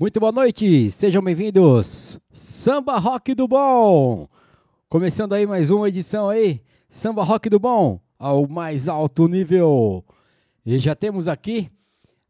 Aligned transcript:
Muito 0.00 0.20
boa 0.20 0.30
noite, 0.30 0.92
sejam 0.92 1.20
bem-vindos. 1.20 2.20
Samba 2.32 2.98
Rock 2.98 3.34
do 3.34 3.48
Bom. 3.48 4.28
Começando 4.88 5.32
aí 5.32 5.44
mais 5.44 5.72
uma 5.72 5.88
edição 5.88 6.28
aí, 6.28 6.62
Samba 6.88 7.24
Rock 7.24 7.50
do 7.50 7.58
Bom, 7.58 7.98
ao 8.16 8.46
mais 8.46 8.88
alto 8.88 9.26
nível. 9.26 10.04
E 10.64 10.78
já 10.78 10.94
temos 10.94 11.26
aqui 11.26 11.68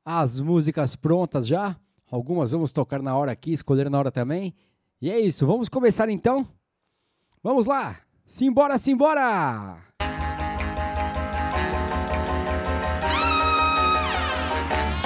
as 0.02 0.40
músicas 0.40 0.96
prontas 0.96 1.46
já. 1.46 1.76
Algumas 2.10 2.52
vamos 2.52 2.72
tocar 2.72 3.02
na 3.02 3.14
hora 3.14 3.32
aqui, 3.32 3.52
escolher 3.52 3.90
na 3.90 3.98
hora 3.98 4.10
também. 4.10 4.54
E 4.98 5.10
é 5.10 5.20
isso, 5.20 5.46
vamos 5.46 5.68
começar 5.68 6.08
então? 6.08 6.48
Vamos 7.42 7.66
lá! 7.66 7.98
Simbora, 8.24 8.78
simbora! 8.78 9.76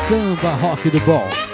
Samba 0.07 0.55
Rock 0.55 0.91
do 0.91 1.01
Bom. 1.01 1.52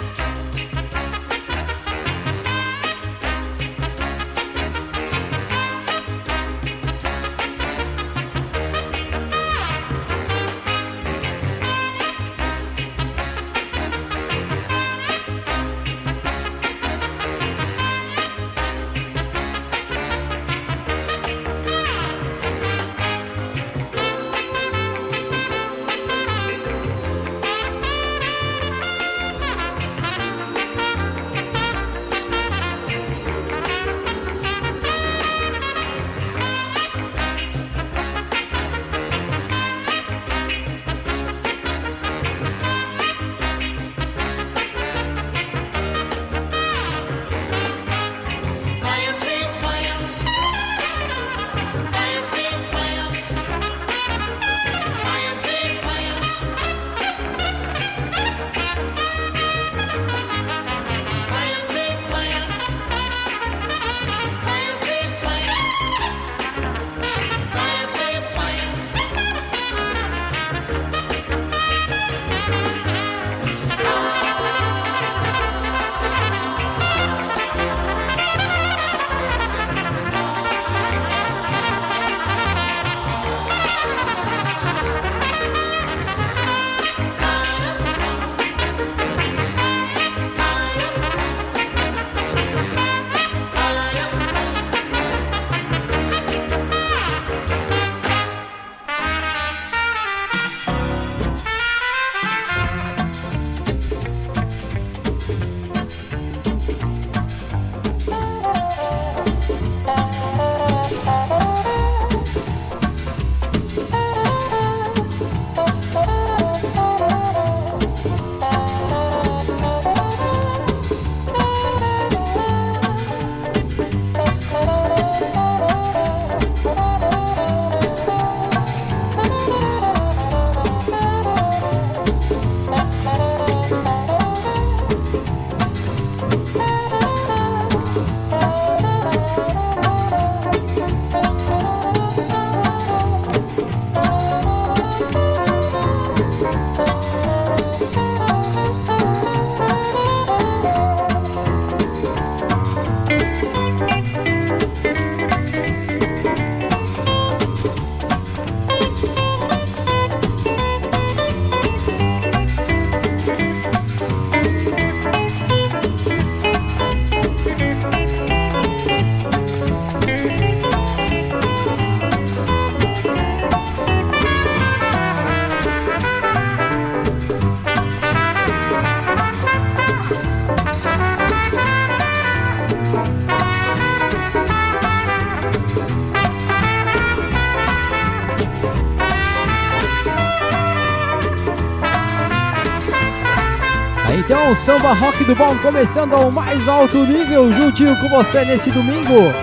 Então, 194.29 194.53
samba 194.53 194.93
rock 194.93 195.23
do 195.23 195.33
bom 195.33 195.57
começando 195.57 196.13
ao 196.13 196.29
mais 196.29 196.67
alto 196.67 196.99
nível, 196.99 197.51
juntinho 197.51 197.99
com 197.99 198.07
você 198.09 198.45
nesse 198.45 198.69
domingo. 198.69 199.33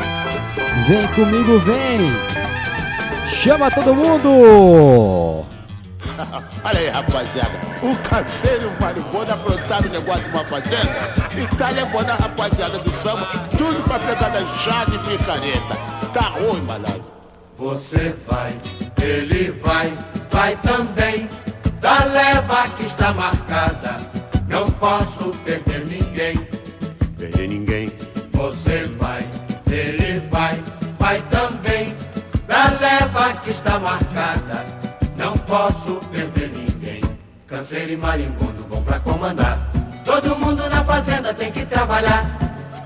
Vem 0.87 1.09
comigo, 1.09 1.59
vem. 1.59 2.15
Chama 3.29 3.69
todo 3.69 3.97
mundo. 3.97 4.29
Olha 6.63 6.79
aí, 6.79 6.89
rapaziada. 6.89 7.61
O 7.83 7.97
canseiro 7.97 8.71
maribondo 8.81 9.33
aprontaram 9.33 9.89
o 9.89 9.91
negócio 9.91 10.23
de 10.23 10.31
uma 10.31 10.45
fazenda 10.45 10.93
e 11.37 11.57
tá 11.57 11.71
levando 11.71 12.11
a 12.11 12.15
rapaziada 12.15 12.79
do 12.79 12.93
samba 13.03 13.27
tudo 13.59 13.83
pra 13.89 13.99
pegar 13.99 14.29
das 14.29 14.49
chaves 14.61 14.95
e 14.95 14.99
picareta. 15.01 15.77
Tá 16.15 16.29
ruim, 16.29 16.63
malandro. 16.63 17.13
Você 17.59 18.15
vai, 18.25 18.57
ele 19.03 19.51
vai, 19.51 19.93
vai 20.31 20.55
também. 20.59 21.29
Da 21.81 22.05
leva 22.05 22.69
que 22.77 22.85
está 22.85 23.13
marcada 23.13 24.17
não 24.49 24.71
posso 24.73 25.31
perder 25.45 25.84
ninguém. 25.87 26.37
Perder 27.19 27.49
ninguém. 27.49 27.93
Você 28.32 28.85
vai, 28.99 29.29
ele 29.67 30.20
vai, 30.31 30.62
vai 30.99 31.23
também. 31.23 31.94
Da 32.47 32.70
leva 32.81 33.32
que 33.41 33.50
está 33.50 33.79
marcada, 33.79 34.65
não 35.17 35.32
posso 35.32 35.97
perder 36.12 36.49
ninguém. 36.50 37.03
Canseiro 37.47 37.93
e 37.93 37.97
marimbondo 37.97 38.62
vão 38.69 38.82
pra 38.82 39.00
comandar. 39.00 39.59
Todo 40.05 40.37
mundo 40.37 40.69
na 40.69 40.85
fazenda 40.85 41.35
tem 41.35 41.50
que 41.50 41.67
trabalhar. 41.67 42.25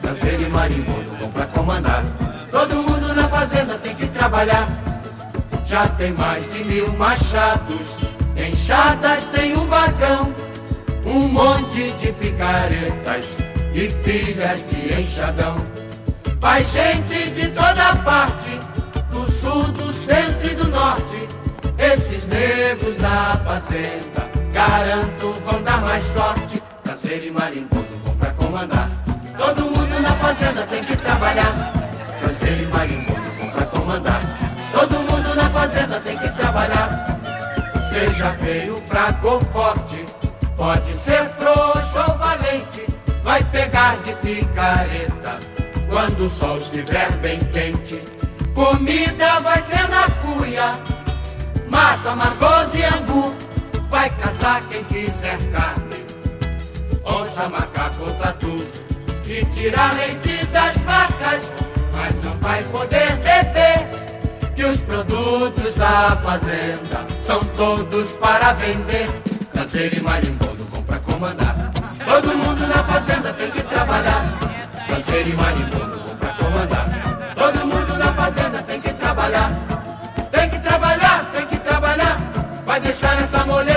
Canseiro 0.03 0.43
e 0.43 0.49
marimbondo 0.49 1.17
vão 1.19 1.31
pra 1.31 1.47
comandar. 1.47 2.05
Todo 2.51 2.77
mundo 2.77 3.15
na 3.15 3.29
fazenda 3.29 3.77
tem 3.79 3.95
que 3.95 4.07
trabalhar. 4.09 4.67
Já 5.67 5.87
tem 5.89 6.13
mais 6.13 6.51
de 6.53 6.65
mil 6.65 6.93
machados. 6.95 8.01
Enxadas 8.37 9.29
tem 9.29 9.57
um 9.57 9.67
vagão 9.67 10.35
um 11.05 11.29
monte 11.29 11.93
de 11.93 12.13
picaretas 12.13 13.27
e 13.75 13.89
pilhas 14.03 14.65
de 14.69 15.01
enxadão. 15.01 15.57
Vai 16.39 16.65
gente 16.65 17.31
de 17.31 17.49
toda 17.49 17.97
parte, 17.97 18.59
do 19.11 19.31
sul, 19.31 19.65
do 19.65 19.93
centro 19.93 20.51
e 20.51 20.55
do 20.55 20.69
norte. 20.69 21.29
Esses 21.79 22.27
negros 22.27 22.97
da 22.97 23.41
fazenda, 23.45 24.29
garanto, 24.53 25.33
vão 25.45 25.63
dar 25.63 25.81
mais 25.83 26.05
sorte. 26.05 26.63
Canseiro 26.85 27.27
e 27.27 27.31
marimbondo 27.31 28.01
vão 28.05 28.17
pra 28.17 28.31
comandar. 28.33 28.91
Todo 29.39 29.65
mundo 29.65 30.01
na 30.01 30.13
fazenda 30.13 30.63
tem 30.67 30.85
que 30.85 30.97
trabalhar. 30.97 31.73
Canseiro 32.21 32.63
e 32.63 32.67
marimbondo 32.67 33.31
vão 33.39 33.51
pra 33.51 33.67
comandar. 33.67 34.23
Todo 34.73 34.97
mundo 35.01 35.35
na 35.35 35.51
fazenda 35.51 36.01
tem 36.01 36.17
que 36.19 36.29
trabalhar. 36.31 37.19
Seja 37.93 38.33
feio, 38.35 38.81
fraco 38.89 39.29
ou 39.29 39.41
forte, 39.41 40.05
pode 40.61 40.93
ser 40.99 41.27
frouxo 41.39 41.99
ou 41.99 42.19
valente, 42.19 42.87
vai 43.25 43.43
pegar 43.45 43.97
de 44.03 44.15
picareta 44.17 45.41
quando 45.89 46.27
o 46.27 46.29
sol 46.29 46.59
estiver 46.59 47.11
bem 47.13 47.39
quente. 47.39 47.99
Comida 48.55 49.41
vai 49.41 49.63
ser 49.63 49.89
na 49.89 50.11
cuia, 50.21 50.79
mata, 51.67 52.15
margoso 52.15 52.77
e 52.77 52.85
angu, 52.85 53.35
vai 53.89 54.11
casar 54.11 54.61
quem 54.69 54.85
quiser 54.85 55.39
carne. 55.51 56.05
Onça, 57.07 57.49
macaco 57.49 58.11
tatu, 58.21 58.63
e 59.25 59.43
tirar 59.47 59.95
leite 59.95 60.45
das 60.49 60.77
vacas, 60.83 61.43
mas 61.95 62.23
não 62.23 62.37
vai 62.39 62.63
poder 62.65 63.17
beber 63.17 63.89
que 64.55 64.65
os 64.65 64.83
produtos 64.83 65.75
da 65.77 66.19
fazenda 66.23 67.07
são 67.25 67.41
todos 67.57 68.13
para 68.17 68.53
vender. 68.53 69.09
Canseiro 69.55 69.97
e 69.97 70.01
marimbondo 70.01 70.65
vão 70.71 70.83
pra 70.83 70.99
comandar. 70.99 71.55
Todo 72.05 72.37
mundo 72.37 72.67
na 72.67 72.83
fazenda 72.85 73.33
tem 73.33 73.51
que 73.51 73.63
trabalhar. 73.63 74.25
Canseiro 74.89 75.29
e 75.29 75.33
marimbondo 75.33 76.01
vão 76.01 76.17
pra 76.17 76.29
comandar. 76.31 76.89
Todo 77.35 77.67
mundo 77.67 77.99
na 77.99 78.13
fazenda 78.13 78.63
tem 78.63 78.81
que 78.81 78.93
trabalhar. 78.95 79.53
Tem 80.33 80.51
que 80.51 80.59
trabalhar, 80.59 81.31
tem 81.33 81.47
que 81.47 81.59
trabalhar. 81.59 82.19
Vai 82.67 82.81
deixar 82.81 83.23
essa 83.23 83.45
moleza, 83.45 83.70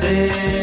para 0.00 0.55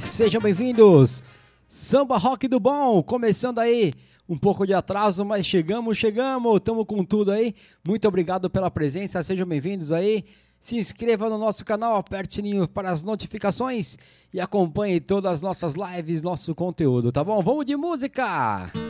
Sejam 0.00 0.40
bem-vindos! 0.40 1.22
Samba 1.68 2.16
Rock 2.16 2.48
do 2.48 2.58
Bom, 2.58 3.02
começando 3.02 3.58
aí, 3.58 3.92
um 4.26 4.36
pouco 4.36 4.66
de 4.66 4.72
atraso, 4.72 5.24
mas 5.26 5.46
chegamos, 5.46 5.98
chegamos, 5.98 6.56
estamos 6.56 6.86
com 6.86 7.04
tudo 7.04 7.30
aí. 7.30 7.54
Muito 7.86 8.08
obrigado 8.08 8.48
pela 8.48 8.70
presença, 8.70 9.22
sejam 9.22 9.46
bem-vindos 9.46 9.92
aí. 9.92 10.24
Se 10.58 10.76
inscreva 10.76 11.28
no 11.28 11.36
nosso 11.36 11.64
canal, 11.66 11.96
aperte 11.96 12.30
o 12.30 12.34
sininho 12.34 12.66
para 12.66 12.90
as 12.90 13.02
notificações 13.02 13.98
e 14.32 14.40
acompanhe 14.40 15.00
todas 15.00 15.34
as 15.34 15.42
nossas 15.42 15.74
lives, 15.74 16.22
nosso 16.22 16.54
conteúdo, 16.54 17.12
tá 17.12 17.22
bom? 17.22 17.42
Vamos 17.42 17.66
de 17.66 17.76
música! 17.76 18.72
Vi 18.74 18.89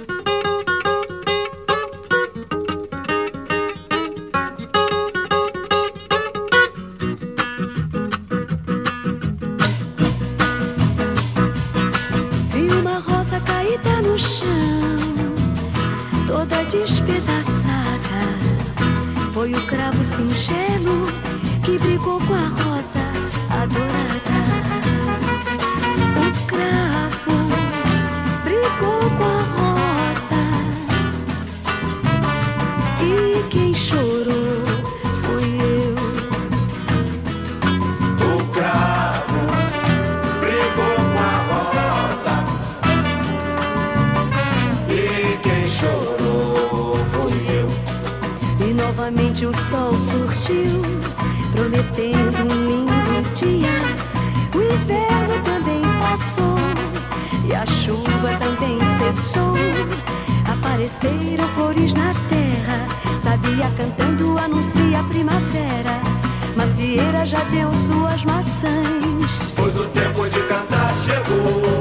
começou 59.11 59.55
apareceram 60.52 61.49
flores 61.55 61.93
na 61.95 62.12
terra. 62.29 62.87
Sabia 63.23 63.69
cantando 63.76 64.38
anuncia 64.38 65.00
a 65.00 65.02
primavera. 65.05 66.00
Macieira 66.57 67.26
já 67.26 67.43
deu 67.45 67.71
suas 67.73 68.25
maçãs. 68.25 69.52
Pois 69.57 69.76
o 69.76 69.85
tempo 69.87 70.29
de 70.29 70.40
cantar 70.45 70.90
chegou. 71.05 71.79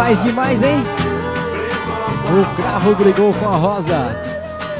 Demais, 0.00 0.24
demais, 0.24 0.62
hein? 0.62 0.78
O 2.32 2.56
cravo 2.56 2.94
brigou 2.94 3.34
com 3.34 3.46
a 3.46 3.54
rosa. 3.54 4.16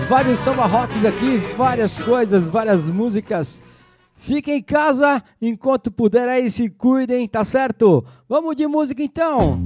Vários 0.09 0.39
samba 0.39 0.65
rocks 0.65 1.05
aqui, 1.05 1.37
várias 1.59 1.99
coisas, 1.99 2.49
várias 2.49 2.89
músicas. 2.89 3.63
Fiquem 4.17 4.57
em 4.57 4.63
casa 4.63 5.23
enquanto 5.41 5.91
puder 5.91 6.27
aí, 6.27 6.51
se 6.51 6.71
cuidem, 6.71 7.29
tá 7.29 7.45
certo? 7.45 8.03
Vamos 8.27 8.57
de 8.57 8.67
música 8.67 9.03
então! 9.03 9.63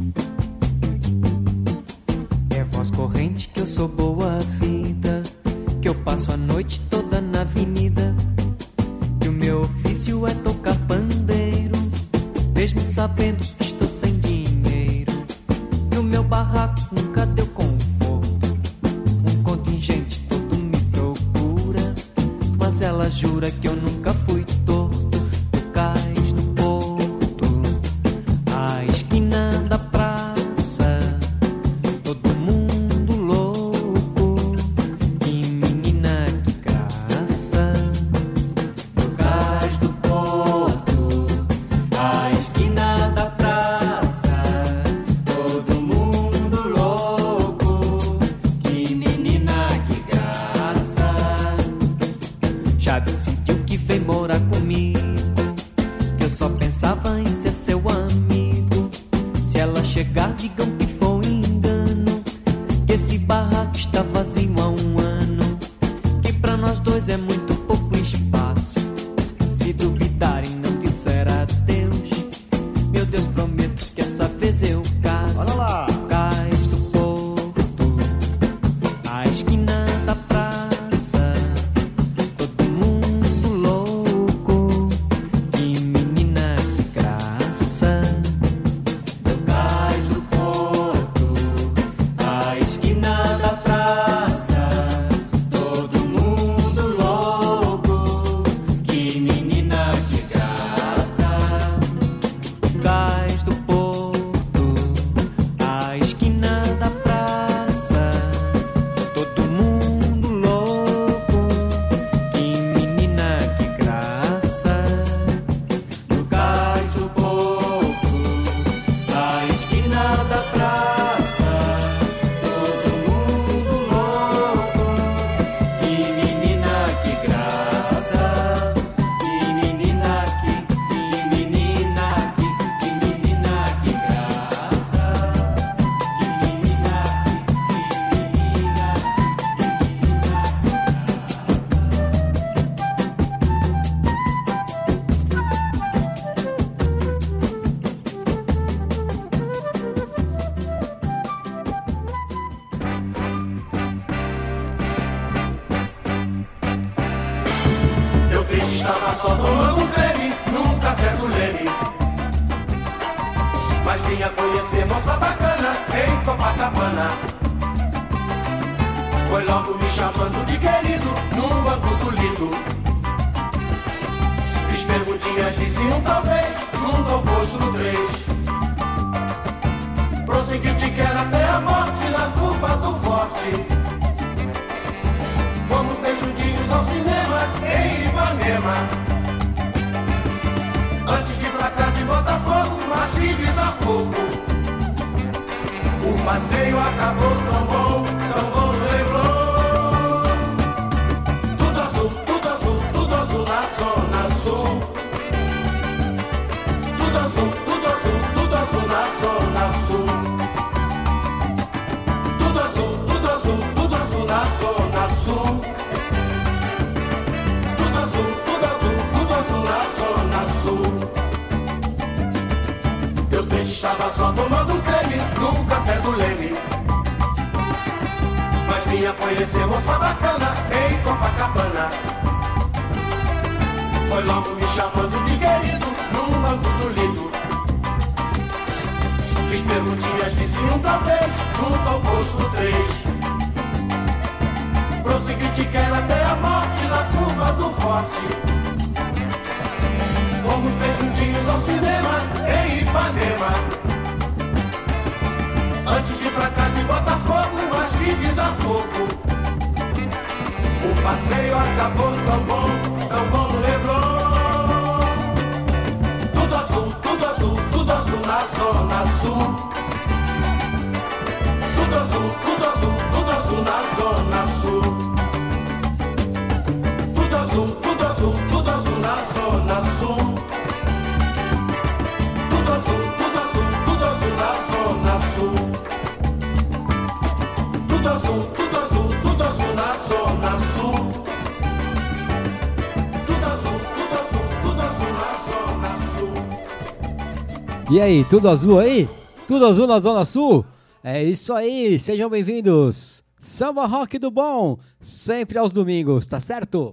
E 297.94 298.00
aí, 298.00 298.24
tudo 298.24 298.48
azul 298.48 298.80
aí? 298.80 299.08
Tudo 299.46 299.66
azul 299.66 299.86
na 299.86 300.00
Zona 300.00 300.24
Sul? 300.24 300.66
É 301.00 301.22
isso 301.22 301.52
aí, 301.52 301.96
sejam 302.00 302.28
bem-vindos. 302.28 303.22
Samba 303.38 303.86
Rock 303.86 304.18
do 304.18 304.32
Bom, 304.32 304.80
sempre 304.98 305.58
aos 305.58 305.72
domingos, 305.72 306.26
tá 306.26 306.40
certo? 306.40 306.90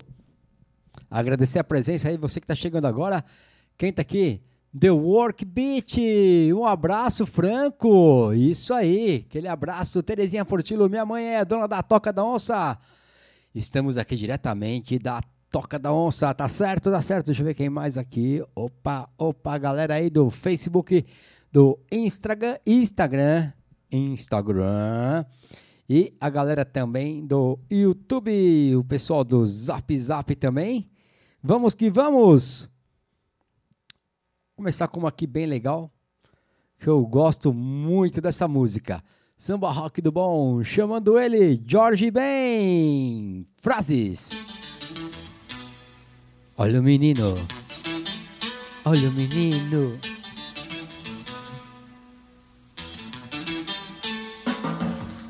Agradecer 1.09 1.57
a 1.57 1.63
presença 1.63 2.07
aí, 2.07 2.17
você 2.17 2.39
que 2.39 2.45
tá 2.45 2.53
chegando 2.53 2.85
agora. 2.85 3.25
Quem 3.79 3.91
tá 3.91 4.03
aqui? 4.03 4.43
The 4.79 4.91
Work 4.91 5.43
Beat, 5.43 5.97
um 6.55 6.67
abraço 6.67 7.25
franco, 7.25 8.31
isso 8.33 8.71
aí, 8.71 9.25
aquele 9.27 9.47
abraço, 9.47 10.03
Terezinha 10.03 10.45
Portillo, 10.45 10.87
minha 10.87 11.03
mãe 11.03 11.33
é 11.33 11.43
dona 11.43 11.67
da 11.67 11.81
Toca 11.81 12.13
da 12.13 12.23
Onça. 12.23 12.77
Estamos 13.55 13.97
aqui 13.97 14.15
diretamente 14.15 14.99
da 14.99 15.19
Toca 15.51 15.77
da 15.77 15.93
Onça, 15.93 16.33
tá 16.33 16.47
certo? 16.47 16.89
Tá 16.89 17.01
certo, 17.01 17.25
deixa 17.25 17.41
eu 17.41 17.45
ver 17.45 17.53
quem 17.53 17.69
mais 17.69 17.97
aqui. 17.97 18.41
Opa, 18.55 19.09
opa, 19.17 19.57
galera 19.57 19.95
aí 19.95 20.09
do 20.09 20.29
Facebook, 20.29 21.05
do 21.51 21.77
Instagram, 21.91 22.57
Instagram, 22.65 23.51
Instagram. 23.91 25.25
E 25.89 26.13
a 26.21 26.29
galera 26.29 26.63
também 26.63 27.27
do 27.27 27.59
YouTube, 27.69 28.77
o 28.77 28.83
pessoal 28.85 29.25
do 29.25 29.45
Zap 29.45 29.99
Zap 29.99 30.33
também. 30.37 30.89
Vamos 31.43 31.75
que 31.75 31.89
vamos! 31.89 32.69
Começar 34.55 34.87
com 34.87 35.01
uma 35.01 35.09
aqui 35.09 35.27
bem 35.27 35.47
legal, 35.47 35.91
que 36.79 36.87
eu 36.87 37.05
gosto 37.05 37.53
muito 37.53 38.21
dessa 38.21 38.47
música. 38.47 39.03
Samba 39.35 39.69
Rock 39.69 40.01
do 40.01 40.13
Bom, 40.13 40.63
chamando 40.63 41.19
ele, 41.19 41.61
Jorge 41.67 42.09
Ben. 42.09 43.45
Frases. 43.57 44.29
Olha 46.63 46.79
o 46.79 46.83
menino. 46.83 47.35
Olha 48.85 49.09
o 49.09 49.11
menino. 49.13 49.97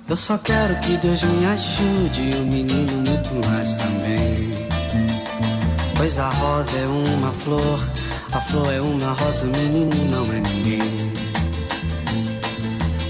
Eu 0.10 0.15
só 0.17 0.38
quero 0.39 0.78
que 0.82 0.98
Deus 0.98 1.24
me 1.24 1.46
ajude 1.46 2.22
e 2.22 2.36
o 2.36 2.46
menino 2.46 2.98
muito 2.98 3.48
mais 3.48 3.78
também. 3.78 4.52
Pois 5.96 6.20
a 6.20 6.30
rosa 6.32 6.78
é 6.78 6.86
uma 6.86 7.32
flor, 7.32 7.80
a 8.34 8.41
flor 8.41 8.74
é 8.74 8.82
uma 8.82 9.13
rosa, 9.13 9.46
o 9.46 9.52
menino 9.52 9.96
não 10.12 10.26
é 10.34 10.41
ninguém. 10.41 10.82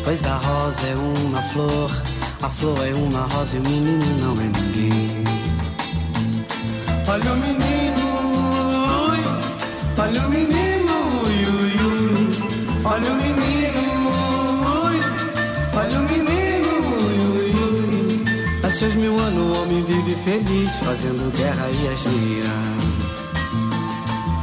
Pois 0.03 0.23
a 0.25 0.35
rosa 0.35 0.87
é 0.87 0.95
uma 0.95 1.41
flor, 1.41 1.91
a 2.43 2.49
flor 2.49 2.87
é 2.87 2.93
uma 2.93 3.21
rosa 3.21 3.57
e 3.57 3.59
o 3.61 3.63
menino 3.63 4.05
não 4.21 4.33
é 4.33 4.45
ninguém. 4.45 5.23
Olha 7.07 7.33
o 7.33 7.37
menino, 7.37 7.80
olha 10.11 10.27
o 10.27 10.29
menino, 10.29 10.93
ui, 11.23 11.37
ui, 11.45 11.71
ui. 11.87 12.83
olha 12.83 13.11
o 13.11 13.15
menino, 13.15 14.11
ui, 14.83 14.99
olha 15.77 15.99
o 15.99 16.03
menino, 16.03 16.71
ui, 16.99 17.17
ui, 17.37 17.51
ui. 17.53 18.25
Há 18.63 18.69
seis 18.69 18.93
mil 18.95 19.17
anos 19.17 19.57
o 19.57 19.61
homem 19.61 19.81
vive 19.83 20.15
feliz, 20.25 20.75
fazendo 20.77 21.31
guerra 21.37 21.65
e 21.69 21.87
asneira. 21.93 22.49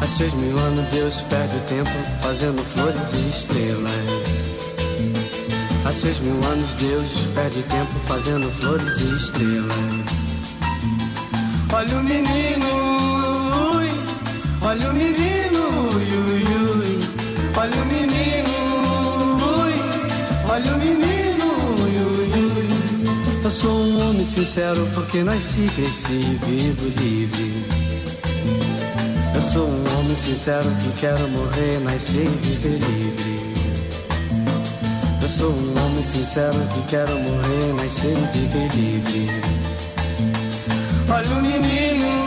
Há 0.01 0.07
seis 0.07 0.33
mil 0.35 0.59
anos 0.59 0.89
Deus 0.89 1.21
perde 1.29 1.57
o 1.57 1.61
tempo, 1.61 1.91
fazendo 2.23 2.63
flores 2.73 3.13
e 3.13 3.29
estrelas. 3.29 3.93
Há 5.85 5.93
seis 5.93 6.19
mil 6.21 6.41
anos 6.51 6.73
Deus 6.75 7.13
perde 7.35 7.63
tempo, 7.65 7.93
fazendo 8.07 8.51
flores 8.61 8.99
e 9.01 9.17
estrelas. 9.17 9.75
Olha 11.71 11.99
o 11.99 12.03
menino, 12.03 13.77
ui, 13.77 13.91
olha 14.63 14.91
o 14.91 14.95
menino, 14.95 15.48
ui, 15.95 16.05
ui, 16.05 16.43
ui. 16.43 17.01
olha 17.57 17.83
o 17.83 17.87
menino, 17.87 18.55
ui, 19.63 19.75
olha 20.51 20.75
o 20.75 20.79
menino, 20.79 21.47
ui, 21.81 21.95
ui, 22.07 22.29
ui. 22.45 23.45
Eu 23.45 23.51
sou 23.51 23.71
um 23.71 24.09
homem 24.09 24.27
sincero 24.27 24.87
porque 24.95 25.23
nasci, 25.23 25.69
cresci 25.75 26.21
e 26.21 26.39
vivo 26.45 26.87
livre. 27.01 27.49
Eu 29.35 29.43
sou 29.43 29.67
um 29.69 29.85
homem 29.99 30.17
sincero 30.17 30.69
que 30.83 31.01
quero 31.01 31.29
morrer, 31.29 31.81
nascer 31.85 32.25
e 32.25 32.39
viver 32.43 32.79
livre. 32.79 33.39
Eu 35.23 35.29
sou 35.29 35.51
um 35.51 35.71
homem 35.71 36.03
sincero 36.03 36.59
que 36.75 36.83
quero 36.89 37.13
morrer, 37.21 37.75
nascer 37.77 38.17
e 38.17 38.39
viver 38.39 38.69
livre. 38.75 39.29
Olha 41.11 41.37
o 41.37 41.43
menino, 41.43 42.18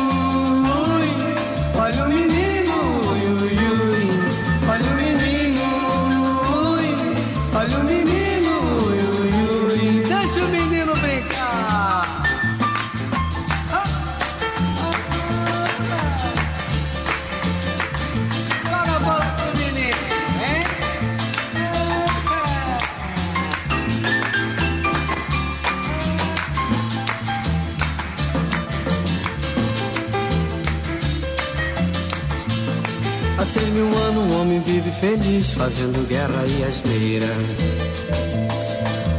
feliz 35.12 35.52
fazendo 35.54 36.08
guerra 36.08 36.46
e 36.48 36.64
asneira. 36.64 37.28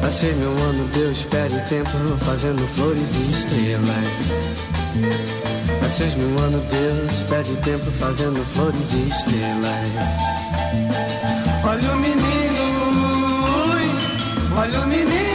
Passei 0.01 0.33
meu 0.37 0.51
ano, 0.51 0.89
Deus 0.95 1.23
perde 1.25 1.61
tempo 1.69 1.91
fazendo 2.25 2.67
flores 2.75 3.15
e 3.15 3.31
estrelas. 3.31 4.09
Passei 5.81 6.09
meu 6.17 6.39
ano, 6.39 6.63
Deus 6.71 7.13
perde 7.29 7.55
tempo 7.57 7.91
fazendo 7.99 8.43
flores 8.55 8.95
e 8.95 9.09
estrelas. 9.09 9.85
Olha 11.63 11.93
o 11.93 11.97
menino, 11.97 12.65
olha 14.57 14.81
o 14.81 14.87
menino. 14.87 15.32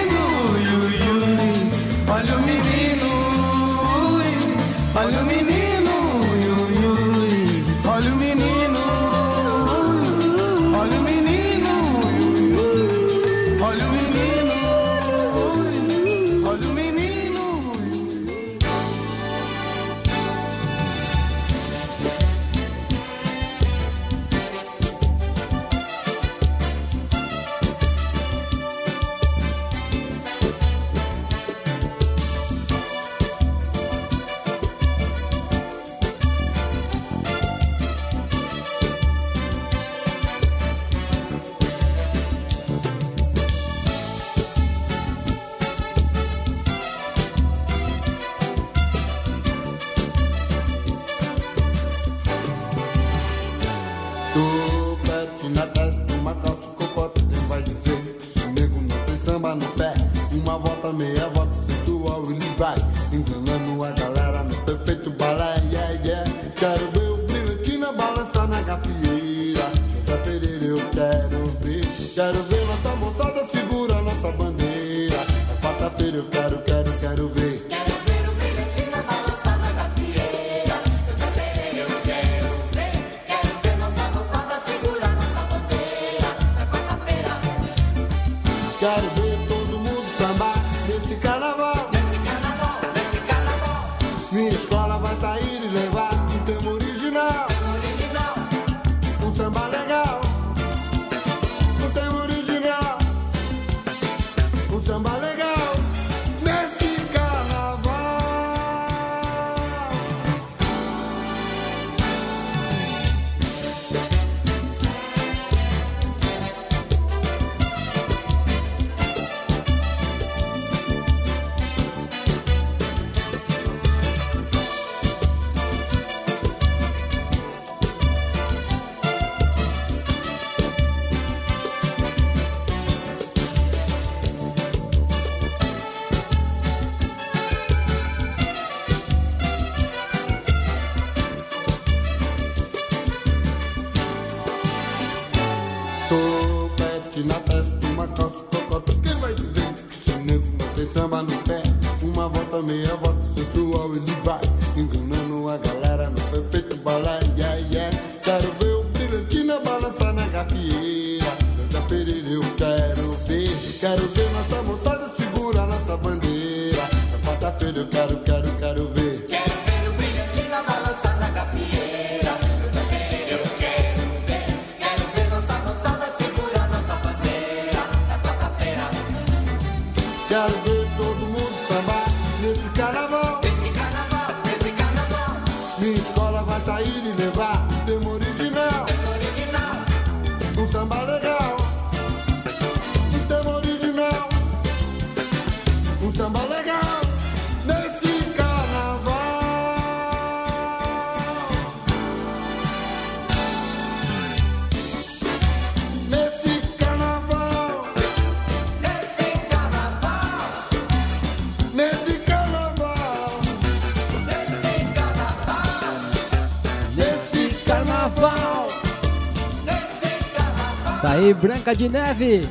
Branca 221.34 221.76
de 221.76 221.90
Neve. 221.90 222.42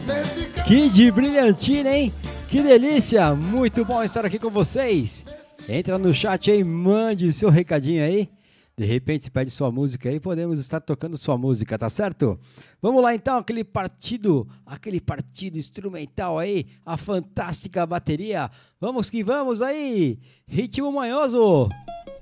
Que 0.66 0.88
de 0.88 1.10
brilhantina, 1.10 1.90
hein? 1.90 2.12
Que 2.48 2.62
delícia! 2.62 3.34
Muito 3.34 3.84
bom 3.84 4.02
estar 4.02 4.24
aqui 4.24 4.38
com 4.38 4.50
vocês. 4.50 5.24
Entra 5.68 5.98
no 5.98 6.14
chat 6.14 6.50
aí, 6.50 6.62
mande 6.62 7.32
seu 7.32 7.50
recadinho 7.50 8.04
aí. 8.04 8.28
De 8.76 8.84
repente 8.84 9.30
pede 9.30 9.50
sua 9.50 9.72
música 9.72 10.08
aí, 10.08 10.20
podemos 10.20 10.58
estar 10.58 10.80
tocando 10.80 11.16
sua 11.16 11.38
música, 11.38 11.78
tá 11.78 11.88
certo? 11.88 12.38
Vamos 12.80 13.02
lá 13.02 13.14
então, 13.14 13.38
aquele 13.38 13.64
partido, 13.64 14.46
aquele 14.66 15.00
partido 15.00 15.56
instrumental 15.56 16.38
aí, 16.38 16.66
a 16.84 16.96
fantástica 16.96 17.86
bateria. 17.86 18.50
Vamos 18.80 19.08
que 19.08 19.24
vamos 19.24 19.62
aí! 19.62 20.18
Ritmo 20.46 20.92
manhoso! 20.92 21.68
Música 21.70 22.15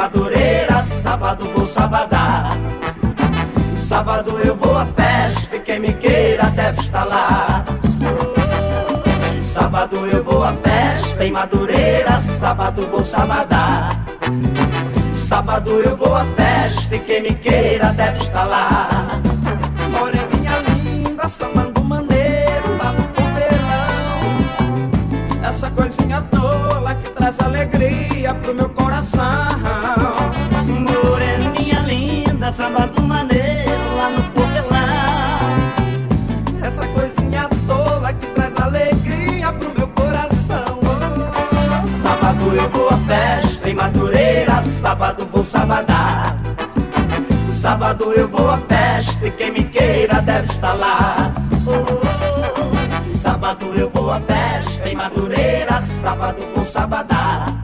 Madureira, 0.00 0.82
sábado 1.02 1.44
vou 1.54 1.62
sabadar. 1.62 2.56
Sábado 3.76 4.38
eu 4.38 4.56
vou 4.56 4.74
à 4.74 4.86
festa 4.86 5.56
e 5.56 5.60
quem 5.60 5.78
me 5.78 5.92
queira 5.92 6.44
deve 6.44 6.80
estar 6.80 7.04
lá. 7.04 7.62
Sábado 9.42 10.06
eu 10.06 10.24
vou 10.24 10.42
à 10.42 10.54
festa 10.54 11.22
em 11.22 11.30
Madureira, 11.30 12.18
sábado 12.18 12.88
vou 12.90 13.04
sabadar. 13.04 14.02
Sábado 15.14 15.70
eu 15.70 15.94
vou 15.94 16.16
à 16.16 16.24
festa 16.34 16.96
e 16.96 17.00
quem 17.00 17.20
me 17.20 17.34
queira 17.34 17.92
deve 17.92 18.22
estar 18.22 18.44
lá. 18.44 18.89
Sábado 47.70 48.12
eu 48.14 48.26
vou 48.26 48.50
à 48.50 48.56
festa 48.56 49.28
e 49.28 49.30
quem 49.30 49.52
me 49.52 49.62
queira 49.62 50.20
deve 50.22 50.52
estar 50.52 50.72
lá. 50.72 51.32
Sábado 53.22 53.66
eu 53.76 53.88
vou 53.90 54.10
à 54.10 54.18
festa 54.18 54.88
em 54.88 54.96
Madureira, 54.96 55.80
sábado 56.02 56.42
vou 56.52 56.64
sabadar. 56.64 57.62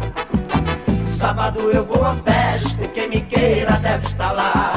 Sábado 1.08 1.58
eu 1.72 1.84
vou 1.84 2.04
à 2.04 2.14
festa 2.14 2.84
e 2.84 2.88
quem 2.88 3.08
me 3.08 3.20
queira 3.22 3.72
deve 3.82 4.06
estar 4.06 4.30
lá. 4.30 4.75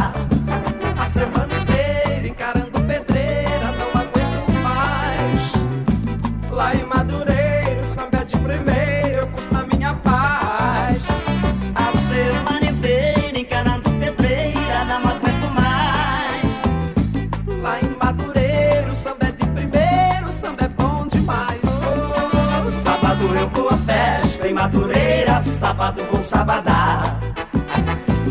Sábado 25.79 26.05
vou 26.11 26.21
sabadar. 26.21 27.19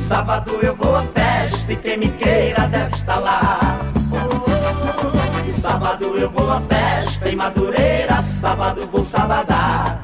Sábado 0.07 0.59
eu 0.63 0.77
vou 0.77 0.97
à 0.97 1.03
festa 1.03 1.73
e 1.73 1.77
quem 1.77 1.97
me 1.97 2.09
queira 2.09 2.69
deve 2.69 2.95
estar 2.95 3.19
lá. 3.19 3.79
Sábado 5.59 6.05
eu 6.19 6.31
vou 6.31 6.51
à 6.51 6.61
festa 6.61 7.31
em 7.31 7.37
Madureira, 7.37 8.23
sábado 8.23 8.87
vou 8.93 9.03
sabadar. 9.03 9.99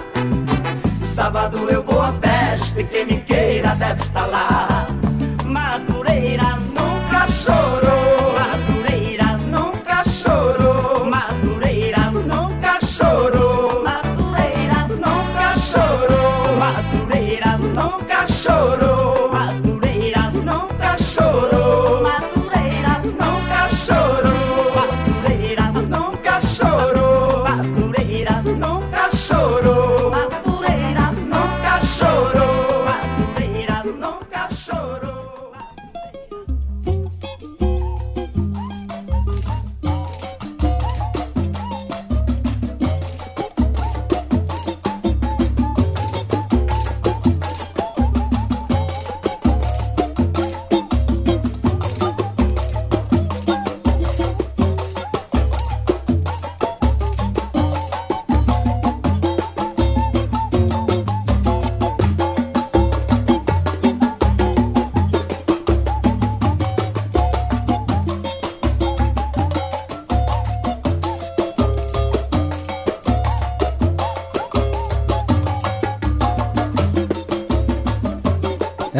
Sábado 1.15 1.69
eu 1.69 1.83
vou 1.83 2.01
à 2.01 2.13
festa 2.13 2.81
e 2.81 2.85
quem 2.85 3.05
me 3.05 3.21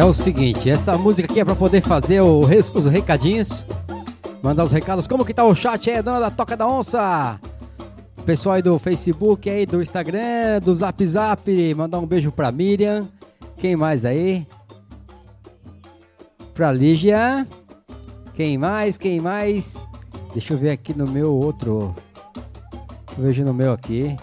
o 0.05 0.13
seguinte, 0.13 0.69
essa 0.69 0.97
música 0.97 1.31
aqui 1.31 1.39
é 1.39 1.45
pra 1.45 1.55
poder 1.55 1.81
fazer 1.81 2.21
os 2.21 2.85
recadinhos. 2.85 3.65
Mandar 4.41 4.63
os 4.63 4.71
recados. 4.71 5.07
Como 5.07 5.25
que 5.25 5.33
tá 5.33 5.43
o 5.43 5.55
chat 5.55 5.89
aí, 5.89 6.01
dona 6.01 6.19
da 6.19 6.29
Toca 6.29 6.55
da 6.55 6.67
Onça? 6.67 7.39
Pessoal 8.25 8.55
aí 8.55 8.61
do 8.61 8.77
Facebook, 8.77 9.49
aí 9.49 9.65
do 9.65 9.81
Instagram, 9.81 10.59
do 10.63 10.75
Zap 10.75 11.07
Zap. 11.07 11.73
Mandar 11.73 11.99
um 11.99 12.05
beijo 12.05 12.31
pra 12.31 12.51
Miriam. 12.51 13.07
Quem 13.57 13.75
mais 13.75 14.05
aí? 14.05 14.45
Pra 16.53 16.71
Lígia. 16.71 17.47
Quem 18.35 18.57
mais? 18.57 18.97
Quem 18.97 19.19
mais? 19.19 19.87
Deixa 20.33 20.53
eu 20.53 20.57
ver 20.57 20.71
aqui 20.71 20.93
no 20.95 21.07
meu 21.07 21.33
outro. 21.33 21.95
Vejo 23.17 23.43
no 23.43 23.53
meu 23.53 23.73
aqui. 23.73 24.15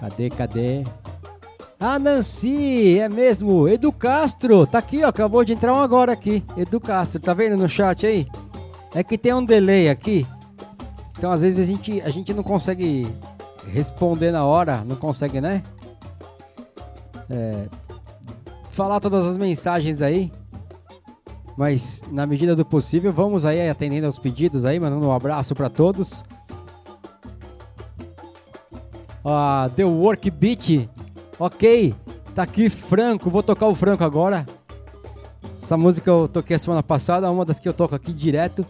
Cadê, 0.00 0.30
cadê? 0.30 0.84
Ah, 1.78 1.98
Nancy, 1.98 2.98
é 2.98 3.08
mesmo, 3.08 3.68
Edu 3.68 3.92
Castro, 3.92 4.66
tá 4.66 4.78
aqui, 4.78 5.04
ó, 5.04 5.08
acabou 5.08 5.44
de 5.44 5.52
entrar 5.52 5.74
um 5.74 5.80
agora 5.80 6.12
aqui, 6.12 6.42
Edu 6.56 6.80
Castro, 6.80 7.20
tá 7.20 7.34
vendo 7.34 7.56
no 7.56 7.68
chat 7.68 8.06
aí? 8.06 8.26
É 8.94 9.02
que 9.02 9.18
tem 9.18 9.34
um 9.34 9.44
delay 9.44 9.88
aqui, 9.88 10.26
então 11.18 11.30
às 11.30 11.42
vezes 11.42 11.58
a 11.58 11.64
gente, 11.64 12.00
a 12.00 12.08
gente 12.08 12.32
não 12.32 12.42
consegue 12.42 13.06
responder 13.66 14.30
na 14.30 14.44
hora, 14.44 14.82
não 14.84 14.96
consegue, 14.96 15.40
né? 15.40 15.62
É, 17.28 17.66
falar 18.70 19.00
todas 19.00 19.26
as 19.26 19.36
mensagens 19.36 20.00
aí, 20.00 20.32
mas 21.56 22.02
na 22.10 22.24
medida 22.24 22.56
do 22.56 22.64
possível, 22.64 23.12
vamos 23.12 23.44
aí 23.44 23.68
atendendo 23.68 24.06
aos 24.06 24.18
pedidos 24.18 24.64
aí, 24.64 24.80
mandando 24.80 25.06
um 25.06 25.12
abraço 25.12 25.54
pra 25.54 25.68
todos. 25.68 26.24
Ah, 29.24 29.70
The 29.74 29.84
Work 29.84 30.30
Beat 30.30 30.88
Ok, 31.38 31.94
tá 32.34 32.44
aqui 32.44 32.70
Franco, 32.70 33.28
vou 33.28 33.42
tocar 33.42 33.66
o 33.66 33.74
Franco 33.74 34.04
agora. 34.04 34.46
Essa 35.50 35.76
música 35.76 36.10
eu 36.10 36.28
toquei 36.28 36.56
a 36.56 36.58
semana 36.58 36.82
passada, 36.82 37.30
uma 37.30 37.44
das 37.44 37.58
que 37.58 37.68
eu 37.68 37.72
toco 37.72 37.94
aqui 37.94 38.12
direto. 38.12 38.64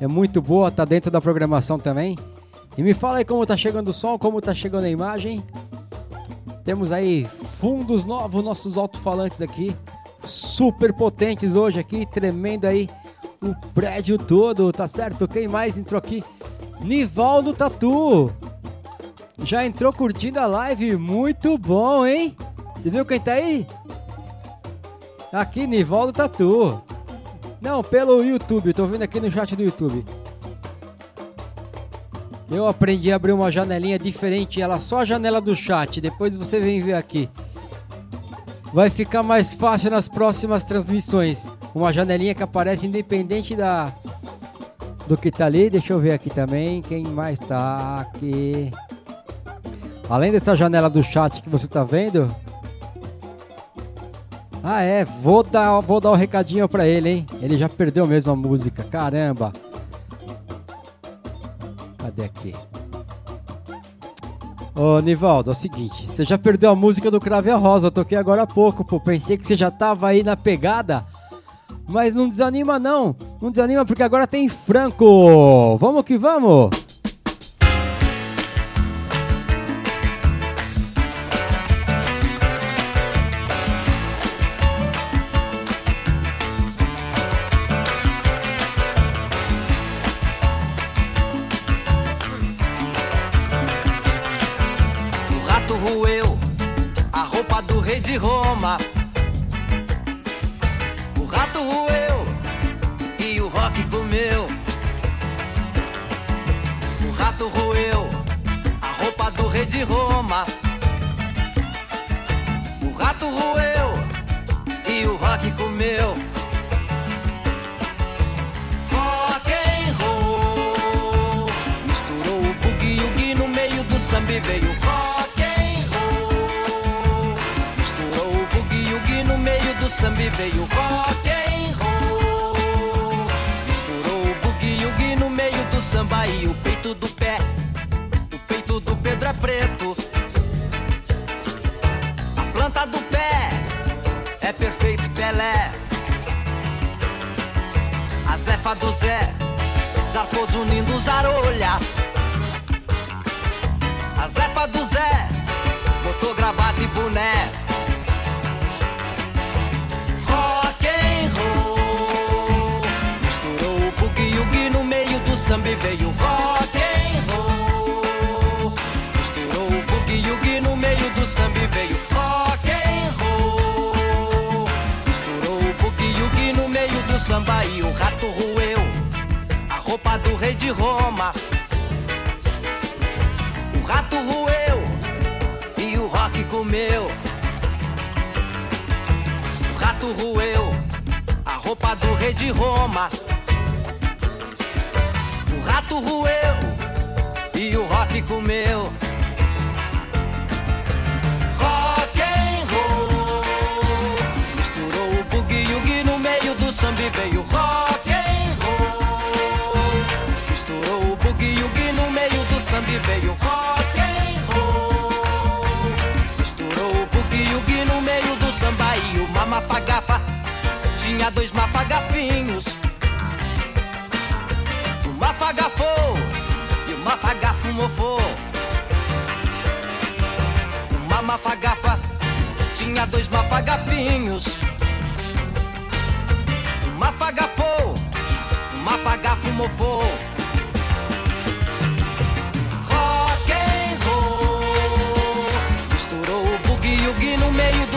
É 0.00 0.06
muito 0.06 0.40
boa, 0.40 0.70
tá 0.70 0.84
dentro 0.84 1.10
da 1.10 1.20
programação 1.20 1.78
também. 1.78 2.16
E 2.76 2.82
me 2.82 2.92
fala 2.94 3.18
aí 3.18 3.24
como 3.24 3.46
tá 3.46 3.56
chegando 3.56 3.88
o 3.88 3.92
som, 3.92 4.18
como 4.18 4.40
tá 4.40 4.54
chegando 4.54 4.84
a 4.84 4.90
imagem. 4.90 5.42
Temos 6.64 6.92
aí 6.92 7.26
fundos 7.58 8.04
novos, 8.04 8.44
nossos 8.44 8.76
alto-falantes 8.76 9.40
aqui. 9.40 9.74
Super 10.24 10.92
potentes 10.92 11.54
hoje 11.54 11.80
aqui, 11.80 12.04
tremendo 12.06 12.66
aí 12.66 12.90
o 13.42 13.54
prédio 13.72 14.18
todo, 14.18 14.72
tá 14.72 14.86
certo? 14.86 15.26
Quem 15.26 15.48
mais 15.48 15.78
entrou 15.78 15.98
aqui? 15.98 16.22
Nivaldo 16.80 17.52
Tatu. 17.52 18.30
Já 19.42 19.64
entrou 19.64 19.92
curtindo 19.92 20.40
a 20.40 20.46
live, 20.46 20.96
muito 20.96 21.56
bom, 21.58 22.06
hein? 22.06 22.36
Você 22.76 22.90
viu 22.90 23.04
quem 23.04 23.20
tá 23.20 23.32
aí? 23.32 23.66
Aqui, 25.32 25.66
Nivaldo 25.66 26.12
Tatu. 26.12 26.82
Não, 27.60 27.82
pelo 27.82 28.24
YouTube, 28.24 28.72
tô 28.72 28.86
vendo 28.86 29.02
aqui 29.02 29.20
no 29.20 29.30
chat 29.30 29.54
do 29.54 29.62
YouTube. 29.62 30.04
Eu 32.50 32.66
aprendi 32.66 33.12
a 33.12 33.16
abrir 33.16 33.32
uma 33.32 33.50
janelinha 33.50 33.98
diferente, 33.98 34.62
ela 34.62 34.80
só 34.80 35.00
a 35.00 35.04
janela 35.04 35.40
do 35.40 35.54
chat, 35.56 36.00
depois 36.00 36.36
você 36.36 36.60
vem 36.60 36.80
ver 36.80 36.94
aqui. 36.94 37.28
Vai 38.72 38.90
ficar 38.90 39.22
mais 39.22 39.54
fácil 39.54 39.90
nas 39.90 40.08
próximas 40.08 40.62
transmissões. 40.62 41.48
Uma 41.74 41.92
janelinha 41.92 42.34
que 42.34 42.42
aparece 42.42 42.86
independente 42.86 43.54
da 43.56 43.92
do 45.06 45.16
que 45.16 45.30
tá 45.30 45.46
ali. 45.46 45.70
Deixa 45.70 45.92
eu 45.92 46.00
ver 46.00 46.12
aqui 46.12 46.30
também 46.30 46.82
quem 46.82 47.04
mais 47.04 47.38
tá 47.38 48.00
aqui. 48.00 48.70
Além 50.08 50.32
dessa 50.32 50.56
janela 50.56 50.88
do 50.88 51.02
chat 51.02 51.42
que 51.42 51.48
você 51.48 51.66
tá 51.66 51.82
vendo, 51.82 52.30
Ah, 54.68 54.82
é, 54.82 55.04
vou 55.04 55.44
dar, 55.44 55.80
vou 55.80 56.00
dar 56.00 56.10
o 56.10 56.16
recadinho 56.16 56.68
pra 56.68 56.84
ele, 56.84 57.08
hein? 57.08 57.26
Ele 57.40 57.56
já 57.56 57.68
perdeu 57.68 58.04
mesmo 58.04 58.32
a 58.32 58.34
música, 58.34 58.82
caramba. 58.82 59.52
Cadê 61.98 62.24
aqui? 62.24 62.52
Ô, 64.74 64.98
Nivaldo, 64.98 65.50
é 65.50 65.52
o 65.52 65.54
seguinte, 65.54 66.10
você 66.10 66.24
já 66.24 66.36
perdeu 66.36 66.70
a 66.70 66.74
música 66.74 67.12
do 67.12 67.20
Crave 67.20 67.48
a 67.48 67.56
Rosa, 67.56 67.86
eu 67.86 67.90
toquei 67.92 68.18
agora 68.18 68.42
há 68.42 68.46
pouco, 68.46 68.84
pô, 68.84 68.98
pensei 68.98 69.38
que 69.38 69.46
você 69.46 69.56
já 69.56 69.70
tava 69.70 70.08
aí 70.08 70.24
na 70.24 70.36
pegada, 70.36 71.06
mas 71.86 72.12
não 72.12 72.28
desanima 72.28 72.76
não, 72.76 73.14
não 73.40 73.52
desanima 73.52 73.84
porque 73.86 74.02
agora 74.02 74.26
tem 74.26 74.48
Franco, 74.48 75.78
vamos 75.78 76.02
que 76.04 76.18
vamos! 76.18 76.85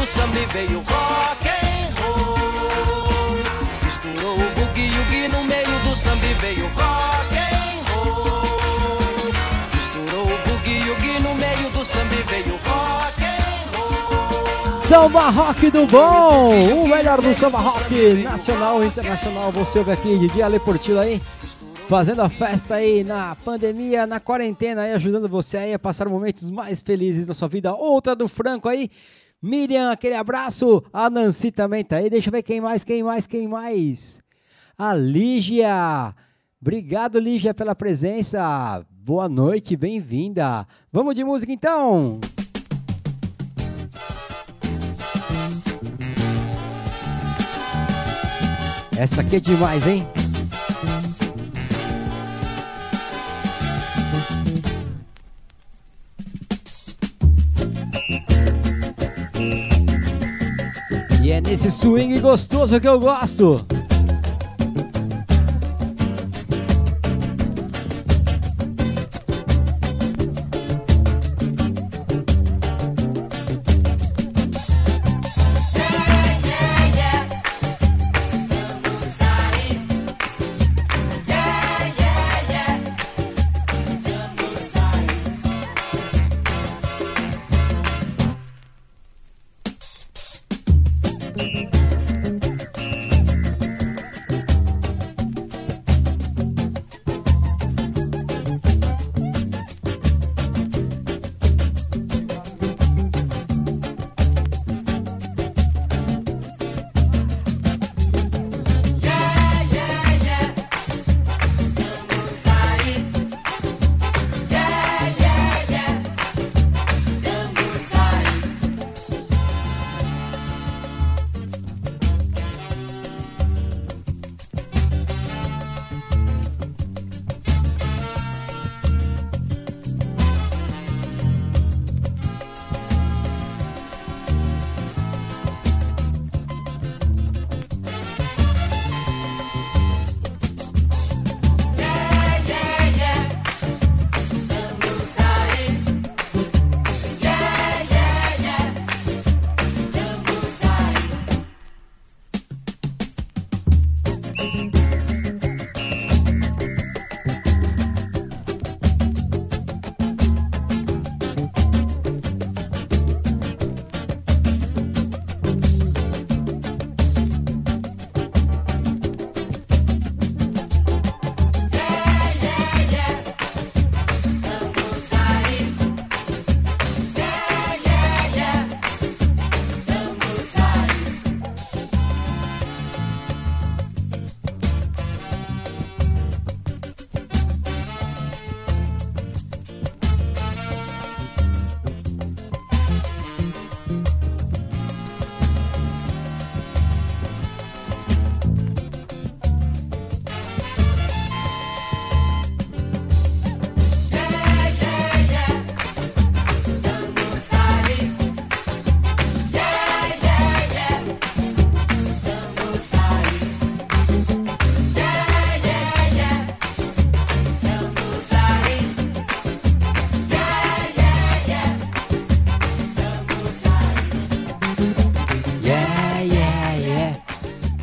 Samba 0.09 0.39
e 0.39 0.45
veio 0.47 0.79
rock 0.79 1.47
and 1.47 1.93
roll. 2.01 3.37
Misturou 3.85 4.33
o 4.33 4.49
boogie 4.55 4.89
woogie 4.89 5.27
no 5.27 5.43
meio 5.43 5.79
do 5.83 5.95
samba 5.95 6.25
e 6.25 6.33
veio 6.33 6.65
rock 6.65 7.37
and 7.37 7.77
roll. 7.93 9.31
Misturou 9.75 10.25
o 10.25 10.37
boogie 10.49 10.81
woogie 10.89 11.19
no 11.21 11.35
meio 11.35 11.69
do 11.69 11.85
samba 11.85 12.15
e 12.15 12.23
veio 12.23 12.55
rock 12.65 13.23
and 13.23 13.77
roll. 13.77 14.87
Samba 14.87 15.29
Rock 15.29 15.69
do 15.69 15.85
Bom, 15.85 16.83
o 16.83 16.87
melhor 16.87 17.21
do 17.21 17.35
samba 17.35 17.59
rock 17.59 18.23
nacional 18.23 18.83
e 18.83 18.87
internacional. 18.87 19.51
Você 19.51 19.77
ouve 19.77 19.91
aqui, 19.91 20.17
Didi 20.17 20.41
Ale 20.41 20.59
Portillo 20.59 20.99
aí, 20.99 21.21
fazendo 21.87 22.23
a 22.23 22.29
festa 22.29 22.75
aí 22.75 23.03
na 23.03 23.35
pandemia, 23.45 24.07
na 24.07 24.19
quarentena 24.19 24.81
aí, 24.81 24.93
ajudando 24.93 25.29
você 25.29 25.57
aí 25.57 25.73
a 25.75 25.77
passar 25.77 26.09
momentos 26.09 26.49
mais 26.49 26.81
felizes 26.81 27.27
da 27.27 27.35
sua 27.35 27.47
vida. 27.47 27.75
Outra 27.75 28.15
do 28.15 28.27
Franco 28.27 28.67
aí, 28.67 28.89
Miriam, 29.41 29.91
aquele 29.91 30.15
abraço. 30.15 30.83
A 30.91 31.09
Nancy 31.09 31.51
também 31.51 31.83
tá 31.83 31.97
aí. 31.97 32.09
Deixa 32.09 32.27
eu 32.27 32.31
ver 32.31 32.43
quem 32.43 32.59
mais, 32.59 32.83
quem 32.83 33.01
mais, 33.01 33.25
quem 33.25 33.47
mais. 33.47 34.19
A 34.77 34.93
Lígia. 34.93 36.13
Obrigado, 36.61 37.19
Lígia, 37.19 37.53
pela 37.53 37.73
presença. 37.73 38.85
Boa 38.91 39.29
noite, 39.29 39.77
bem-vinda. 39.77 40.67
Vamos 40.91 41.15
de 41.15 41.23
música 41.23 41.53
então. 41.53 42.19
Essa 48.97 49.21
aqui 49.21 49.37
é 49.37 49.39
demais, 49.39 49.87
hein? 49.87 50.05
É 61.39 61.41
nesse 61.41 61.71
swing 61.71 62.19
gostoso 62.19 62.79
que 62.79 62.87
eu 62.87 62.99
gosto. 62.99 63.65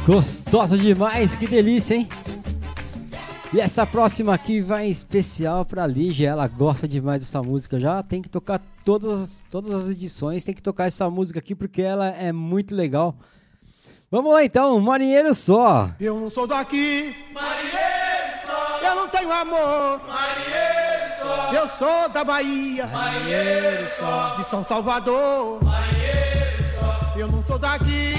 Gostosa 0.06 0.78
demais, 0.78 1.34
que 1.34 1.48
delícia, 1.48 1.96
hein? 1.96 2.08
E 3.52 3.60
essa 3.60 3.84
próxima 3.84 4.32
aqui 4.32 4.60
vai 4.60 4.86
em 4.86 4.90
especial 4.90 5.64
pra 5.64 5.84
Lígia, 5.84 6.30
ela 6.30 6.46
gosta 6.46 6.86
demais 6.86 7.22
dessa 7.22 7.42
música. 7.42 7.80
Já 7.80 8.04
tem 8.04 8.22
que 8.22 8.28
tocar 8.28 8.60
todas, 8.84 9.42
todas 9.50 9.74
as 9.74 9.90
edições, 9.90 10.44
tem 10.44 10.54
que 10.54 10.62
tocar 10.62 10.86
essa 10.86 11.10
música 11.10 11.40
aqui 11.40 11.56
porque 11.56 11.82
ela 11.82 12.06
é 12.06 12.30
muito 12.30 12.72
legal. 12.72 13.16
Vamos 14.08 14.32
lá 14.32 14.44
então, 14.44 14.80
Marinheiro 14.80 15.34
Só. 15.34 15.90
Eu 15.98 16.20
não 16.20 16.30
sou 16.30 16.46
daqui. 16.46 17.12
Marinheiro 17.34 18.46
só. 18.46 18.78
Eu 18.86 18.94
não 18.94 19.08
tenho 19.08 19.32
amor. 19.32 20.00
Marinheiro 20.06 21.14
só. 21.20 21.52
Eu 21.52 21.68
sou 21.68 22.08
da 22.10 22.22
Bahia. 22.22 22.86
Marinheiro 22.86 23.90
só. 23.90 24.36
De 24.36 24.48
São 24.48 24.64
Salvador. 24.64 25.58
Marinheiro 25.64 26.64
só. 26.78 27.14
Eu 27.16 27.26
não 27.26 27.44
sou 27.44 27.58
daqui. 27.58 28.15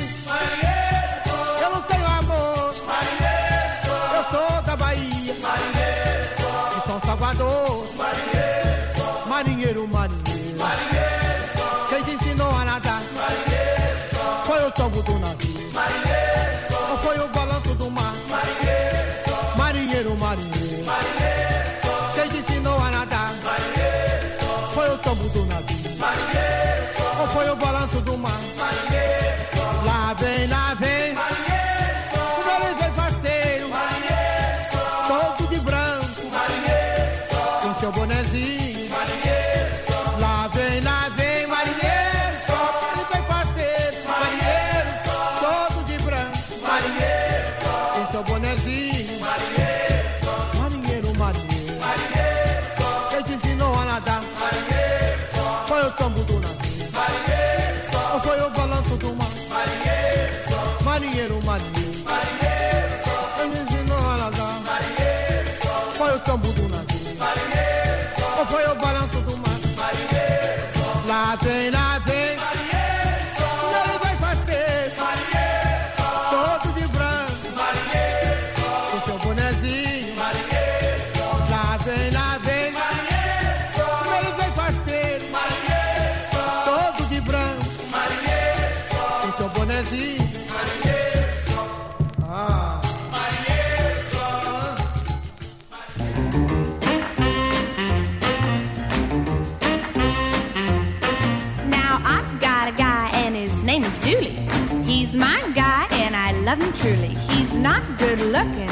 He's 106.96 107.58
not 107.58 107.84
good 107.98 108.22
looking, 108.22 108.70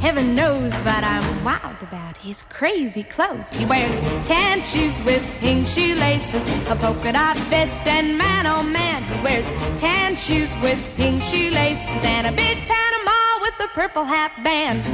heaven 0.00 0.36
knows, 0.36 0.70
but 0.84 1.02
I'm 1.02 1.42
wild 1.42 1.82
about 1.82 2.16
his 2.16 2.44
crazy 2.44 3.02
clothes. 3.02 3.48
He 3.50 3.66
wears 3.66 3.98
tan 4.28 4.62
shoes 4.62 5.00
with 5.02 5.20
pink 5.40 5.66
shoelaces, 5.66 6.44
a 6.70 6.76
polka 6.76 7.12
dot 7.12 7.36
vest, 7.48 7.84
and 7.88 8.16
man 8.16 8.46
oh 8.46 8.62
man, 8.62 9.02
he 9.02 9.20
wears 9.20 9.48
tan 9.80 10.14
shoes 10.14 10.48
with 10.62 10.78
pink 10.96 11.20
shoelaces 11.24 12.04
and 12.04 12.28
a 12.28 12.32
big 12.32 12.56
Panama 12.68 13.40
with 13.40 13.54
a 13.58 13.68
purple 13.74 14.04
hat 14.04 14.30
band. 14.44 14.86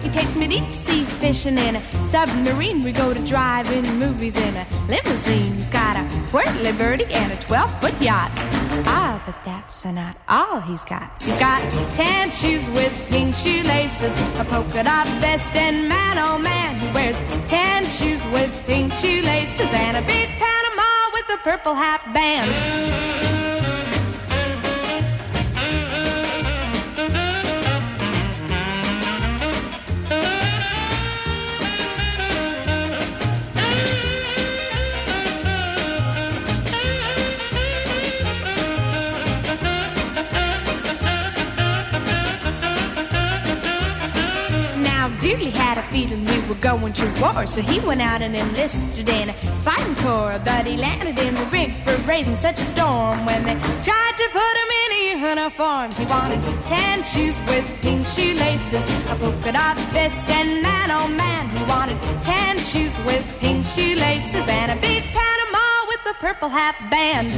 He 0.00 0.10
takes 0.10 0.36
me 0.36 0.46
deep 0.46 0.72
sea 0.72 1.04
fishing 1.04 1.58
in 1.58 1.74
a 1.74 1.82
submarine. 2.06 2.84
We 2.84 2.92
go 2.92 3.12
to 3.12 3.26
drive-in 3.26 3.98
movies 3.98 4.36
in 4.36 4.56
a 4.56 4.64
limousine. 4.92 5.54
He's 5.54 5.70
got 5.70 5.96
a 5.96 6.04
whirly 6.32 6.72
birdie 6.72 7.12
and 7.12 7.32
a 7.32 7.36
12-foot 7.36 7.96
yacht. 8.00 8.30
Ah, 8.84 9.22
but 9.24 9.36
that's 9.44 9.84
not 9.86 10.16
all 10.28 10.60
he's 10.60 10.84
got. 10.84 11.10
He's 11.22 11.38
got 11.38 11.60
tan 11.96 12.30
shoes 12.30 12.66
with 12.70 12.92
pink 13.08 13.34
shoelaces, 13.34 14.14
a 14.38 14.44
polka 14.44 14.82
dot 14.84 15.06
vest, 15.22 15.54
and 15.56 15.88
man, 15.88 16.18
oh 16.18 16.38
man, 16.38 16.78
he 16.78 16.86
wears 16.92 17.16
tan 17.48 17.86
shoes 17.86 18.22
with 18.34 18.52
pink 18.66 18.92
shoelaces 18.92 19.70
and 19.72 19.96
a 19.96 20.02
big 20.02 20.28
Panama 20.42 20.90
with 21.14 21.36
a 21.36 21.38
purple 21.38 21.74
hat 21.74 22.02
band. 22.12 23.11
really 45.34 45.50
had 45.50 45.78
a 45.78 45.82
feeling 45.84 46.24
we 46.24 46.38
were 46.48 46.60
going 46.60 46.92
to 46.92 47.06
war, 47.20 47.46
so 47.46 47.62
he 47.62 47.80
went 47.80 48.02
out 48.02 48.20
and 48.22 48.36
enlisted 48.36 49.08
in 49.08 49.32
fighting 49.62 49.94
corps. 49.96 50.40
But 50.44 50.66
he 50.66 50.76
landed 50.76 51.18
in 51.18 51.34
the 51.34 51.44
rig 51.46 51.72
for 51.84 51.96
raising 52.02 52.36
such 52.36 52.60
a 52.60 52.64
storm 52.64 53.24
when 53.24 53.42
they 53.44 53.54
tried 53.82 54.14
to 54.16 54.28
put 54.32 54.54
him 54.60 54.70
in 54.82 54.92
uniform. 55.20 55.90
He 55.92 56.04
wanted 56.04 56.42
tan 56.66 57.02
shoes 57.02 57.36
with 57.48 57.64
pink 57.80 58.06
shoelaces, 58.06 58.84
a 59.10 59.16
polka 59.16 59.52
dot 59.52 59.78
vest, 59.92 60.28
and 60.28 60.62
man 60.62 60.90
oh 60.90 61.08
man, 61.08 61.48
he 61.50 61.62
wanted 61.64 62.00
tan 62.22 62.58
shoes 62.58 62.94
with 63.06 63.24
pink 63.40 63.64
shoelaces 63.66 64.46
and 64.48 64.72
a 64.72 64.80
big 64.80 65.02
Panama 65.16 65.66
with 65.88 66.00
a 66.12 66.14
purple 66.14 66.48
hat 66.48 66.76
band. 66.90 67.28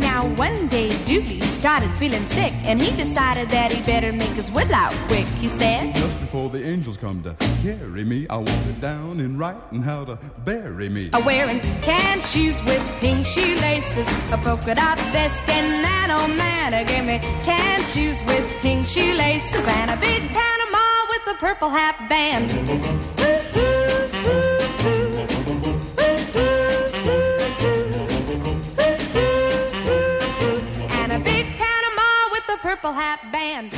Now 0.00 0.26
one 0.34 0.68
day, 0.68 0.90
Dooley 1.04 1.40
ooh, 1.64 1.94
feeling 1.96 2.26
sick, 2.26 2.52
and 2.64 2.80
he 2.80 2.94
decided 2.96 3.48
that 3.50 3.70
he 3.72 3.82
better 3.82 4.12
make 4.12 4.30
his 4.30 4.50
will 4.50 4.74
out 4.74 4.92
quick. 5.08 5.26
He 5.40 5.48
said, 5.48 5.94
Just 5.94 6.18
before 6.20 6.50
the 6.50 6.64
angels 6.64 6.96
come 6.96 7.22
to 7.22 7.34
carry 7.62 8.04
me, 8.04 8.26
I 8.28 8.36
want 8.36 8.66
it 8.66 8.80
down 8.80 9.20
in 9.20 9.38
writing 9.38 9.82
how 9.82 10.04
to 10.04 10.18
bury 10.44 10.88
me. 10.88 11.10
A 11.12 11.20
wearing 11.20 11.60
tan 11.82 12.20
shoes 12.20 12.60
with 12.64 12.82
pink 13.00 13.26
shoelaces, 13.26 14.08
a 14.32 14.38
polka 14.38 14.74
dot 14.74 14.98
vest, 15.12 15.48
and 15.48 15.84
that 15.84 16.08
old 16.10 16.36
man 16.36 16.72
gave 16.86 17.04
me 17.04 17.18
tan 17.42 17.84
shoes 17.84 18.20
with 18.26 18.48
pink 18.60 18.86
shoe 18.86 19.14
laces 19.14 19.66
and 19.66 19.90
a 19.90 19.96
big 19.96 20.22
Panama 20.28 21.06
with 21.10 21.34
a 21.34 21.38
purple 21.38 21.70
hat 21.70 22.08
band. 22.08 23.21
Purple 32.72 32.94
hat 32.94 33.20
band. 33.32 33.74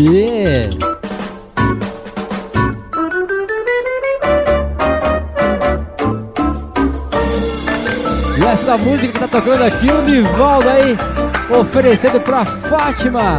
E 0.00 0.70
essa 8.44 8.78
música 8.78 9.12
que 9.12 9.18
tá 9.18 9.26
tocando 9.26 9.64
aqui, 9.64 9.90
o 9.90 10.02
Nivaldo 10.02 10.68
aí, 10.68 10.96
oferecendo 11.50 12.20
pra 12.20 12.44
Fátima, 12.44 13.38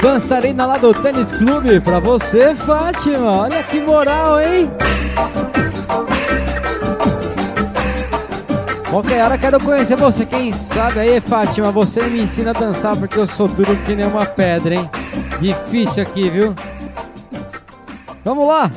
dançarina 0.00 0.64
lá 0.64 0.76
do 0.76 0.94
Tênis 0.94 1.32
Clube, 1.32 1.80
pra 1.80 1.98
você, 1.98 2.54
Fátima. 2.54 3.32
Olha 3.32 3.60
que 3.64 3.80
moral, 3.80 4.40
hein? 4.40 4.70
Qualquer 8.88 9.24
hora 9.24 9.36
quero 9.36 9.58
conhecer 9.58 9.96
você, 9.96 10.24
quem 10.24 10.52
sabe 10.52 11.00
aí, 11.00 11.20
Fátima, 11.20 11.72
você 11.72 12.02
me 12.04 12.22
ensina 12.22 12.50
a 12.50 12.54
dançar 12.54 12.96
porque 12.96 13.18
eu 13.18 13.26
sou 13.26 13.48
duro 13.48 13.74
que 13.78 13.96
nem 13.96 14.06
uma 14.06 14.24
pedra, 14.24 14.76
hein? 14.76 14.88
Difícil 15.40 16.02
aqui, 16.02 16.30
viu? 16.30 16.54
Vamos 18.24 18.48
lá! 18.48 18.70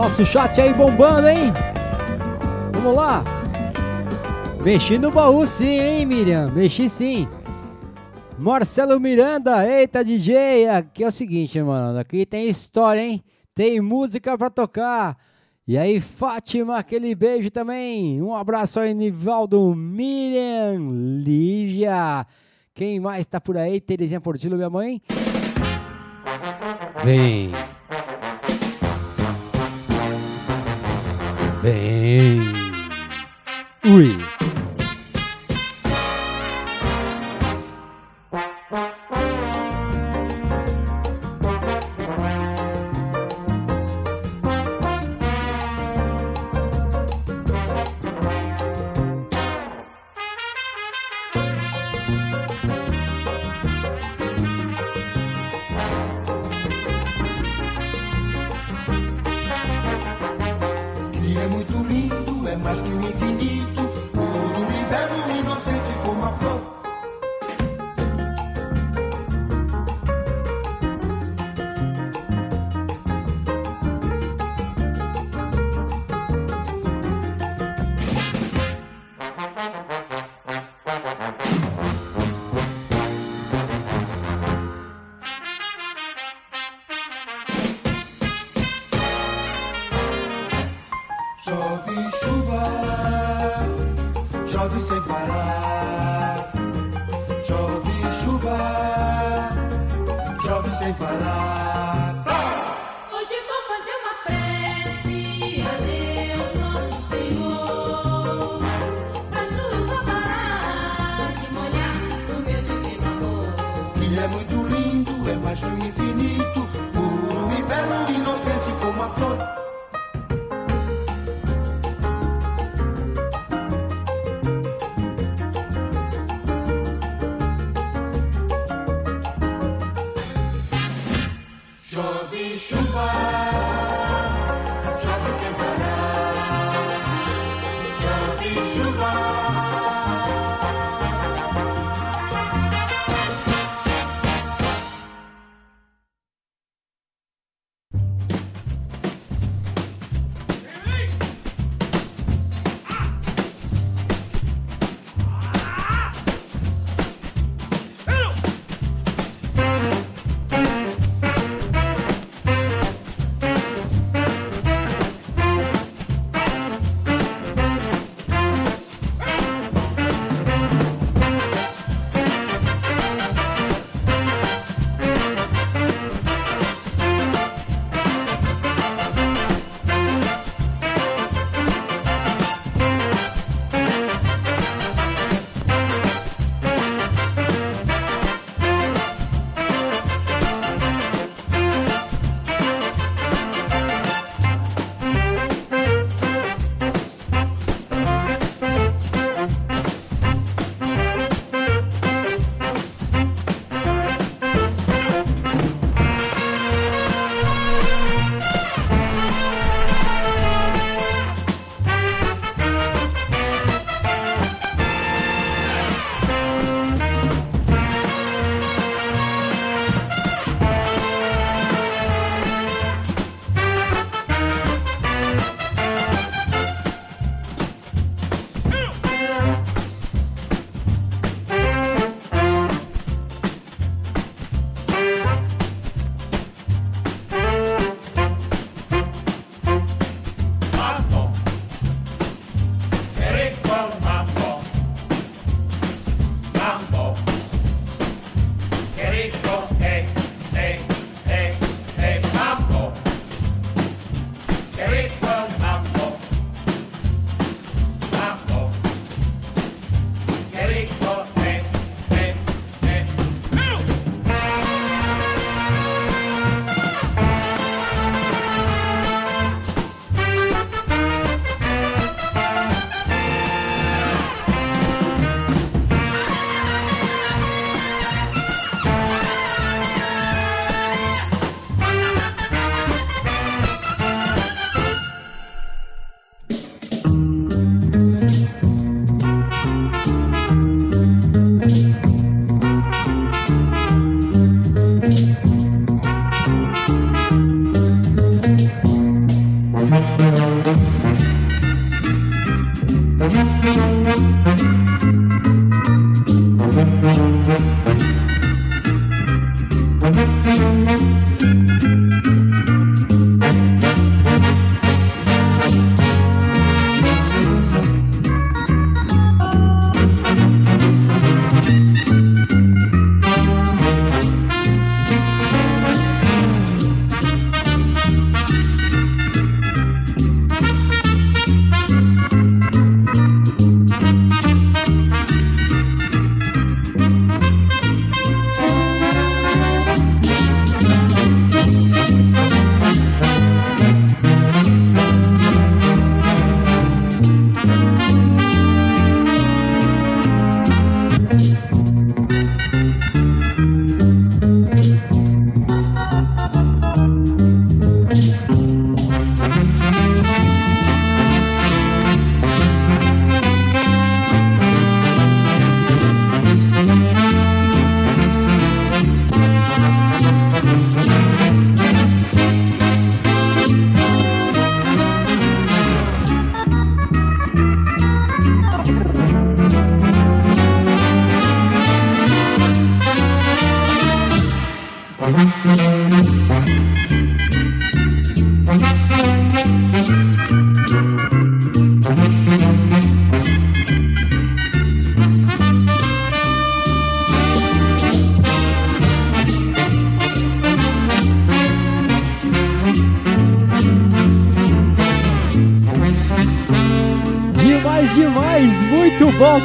Nosso 0.00 0.24
chat 0.24 0.58
aí 0.58 0.72
bombando, 0.72 1.28
hein? 1.28 1.52
Vamos 2.72 2.96
lá. 2.96 3.22
Mexi 4.64 4.96
no 4.96 5.10
baú 5.10 5.44
sim, 5.44 5.78
hein, 5.78 6.06
Miriam? 6.06 6.50
Mexi 6.52 6.88
sim. 6.88 7.28
Marcelo 8.38 8.98
Miranda, 8.98 9.62
eita 9.68 10.02
DJ, 10.02 10.68
aqui 10.70 11.04
é 11.04 11.08
o 11.08 11.12
seguinte, 11.12 11.60
mano, 11.60 11.98
aqui 11.98 12.24
tem 12.24 12.48
história, 12.48 12.98
hein? 12.98 13.22
Tem 13.54 13.78
música 13.82 14.38
pra 14.38 14.48
tocar. 14.48 15.18
E 15.68 15.76
aí, 15.76 16.00
Fátima, 16.00 16.78
aquele 16.78 17.14
beijo 17.14 17.50
também. 17.50 18.22
Um 18.22 18.34
abraço 18.34 18.80
aí, 18.80 18.94
Nivaldo, 18.94 19.74
Miriam, 19.74 20.78
Lívia. 21.22 22.26
Quem 22.72 22.98
mais 22.98 23.26
tá 23.26 23.38
por 23.38 23.58
aí? 23.58 23.78
Terezinha 23.78 24.18
Portillo, 24.18 24.56
minha 24.56 24.70
mãe. 24.70 25.02
Vem. 27.04 27.50
Vem. 31.62 32.40
Ui. 33.84 34.39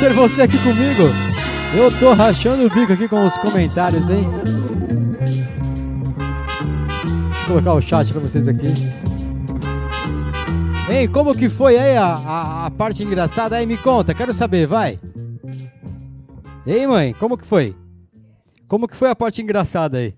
Ter 0.06 0.14
você 0.14 0.44
aqui 0.44 0.58
comigo! 0.60 1.02
Eu 1.76 2.00
tô 2.00 2.14
rachando 2.14 2.64
o 2.64 2.70
bico 2.70 2.94
aqui 2.94 3.08
com 3.08 3.26
os 3.26 3.36
comentários, 3.40 4.08
hein? 4.08 4.24
Vou 7.48 7.48
colocar 7.48 7.74
o 7.74 7.82
chat 7.82 8.12
pra 8.14 8.22
vocês 8.22 8.48
aqui. 8.48 8.68
Ei, 10.88 11.08
como 11.08 11.34
que 11.34 11.50
foi 11.50 11.80
aí 11.80 11.98
a, 11.98 12.06
a, 12.06 12.66
a 12.68 12.72
parte 12.72 13.02
engraçada? 13.02 13.56
Aí 13.56 13.66
me 13.66 13.78
conta, 13.78 14.14
quero 14.14 14.32
saber, 14.32 14.68
vai! 14.68 15.00
Ei, 16.68 16.86
mãe, 16.86 17.12
como 17.16 17.36
que 17.36 17.46
foi? 17.46 17.76
Como 18.68 18.88
que 18.88 18.96
foi 18.96 19.10
a 19.10 19.16
parte 19.16 19.42
engraçada 19.42 19.98
aí? 19.98 20.14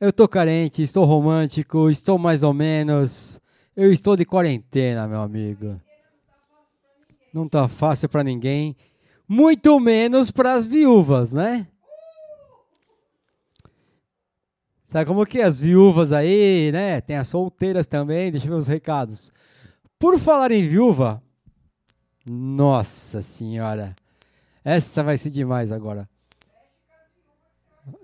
Eu 0.00 0.12
tô 0.12 0.28
carente, 0.28 0.80
estou 0.80 1.04
romântico, 1.04 1.90
estou 1.90 2.18
mais 2.18 2.44
ou 2.44 2.54
menos. 2.54 3.41
Eu 3.74 3.90
estou 3.90 4.16
de 4.16 4.26
quarentena, 4.26 5.08
meu 5.08 5.22
amigo. 5.22 5.80
Não 7.32 7.48
tá 7.48 7.68
fácil 7.68 8.06
pra 8.06 8.22
ninguém, 8.22 8.76
muito 9.26 9.80
menos 9.80 10.30
para 10.30 10.52
as 10.52 10.66
viúvas, 10.66 11.32
né? 11.32 11.66
Sabe 14.84 15.06
como 15.06 15.24
que 15.24 15.40
é? 15.40 15.44
as 15.44 15.58
viúvas 15.58 16.12
aí, 16.12 16.70
né? 16.70 17.00
Tem 17.00 17.16
as 17.16 17.28
solteiras 17.28 17.86
também, 17.86 18.30
deixa 18.30 18.46
eu 18.46 18.50
ver 18.50 18.58
os 18.58 18.66
recados. 18.66 19.32
Por 19.98 20.18
falar 20.18 20.52
em 20.52 20.68
viúva, 20.68 21.22
nossa 22.28 23.22
senhora, 23.22 23.96
essa 24.62 25.02
vai 25.02 25.16
ser 25.16 25.30
demais 25.30 25.72
agora. 25.72 26.06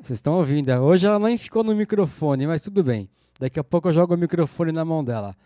Vocês 0.00 0.16
estão 0.16 0.38
ouvindo? 0.38 0.70
Hoje 0.72 1.06
ela 1.06 1.18
nem 1.18 1.36
ficou 1.36 1.62
no 1.62 1.74
microfone, 1.74 2.46
mas 2.46 2.62
tudo 2.62 2.82
bem. 2.82 3.10
Daqui 3.38 3.60
a 3.60 3.64
pouco 3.64 3.88
eu 3.88 3.92
jogo 3.92 4.14
o 4.14 4.18
microfone 4.18 4.72
na 4.72 4.82
mão 4.82 5.04
dela. 5.04 5.36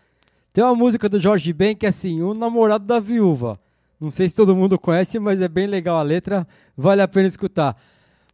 Tem 0.53 0.63
uma 0.63 0.75
música 0.75 1.09
do 1.09 1.19
Jorge 1.19 1.51
Ben 1.51 1.75
que 1.75 1.87
é 1.87 1.89
assim, 1.89 2.21
o 2.21 2.35
namorado 2.35 2.85
da 2.85 2.99
viúva. 2.99 3.59
Não 3.99 4.11
sei 4.11 4.29
se 4.29 4.35
todo 4.35 4.55
mundo 4.55 4.77
conhece, 4.77 5.17
mas 5.19 5.41
é 5.41 5.47
bem 5.47 5.65
legal 5.65 5.97
a 5.97 6.03
letra, 6.03 6.47
vale 6.77 7.01
a 7.01 7.07
pena 7.07 7.27
escutar. 7.27 7.75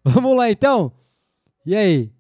Vamos 0.04 0.36
lá 0.36 0.52
então? 0.52 0.92
E 1.66 1.74
aí? 1.74 2.12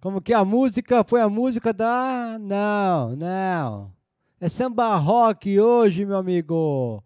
Como 0.00 0.22
que 0.22 0.32
é 0.32 0.36
a 0.36 0.46
música? 0.46 1.04
Foi 1.04 1.20
a 1.20 1.28
música 1.28 1.74
da. 1.74 2.38
Não, 2.40 3.14
não. 3.14 3.92
É 4.40 4.48
samba 4.48 4.96
rock 4.96 5.60
hoje, 5.60 6.06
meu 6.06 6.16
amigo. 6.16 7.04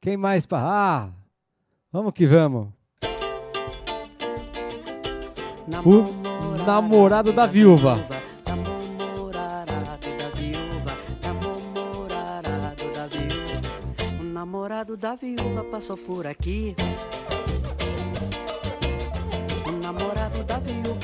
Quem 0.00 0.16
mais 0.16 0.44
pra. 0.44 0.58
Ah! 0.60 1.10
Vamos 1.92 2.12
que 2.12 2.26
vamos. 2.26 2.68
O 5.84 6.64
namorado 6.64 7.32
da 7.32 7.46
viúva. 7.46 8.19
Namorado 14.80 14.96
da 14.96 15.14
viúva 15.14 15.62
passou 15.64 15.94
por 15.94 16.26
aqui. 16.26 16.74
O 19.68 19.72
namorado 19.72 20.42
da 20.42 20.58
viúva 20.58 20.99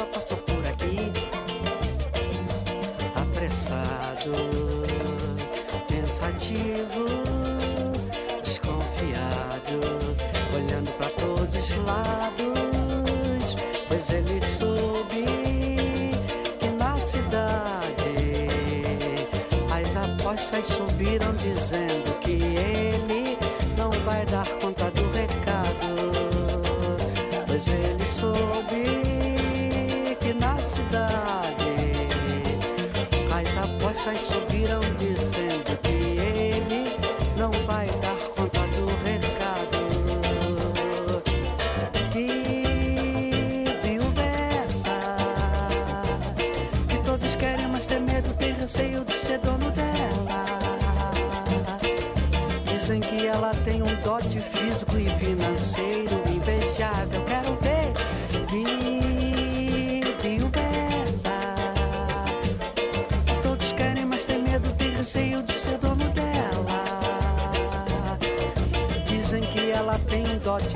as 34.08 34.30
apostas 34.30 34.45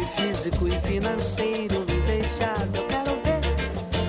físico 0.05 0.67
e 0.69 0.73
financeiro 0.87 1.85
invejável. 1.89 2.85
Quero 2.89 3.13
ver 3.25 3.41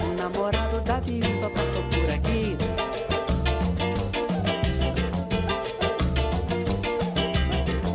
o 0.10 0.22
namorado 0.22 0.80
da 0.82 1.00
viúva 1.00 1.50
passou 1.50 1.84
por 1.84 2.10
aqui. 2.10 2.58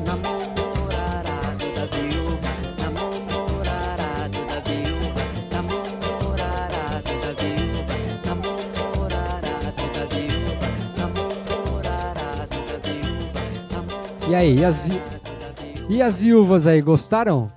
Namorado 0.05 1.65
da 1.75 1.87
viúva, 1.97 2.51
namorado 2.83 4.39
da 4.47 4.61
viúva, 4.61 5.23
namorado 5.53 7.13
da 7.23 7.33
viúva, 7.41 7.95
namorado 8.27 9.85
da 9.95 10.05
viúva, 10.13 10.69
namorado 10.99 12.59
da 12.69 12.79
viúva. 12.89 14.29
E 14.29 14.35
aí, 14.35 14.59
e 14.59 14.65
as, 14.65 14.83
vi- 14.83 15.03
e 15.89 16.03
as 16.03 16.19
viúvas 16.19 16.67
aí, 16.67 16.83
gostaram? 16.83 17.49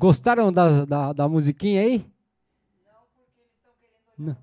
Gostaram 0.00 0.50
da, 0.50 0.86
da, 0.86 1.12
da 1.12 1.28
musiquinha 1.28 1.82
aí? 1.82 2.06
Não. 4.16 4.34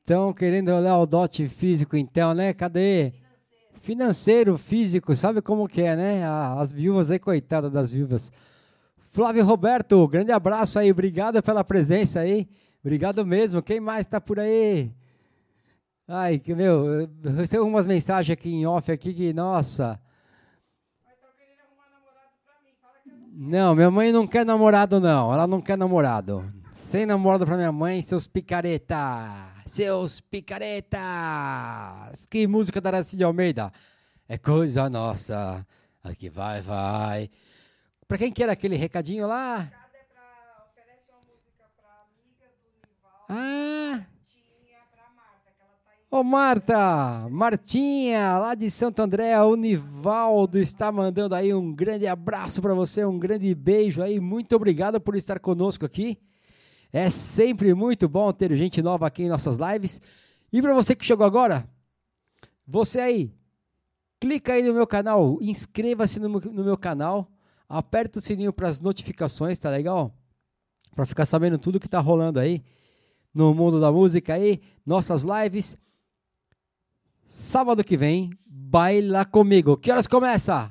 Estão 0.00 0.32
querendo 0.32 0.70
olhar 0.70 0.96
o 0.96 1.04
dote 1.04 1.46
físico 1.46 1.94
então, 1.94 2.32
né? 2.32 2.54
Cadê? 2.54 3.12
Financeiro, 3.82 4.56
físico, 4.56 5.14
sabe 5.14 5.42
como 5.42 5.68
que 5.68 5.82
é, 5.82 5.94
né? 5.94 6.24
As 6.24 6.72
viúvas 6.72 7.10
aí, 7.10 7.18
coitada 7.18 7.68
das 7.68 7.90
viúvas. 7.90 8.32
Flávio 9.10 9.44
Roberto, 9.44 10.08
grande 10.08 10.32
abraço 10.32 10.78
aí, 10.78 10.90
obrigado 10.90 11.42
pela 11.42 11.62
presença 11.62 12.20
aí. 12.20 12.48
Obrigado 12.82 13.26
mesmo. 13.26 13.60
Quem 13.60 13.78
mais 13.78 14.06
tá 14.06 14.22
por 14.22 14.40
aí? 14.40 14.90
Ai, 16.08 16.38
que 16.38 16.54
meu, 16.54 17.10
eu 17.22 17.32
recebo 17.36 17.66
umas 17.66 17.86
mensagens 17.86 18.32
aqui 18.32 18.48
em 18.48 18.64
off 18.64 18.90
aqui 18.90 19.12
que, 19.12 19.34
nossa. 19.34 20.00
Não, 23.34 23.74
minha 23.74 23.90
mãe 23.90 24.12
não 24.12 24.26
quer 24.26 24.44
namorado, 24.44 25.00
não. 25.00 25.32
Ela 25.32 25.46
não 25.46 25.62
quer 25.62 25.78
namorado. 25.78 26.44
Sem 26.74 27.06
namorado 27.06 27.46
pra 27.46 27.56
minha 27.56 27.72
mãe, 27.72 28.02
seus 28.02 28.26
picareta. 28.26 28.96
Seus 29.66 30.20
picaretas. 30.20 31.00
Que 32.28 32.46
música 32.46 32.78
da 32.78 32.90
Aracide 32.90 33.24
Almeida. 33.24 33.72
É 34.28 34.36
coisa 34.36 34.90
nossa. 34.90 35.66
Aqui 36.04 36.28
vai, 36.28 36.60
vai. 36.60 37.30
Pra 38.06 38.18
quem 38.18 38.30
que 38.30 38.42
era 38.42 38.52
aquele 38.52 38.76
recadinho 38.76 39.26
lá? 39.26 39.66
Ah! 43.30 44.04
Ô 46.14 46.22
Marta, 46.22 47.26
Martinha, 47.30 48.36
lá 48.36 48.54
de 48.54 48.70
Santo 48.70 49.00
André, 49.00 49.40
o 49.40 49.56
Nivaldo 49.56 50.58
está 50.58 50.92
mandando 50.92 51.34
aí 51.34 51.54
um 51.54 51.72
grande 51.72 52.06
abraço 52.06 52.60
para 52.60 52.74
você, 52.74 53.02
um 53.02 53.18
grande 53.18 53.54
beijo 53.54 54.02
aí, 54.02 54.20
muito 54.20 54.54
obrigado 54.54 55.00
por 55.00 55.16
estar 55.16 55.40
conosco 55.40 55.86
aqui. 55.86 56.18
É 56.92 57.08
sempre 57.08 57.72
muito 57.72 58.10
bom 58.10 58.30
ter 58.30 58.54
gente 58.54 58.82
nova 58.82 59.06
aqui 59.06 59.22
em 59.22 59.28
nossas 59.30 59.56
lives. 59.56 60.02
E 60.52 60.60
para 60.60 60.74
você 60.74 60.94
que 60.94 61.02
chegou 61.02 61.24
agora, 61.24 61.66
você 62.66 63.00
aí, 63.00 63.32
clica 64.20 64.52
aí 64.52 64.62
no 64.62 64.74
meu 64.74 64.86
canal, 64.86 65.38
inscreva-se 65.40 66.20
no, 66.20 66.28
meu- 66.28 66.52
no 66.52 66.62
meu 66.62 66.76
canal, 66.76 67.26
aperta 67.66 68.18
o 68.18 68.22
sininho 68.22 68.52
para 68.52 68.68
as 68.68 68.82
notificações, 68.82 69.58
tá 69.58 69.70
legal? 69.70 70.14
para 70.94 71.06
ficar 71.06 71.24
sabendo 71.24 71.56
tudo 71.56 71.80
que 71.80 71.88
tá 71.88 72.00
rolando 72.00 72.38
aí 72.38 72.62
no 73.32 73.54
mundo 73.54 73.80
da 73.80 73.90
música 73.90 74.34
aí, 74.34 74.60
nossas 74.84 75.22
lives. 75.22 75.78
Sábado 77.34 77.82
que 77.82 77.96
vem, 77.96 78.28
baila 78.44 79.24
comigo. 79.24 79.74
Que 79.78 79.90
horas 79.90 80.06
começa? 80.06 80.70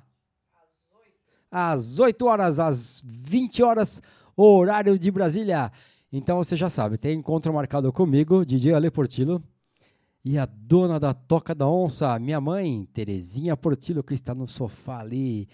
Às 1.49 1.97
8 1.97 2.23
horas, 2.23 2.59
às 2.59 3.01
20 3.03 3.63
horas, 3.63 3.99
horário 4.37 4.97
de 4.99 5.09
Brasília. 5.09 5.71
Então 6.13 6.37
você 6.37 6.55
já 6.55 6.69
sabe, 6.69 6.99
tem 6.99 7.17
encontro 7.17 7.51
marcado 7.51 7.91
comigo, 7.91 8.45
DJ 8.45 8.75
Ale 8.75 8.91
Portillo, 8.91 9.43
e 10.23 10.37
a 10.37 10.45
dona 10.45 10.99
da 10.99 11.15
Toca 11.15 11.55
da 11.55 11.67
Onça, 11.67 12.19
minha 12.19 12.39
mãe, 12.39 12.87
Terezinha 12.93 13.57
Portillo, 13.57 14.03
que 14.03 14.13
está 14.13 14.35
no 14.35 14.47
sofá 14.47 14.99
ali, 14.99 15.49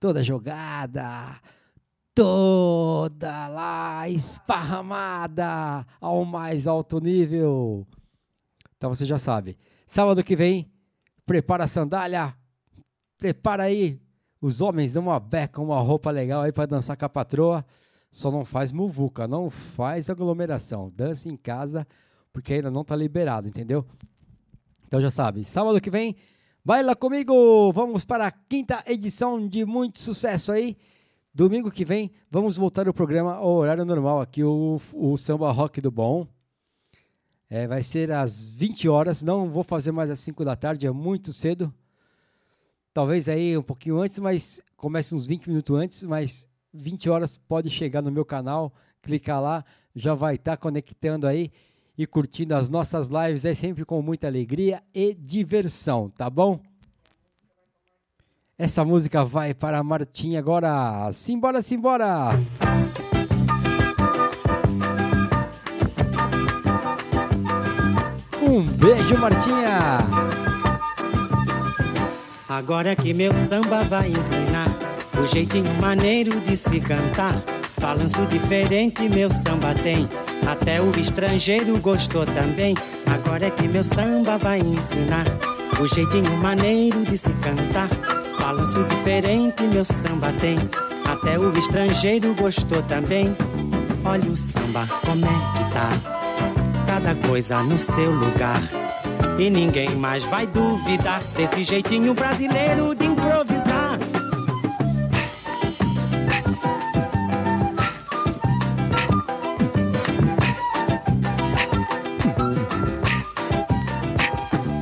toda 0.00 0.24
jogada, 0.24 1.38
toda 2.14 3.46
lá 3.48 4.08
esparramada 4.08 5.86
ao 6.00 6.24
mais 6.24 6.66
alto 6.66 6.98
nível. 6.98 7.86
Então 8.78 8.88
você 8.88 9.04
já 9.04 9.18
sabe. 9.18 9.58
Sábado 9.86 10.22
que 10.24 10.34
vem, 10.34 10.68
prepara 11.24 11.64
a 11.64 11.68
sandália, 11.68 12.34
prepara 13.16 13.62
aí 13.62 14.00
os 14.40 14.60
homens 14.60 14.96
uma 14.96 15.18
beca, 15.20 15.62
uma 15.62 15.80
roupa 15.80 16.10
legal 16.10 16.42
aí 16.42 16.52
para 16.52 16.66
dançar 16.66 16.96
com 16.96 17.04
a 17.04 17.08
patroa. 17.08 17.64
Só 18.10 18.30
não 18.30 18.44
faz 18.44 18.72
muvuca, 18.72 19.28
não 19.28 19.48
faz 19.48 20.10
aglomeração. 20.10 20.90
Dança 20.94 21.28
em 21.28 21.36
casa, 21.36 21.86
porque 22.32 22.54
ainda 22.54 22.70
não 22.70 22.84
tá 22.84 22.96
liberado, 22.96 23.46
entendeu? 23.46 23.86
Então 24.86 25.00
já 25.00 25.10
sabe, 25.10 25.44
sábado 25.44 25.80
que 25.80 25.90
vem, 25.90 26.16
baila 26.64 26.94
comigo! 26.94 27.72
Vamos 27.72 28.04
para 28.04 28.26
a 28.26 28.30
quinta 28.30 28.82
edição 28.86 29.48
de 29.48 29.64
muito 29.64 30.00
sucesso 30.00 30.52
aí. 30.52 30.76
Domingo 31.34 31.70
que 31.70 31.84
vem, 31.84 32.10
vamos 32.30 32.56
voltar 32.56 32.88
o 32.88 32.94
programa 32.94 33.34
ao 33.34 33.50
horário 33.50 33.84
normal 33.84 34.20
aqui, 34.20 34.42
o, 34.42 34.80
o 34.94 35.16
Samba 35.16 35.52
Rock 35.52 35.80
do 35.80 35.90
Bom. 35.90 36.26
É, 37.48 37.66
vai 37.66 37.82
ser 37.82 38.10
às 38.10 38.50
20 38.50 38.88
horas, 38.88 39.22
não 39.22 39.48
vou 39.48 39.62
fazer 39.62 39.92
mais 39.92 40.10
às 40.10 40.18
5 40.20 40.44
da 40.44 40.56
tarde, 40.56 40.86
é 40.86 40.90
muito 40.90 41.32
cedo. 41.32 41.72
Talvez 42.92 43.28
aí 43.28 43.56
um 43.56 43.62
pouquinho 43.62 44.00
antes, 44.00 44.18
mas 44.18 44.60
comece 44.76 45.14
uns 45.14 45.26
20 45.26 45.48
minutos 45.48 45.76
antes, 45.76 46.02
mas 46.02 46.48
20 46.72 47.08
horas 47.08 47.38
pode 47.38 47.70
chegar 47.70 48.02
no 48.02 48.10
meu 48.10 48.24
canal, 48.24 48.72
clicar 49.00 49.40
lá, 49.40 49.64
já 49.94 50.14
vai 50.14 50.34
estar 50.34 50.56
conectando 50.56 51.26
aí 51.26 51.52
e 51.96 52.06
curtindo 52.06 52.54
as 52.54 52.68
nossas 52.68 53.08
lives 53.08 53.44
aí 53.44 53.54
sempre 53.54 53.84
com 53.84 54.02
muita 54.02 54.26
alegria 54.26 54.82
e 54.94 55.14
diversão, 55.14 56.10
tá 56.10 56.28
bom? 56.28 56.60
Essa 58.58 58.84
música 58.84 59.24
vai 59.24 59.52
para 59.52 59.78
a 59.78 59.84
Martinha 59.84 60.38
agora. 60.38 61.12
Simbora, 61.12 61.60
simbora! 61.60 62.30
Um 68.56 68.62
beijo, 68.62 69.14
Martinha! 69.18 69.98
Agora 72.48 72.96
que 72.96 73.12
meu 73.12 73.30
samba 73.46 73.84
vai 73.84 74.08
ensinar 74.08 74.68
o 75.20 75.26
jeitinho 75.26 75.74
maneiro 75.78 76.40
de 76.40 76.56
se 76.56 76.80
cantar. 76.80 77.34
Balanço 77.78 78.24
diferente 78.30 79.10
meu 79.10 79.28
samba 79.30 79.74
tem, 79.74 80.08
até 80.46 80.80
o 80.80 80.98
estrangeiro 80.98 81.78
gostou 81.82 82.24
também. 82.24 82.74
Agora 83.04 83.48
é 83.48 83.50
que 83.50 83.68
meu 83.68 83.84
samba 83.84 84.38
vai 84.38 84.60
ensinar 84.60 85.26
o 85.78 85.86
jeitinho 85.86 86.34
maneiro 86.38 87.04
de 87.04 87.18
se 87.18 87.34
cantar. 87.34 87.90
Balanço 88.38 88.82
diferente 88.84 89.64
meu 89.64 89.84
samba 89.84 90.32
tem, 90.32 90.56
até 91.04 91.38
o 91.38 91.52
estrangeiro 91.58 92.34
gostou 92.34 92.82
também. 92.84 93.36
Olha 94.02 94.30
o 94.30 94.36
samba 94.38 94.86
como 95.04 95.26
é 95.26 95.28
que 95.28 95.72
tá, 95.74 96.25
cada 96.96 97.14
coisa 97.28 97.62
no 97.62 97.78
seu 97.78 98.10
lugar. 98.10 98.62
E 99.38 99.50
ninguém 99.50 99.94
mais 99.96 100.24
vai 100.24 100.46
duvidar 100.46 101.22
desse 101.36 101.62
jeitinho 101.62 102.14
brasileiro 102.14 102.94
de 102.94 103.04
improvisar. 103.04 103.98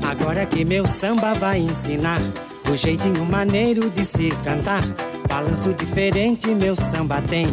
Agora 0.09 0.43
é 0.43 0.47
que 0.47 0.65
meu 0.65 0.87
samba 0.87 1.35
vai 1.35 1.59
ensinar 1.59 2.21
o 2.71 2.77
jeitinho 2.77 3.25
maneiro 3.25 3.91
de 3.91 4.05
se 4.05 4.31
cantar. 4.45 4.85
Balanço 5.29 5.75
diferente 5.75 6.47
meu 6.55 6.77
samba 6.77 7.21
tem. 7.23 7.49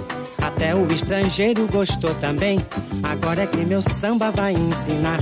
Até 0.61 0.75
o 0.75 0.85
estrangeiro 0.91 1.67
gostou 1.67 2.13
também. 2.13 2.63
Agora 3.01 3.41
é 3.41 3.47
que 3.47 3.65
meu 3.65 3.81
samba 3.81 4.29
vai 4.29 4.53
ensinar 4.53 5.19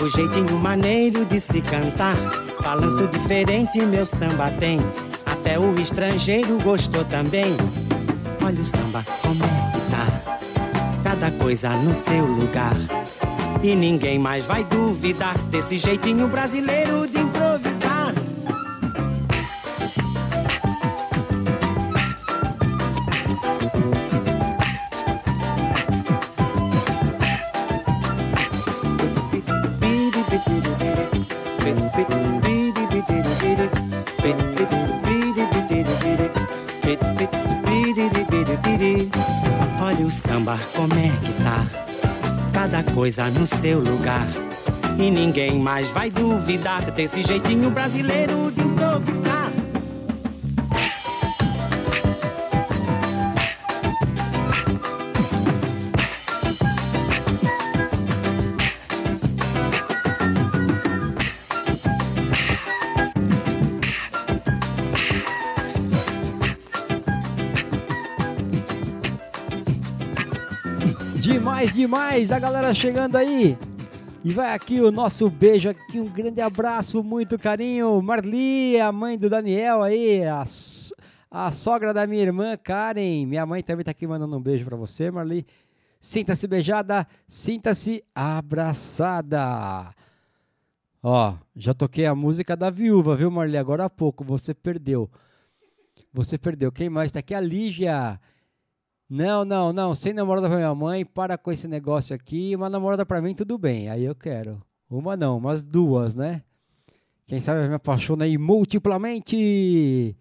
o 0.00 0.08
jeitinho 0.08 0.58
maneiro 0.58 1.26
de 1.26 1.38
se 1.38 1.60
cantar. 1.60 2.16
Balanço 2.62 3.06
diferente 3.08 3.82
meu 3.82 4.06
samba 4.06 4.50
tem. 4.52 4.80
Até 5.26 5.58
o 5.58 5.78
estrangeiro 5.78 6.56
gostou 6.62 7.04
também. 7.04 7.54
Olha 8.42 8.62
o 8.62 8.64
samba 8.64 9.04
como 9.20 9.44
é 9.44 9.72
que 9.72 9.90
tá. 9.90 11.02
Cada 11.04 11.32
coisa 11.32 11.68
no 11.68 11.94
seu 11.94 12.24
lugar. 12.24 12.74
E 13.62 13.76
ninguém 13.76 14.18
mais 14.18 14.46
vai 14.46 14.64
duvidar 14.64 15.36
desse 15.50 15.76
jeitinho 15.76 16.28
brasileiro 16.28 17.06
de 17.06 17.18
improvisar. 17.18 17.67
O 40.08 40.10
samba 40.10 40.58
como 40.74 40.94
é 40.94 41.10
que 41.22 41.32
tá 41.44 41.66
cada 42.50 42.82
coisa 42.94 43.28
no 43.28 43.46
seu 43.46 43.78
lugar. 43.78 44.26
E 44.98 45.10
ninguém 45.10 45.60
mais 45.60 45.86
vai 45.90 46.10
duvidar 46.10 46.90
desse 46.92 47.22
jeitinho 47.22 47.70
brasileiro 47.70 48.50
de 48.50 48.62
improvisar. 48.62 49.47
Demais, 71.78 72.32
a 72.32 72.40
galera 72.40 72.74
chegando 72.74 73.14
aí. 73.14 73.56
E 74.24 74.32
vai 74.32 74.52
aqui 74.52 74.80
o 74.80 74.90
nosso 74.90 75.30
beijo 75.30 75.70
aqui, 75.70 76.00
um 76.00 76.08
grande 76.08 76.40
abraço, 76.40 77.04
muito 77.04 77.38
carinho. 77.38 78.02
Marli, 78.02 78.80
a 78.80 78.90
mãe 78.90 79.16
do 79.16 79.30
Daniel 79.30 79.84
aí, 79.84 80.24
a, 80.24 80.44
a 81.30 81.52
sogra 81.52 81.94
da 81.94 82.04
minha 82.04 82.24
irmã 82.24 82.56
Karen. 82.56 83.24
Minha 83.26 83.46
mãe 83.46 83.62
também 83.62 83.84
tá 83.84 83.92
aqui 83.92 84.08
mandando 84.08 84.36
um 84.36 84.42
beijo 84.42 84.64
pra 84.64 84.76
você, 84.76 85.08
Marli. 85.08 85.46
Sinta-se 86.00 86.48
beijada, 86.48 87.06
sinta-se 87.28 88.02
abraçada. 88.12 89.94
Ó, 91.00 91.34
já 91.54 91.72
toquei 91.72 92.06
a 92.06 92.14
música 92.14 92.56
da 92.56 92.70
viúva, 92.70 93.14
viu, 93.14 93.30
Marli? 93.30 93.56
Agora 93.56 93.84
há 93.84 93.88
pouco, 93.88 94.24
você 94.24 94.52
perdeu. 94.52 95.08
Você 96.12 96.36
perdeu. 96.36 96.72
Quem 96.72 96.90
mais 96.90 97.12
tá 97.12 97.20
aqui? 97.20 97.36
A 97.36 97.40
Lígia. 97.40 98.18
Não, 99.08 99.44
não, 99.44 99.72
não. 99.72 99.94
Sem 99.94 100.12
namorada 100.12 100.48
pra 100.48 100.56
minha 100.56 100.74
mãe, 100.74 101.04
para 101.04 101.38
com 101.38 101.50
esse 101.50 101.66
negócio 101.66 102.14
aqui. 102.14 102.54
Uma 102.54 102.68
namorada 102.68 103.06
pra 103.06 103.22
mim, 103.22 103.34
tudo 103.34 103.56
bem. 103.56 103.88
Aí 103.88 104.04
eu 104.04 104.14
quero. 104.14 104.60
Uma 104.90 105.16
não, 105.16 105.40
mas 105.40 105.64
duas, 105.64 106.14
né? 106.14 106.42
Quem 107.26 107.40
sabe 107.40 107.62
eu 107.62 107.68
me 107.68 107.74
apaixona 107.74 108.24
aí 108.24 108.38
multiplamente. 108.38 110.16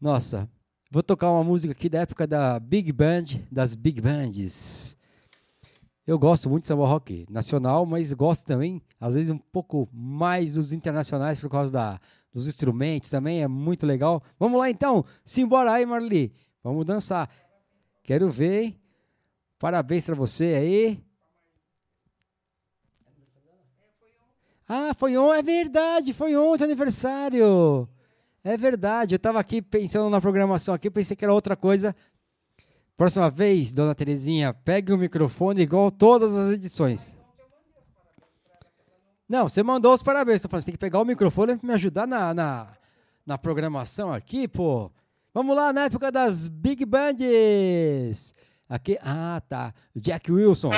Nossa, 0.00 0.48
vou 0.90 1.02
tocar 1.02 1.30
uma 1.30 1.42
música 1.42 1.72
aqui 1.72 1.88
da 1.88 2.00
época 2.00 2.26
da 2.26 2.58
Big 2.60 2.92
Band, 2.92 3.24
das 3.50 3.74
Big 3.74 4.00
Bands. 4.00 4.96
Eu 6.06 6.18
gosto 6.18 6.50
muito 6.50 6.62
de 6.62 6.68
samba 6.68 6.86
rock 6.86 7.26
nacional, 7.30 7.86
mas 7.86 8.12
gosto 8.12 8.44
também, 8.44 8.82
às 9.00 9.14
vezes, 9.14 9.30
um 9.30 9.38
pouco 9.38 9.88
mais 9.92 10.54
dos 10.54 10.72
internacionais 10.72 11.40
por 11.40 11.48
causa 11.48 11.72
da, 11.72 12.00
dos 12.32 12.46
instrumentos 12.46 13.08
também. 13.08 13.42
É 13.42 13.48
muito 13.48 13.86
legal. 13.86 14.22
Vamos 14.38 14.58
lá 14.58 14.68
então. 14.68 15.04
Simbora 15.24 15.72
aí, 15.72 15.86
Marli. 15.86 16.32
Vamos 16.62 16.84
dançar. 16.84 17.28
Quero 18.04 18.30
ver, 18.30 18.62
hein? 18.62 18.80
Parabéns 19.58 20.04
para 20.04 20.14
você 20.14 20.44
aí. 20.44 21.04
Ah, 24.68 24.92
foi 24.94 25.16
ontem, 25.16 25.38
é 25.38 25.42
verdade, 25.42 26.12
foi 26.12 26.36
ontem 26.36 26.64
aniversário. 26.64 27.88
É 28.44 28.58
verdade, 28.58 29.14
eu 29.14 29.16
estava 29.16 29.40
aqui 29.40 29.62
pensando 29.62 30.10
na 30.10 30.20
programação 30.20 30.74
aqui, 30.74 30.90
pensei 30.90 31.16
que 31.16 31.24
era 31.24 31.32
outra 31.32 31.56
coisa. 31.56 31.96
Próxima 32.94 33.30
vez, 33.30 33.72
dona 33.72 33.94
Terezinha, 33.94 34.52
pegue 34.52 34.92
o 34.92 34.98
microfone 34.98 35.62
igual 35.62 35.90
todas 35.90 36.36
as 36.36 36.52
edições. 36.52 37.16
Não, 39.26 39.48
você 39.48 39.62
mandou 39.62 39.94
os 39.94 40.02
parabéns. 40.02 40.36
Estou 40.36 40.50
falando, 40.50 40.62
você 40.62 40.66
tem 40.66 40.74
que 40.74 40.78
pegar 40.78 41.00
o 41.00 41.06
microfone 41.06 41.56
para 41.56 41.66
me 41.66 41.72
ajudar 41.72 42.06
na, 42.06 42.34
na, 42.34 42.66
na 43.24 43.38
programação 43.38 44.12
aqui, 44.12 44.46
pô. 44.46 44.92
Vamos 45.34 45.56
lá, 45.56 45.72
na 45.72 45.86
época 45.86 46.12
das 46.12 46.46
Big 46.46 46.86
Bands. 46.86 48.32
Aqui, 48.68 48.96
ah, 49.02 49.42
tá. 49.48 49.74
Jack 49.96 50.30
Wilson. 50.30 50.70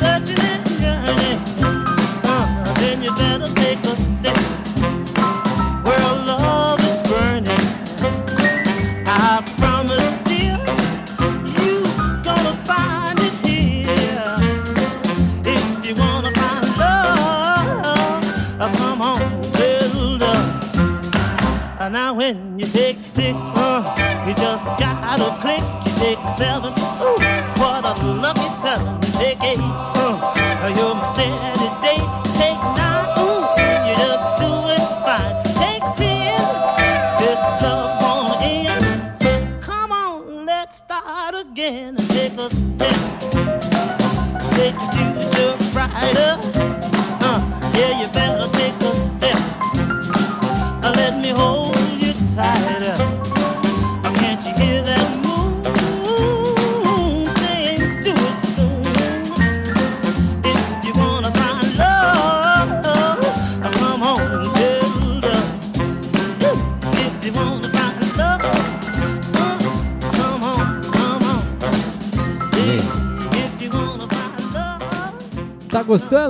Giữa 0.00 0.11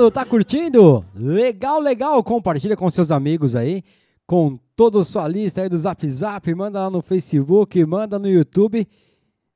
gostando? 0.02 0.10
Tá 0.10 0.24
curtindo? 0.24 1.04
Legal, 1.14 1.78
legal. 1.78 2.22
Compartilha 2.24 2.76
com 2.76 2.90
seus 2.90 3.10
amigos 3.10 3.54
aí, 3.54 3.84
com 4.26 4.58
toda 4.74 5.00
a 5.00 5.04
sua 5.04 5.28
lista 5.28 5.62
aí 5.62 5.68
do 5.68 5.78
Zap 5.78 6.08
Zap, 6.08 6.54
manda 6.54 6.80
lá 6.80 6.90
no 6.90 7.02
Facebook, 7.02 7.84
manda 7.84 8.18
no 8.18 8.28
YouTube 8.28 8.88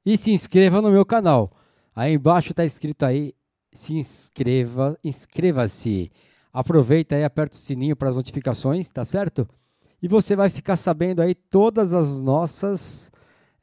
e 0.04 0.16
se 0.16 0.30
inscreva 0.30 0.80
no 0.80 0.90
meu 0.90 1.04
canal. 1.04 1.50
Aí 1.94 2.14
embaixo 2.14 2.54
tá 2.54 2.64
escrito 2.64 3.04
aí, 3.04 3.34
se 3.72 3.94
inscreva, 3.94 4.98
inscreva-se. 5.02 6.12
Aproveita 6.52 7.16
aí, 7.16 7.24
aperta 7.24 7.56
o 7.56 7.60
sininho 7.60 7.96
para 7.96 8.08
as 8.08 8.16
notificações, 8.16 8.88
tá 8.90 9.04
certo? 9.04 9.48
E 10.02 10.08
você 10.08 10.36
vai 10.36 10.48
ficar 10.48 10.76
sabendo 10.76 11.20
aí 11.20 11.34
todas 11.34 11.92
as 11.92 12.20
nossas 12.20 13.10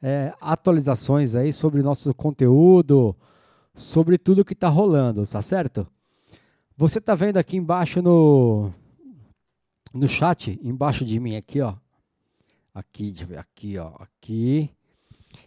é, 0.02 0.32
atualizações 0.40 1.34
aí 1.34 1.52
sobre 1.52 1.82
nosso 1.82 2.12
conteúdo, 2.14 3.16
sobre 3.74 4.18
tudo 4.18 4.44
que 4.44 4.54
tá 4.54 4.68
rolando, 4.68 5.24
tá 5.26 5.42
certo? 5.42 5.86
Você 6.76 7.00
tá 7.00 7.14
vendo 7.14 7.36
aqui 7.36 7.56
embaixo 7.56 8.02
no 8.02 8.72
no 9.92 10.08
chat, 10.08 10.58
embaixo 10.60 11.04
de 11.04 11.20
mim 11.20 11.36
aqui, 11.36 11.60
ó. 11.60 11.76
Aqui, 12.74 13.14
aqui, 13.38 13.78
ó, 13.78 13.92
aqui. 14.00 14.68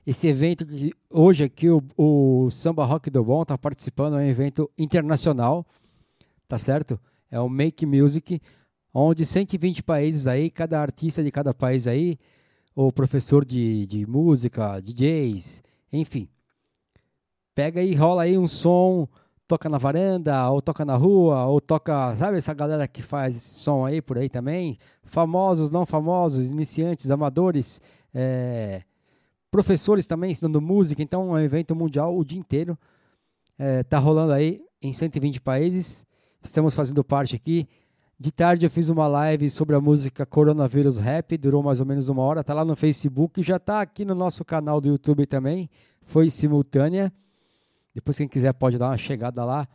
Esse 0.05 0.27
evento 0.27 0.63
de 0.63 0.93
hoje 1.09 1.43
aqui 1.43 1.69
o, 1.69 1.83
o 1.97 2.49
Samba 2.49 2.85
Rock 2.85 3.09
do 3.09 3.21
Bom 3.25 3.43
tá 3.43 3.57
participando, 3.57 4.13
é 4.13 4.19
um 4.19 4.29
evento 4.29 4.71
internacional, 4.77 5.67
tá 6.47 6.57
certo? 6.57 6.97
É 7.29 7.37
o 7.41 7.49
Make 7.49 7.85
Music, 7.85 8.41
onde 8.93 9.25
120 9.25 9.83
países 9.83 10.27
aí, 10.27 10.49
cada 10.49 10.79
artista 10.81 11.21
de 11.21 11.29
cada 11.29 11.53
país 11.53 11.87
aí, 11.87 12.17
o 12.73 12.89
professor 12.89 13.43
de, 13.43 13.85
de 13.85 14.05
música, 14.05 14.79
DJs, 14.79 15.61
enfim. 15.91 16.29
Pega 17.53 17.81
aí, 17.81 17.93
rola 17.93 18.21
aí 18.21 18.37
um 18.37 18.47
som, 18.47 19.09
toca 19.47 19.69
na 19.69 19.77
varanda, 19.77 20.49
ou 20.49 20.61
toca 20.61 20.83
na 20.83 20.95
rua, 20.95 21.45
ou 21.45 21.61
toca, 21.61 22.15
sabe 22.17 22.37
essa 22.37 22.53
galera 22.53 22.87
que 22.87 23.01
faz 23.01 23.35
esse 23.35 23.59
som 23.59 23.85
aí 23.85 24.01
por 24.01 24.17
aí 24.17 24.29
também? 24.29 24.77
Famosos, 25.03 25.69
não 25.69 25.85
famosos, 25.85 26.47
iniciantes, 26.47 27.09
amadores, 27.09 27.79
é, 28.13 28.81
professores 29.49 30.05
também 30.05 30.31
ensinando 30.31 30.61
música, 30.61 31.01
então 31.01 31.29
é 31.35 31.39
um 31.39 31.43
evento 31.43 31.75
mundial 31.75 32.17
o 32.17 32.25
dia 32.25 32.37
inteiro. 32.37 32.77
É, 33.57 33.83
tá 33.83 33.97
rolando 33.97 34.33
aí 34.33 34.61
em 34.81 34.91
120 34.91 35.41
países. 35.41 36.05
Estamos 36.43 36.75
fazendo 36.75 37.03
parte 37.03 37.35
aqui. 37.35 37.67
De 38.19 38.31
tarde 38.31 38.65
eu 38.65 38.69
fiz 38.69 38.89
uma 38.89 39.07
live 39.07 39.49
sobre 39.49 39.75
a 39.75 39.79
música 39.79 40.25
Coronavírus 40.25 40.97
Rap, 40.97 41.37
durou 41.37 41.61
mais 41.61 41.79
ou 41.79 41.85
menos 41.85 42.09
uma 42.09 42.23
hora, 42.23 42.43
tá 42.43 42.53
lá 42.53 42.65
no 42.65 42.75
Facebook, 42.75 43.43
já 43.43 43.59
tá 43.59 43.79
aqui 43.79 44.03
no 44.03 44.15
nosso 44.15 44.43
canal 44.43 44.81
do 44.81 44.87
YouTube 44.87 45.25
também, 45.27 45.69
foi 46.01 46.31
simultânea. 46.31 47.13
Depois 47.97 48.15
quem 48.15 48.27
quiser 48.27 48.53
pode 48.53 48.77
dar 48.77 48.89
uma 48.89 48.97
chegada 48.97 49.43
lá, 49.43 49.67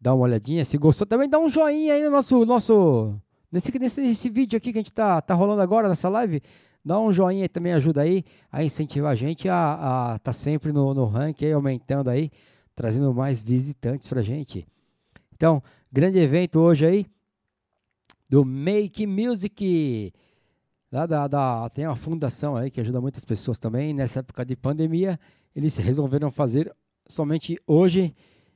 dar 0.00 0.14
uma 0.14 0.24
olhadinha. 0.24 0.64
Se 0.64 0.76
gostou 0.76 1.06
também 1.06 1.28
dá 1.28 1.38
um 1.38 1.48
joinha 1.48 1.94
aí 1.94 2.02
no 2.02 2.10
nosso 2.10 2.44
nosso 2.44 3.14
nesse 3.52 3.78
nesse, 3.78 4.00
nesse 4.00 4.28
vídeo 4.28 4.56
aqui 4.56 4.72
que 4.72 4.78
a 4.78 4.80
gente 4.80 4.92
tá 4.92 5.20
tá 5.20 5.32
rolando 5.32 5.62
agora 5.62 5.88
nessa 5.88 6.08
live. 6.08 6.42
Dá 6.84 6.98
um 6.98 7.12
joinha 7.12 7.44
aí 7.44 7.48
também 7.48 7.72
ajuda 7.72 8.00
aí 8.00 8.24
a 8.50 8.64
incentivar 8.64 9.12
a 9.12 9.14
gente 9.14 9.48
a, 9.48 10.14
a 10.14 10.18
tá 10.18 10.32
sempre 10.32 10.72
no, 10.72 10.92
no 10.92 11.04
ranking 11.06 11.44
aí, 11.44 11.52
aumentando 11.52 12.10
aí, 12.10 12.32
trazendo 12.74 13.14
mais 13.14 13.40
visitantes 13.40 14.08
pra 14.08 14.22
gente. 14.22 14.66
Então, 15.32 15.62
grande 15.92 16.18
evento 16.18 16.58
hoje 16.58 16.84
aí 16.84 17.06
do 18.28 18.44
Make 18.44 19.06
Music. 19.06 20.12
Lá 20.90 21.06
da, 21.06 21.28
da, 21.28 21.70
tem 21.70 21.86
uma 21.86 21.94
fundação 21.94 22.56
aí 22.56 22.72
que 22.72 22.80
ajuda 22.80 23.00
muitas 23.00 23.24
pessoas 23.24 23.56
também. 23.56 23.94
Nessa 23.94 24.18
época 24.18 24.44
de 24.44 24.56
pandemia, 24.56 25.16
eles 25.54 25.76
resolveram 25.76 26.28
fazer 26.28 26.74
somente 27.08 27.58
hoje. 27.66 28.14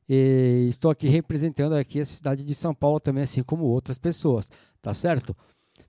E 0.09 0.67
estou 0.69 0.91
aqui 0.91 1.07
representando 1.07 1.75
aqui 1.75 2.01
a 2.01 2.05
cidade 2.05 2.43
de 2.43 2.55
São 2.55 2.75
Paulo 2.75 2.99
também, 2.99 3.23
assim 3.23 3.45
como 3.45 3.65
outras 3.65 3.97
pessoas, 3.97 4.51
tá 4.83 4.93
certo? 4.93 5.37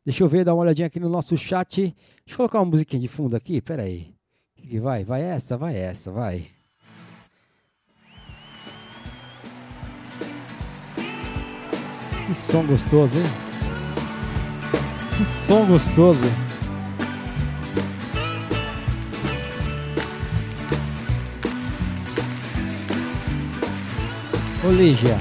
Deixa 0.05 0.23
eu 0.23 0.27
ver, 0.27 0.45
dar 0.45 0.53
uma 0.53 0.61
olhadinha 0.61 0.87
aqui 0.87 0.99
no 0.99 1.09
nosso 1.09 1.35
chat. 1.35 1.81
Deixa 1.81 1.95
eu 2.29 2.37
colocar 2.37 2.59
uma 2.59 2.65
musiquinha 2.65 3.01
de 3.01 3.07
fundo 3.07 3.35
aqui, 3.35 3.59
pera 3.61 3.83
aí. 3.83 4.13
Que 4.55 4.79
vai, 4.79 5.03
vai 5.03 5.23
essa, 5.23 5.57
vai 5.57 5.75
essa, 5.75 6.11
vai. 6.11 6.47
Que 12.27 12.35
som 12.35 12.65
gostoso, 12.65 13.19
hein? 13.19 13.25
Que 15.17 15.25
som 15.25 15.65
gostoso. 15.65 16.19
Ô 24.63 24.69
Lígia, 24.69 25.17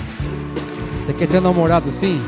você 1.01 1.15
quer 1.15 1.27
ter 1.27 1.41
namorado 1.41 1.91
sim? 1.91 2.21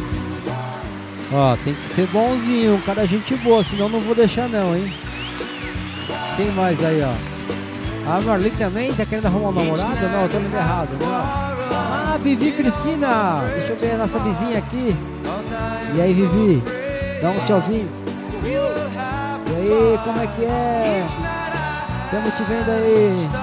Ó, 1.30 1.56
tem 1.62 1.74
que 1.74 1.88
ser 1.90 2.06
bonzinho, 2.06 2.76
um 2.76 2.80
cara 2.80 3.06
gente 3.06 3.34
boa, 3.36 3.62
senão 3.62 3.88
não 3.88 4.00
vou 4.00 4.14
deixar 4.14 4.48
não, 4.48 4.74
hein? 4.74 4.90
Quem 6.36 6.50
mais 6.52 6.82
aí, 6.82 7.02
ó? 7.02 7.12
A 8.10 8.20
Marli 8.20 8.50
também 8.50 8.92
tá 8.94 9.04
querendo 9.04 9.26
arrumar 9.26 9.48
um 9.50 9.52
namorado? 9.52 10.08
Não, 10.08 10.22
eu 10.22 10.28
tô 10.28 10.38
lendo 10.38 10.56
errado, 10.56 10.90
né? 10.92 11.06
Ah, 11.06 12.18
Vivi 12.22 12.52
Cristina! 12.52 13.42
Deixa 13.54 13.72
eu 13.72 13.76
ver 13.76 13.92
a 13.92 13.98
nossa 13.98 14.18
vizinha 14.18 14.58
aqui. 14.58 14.96
E 15.94 16.00
aí, 16.00 16.14
Vivi? 16.14 16.62
Dá 17.20 17.30
um 17.30 17.38
tchauzinho. 17.46 17.88
E 18.42 18.56
aí, 19.54 19.98
como 20.02 20.20
é 20.20 20.26
que 20.26 20.44
é? 20.44 21.04
Estamos 22.06 22.34
te 22.34 22.42
vendo 22.44 22.70
aí. 22.70 23.41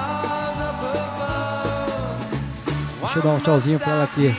Deixa 3.10 3.19
eu 3.19 3.23
dar 3.23 3.38
um 3.38 3.40
tchauzinho 3.40 3.80
pra 3.80 3.91
ela 3.91 4.03
aqui. 4.03 4.36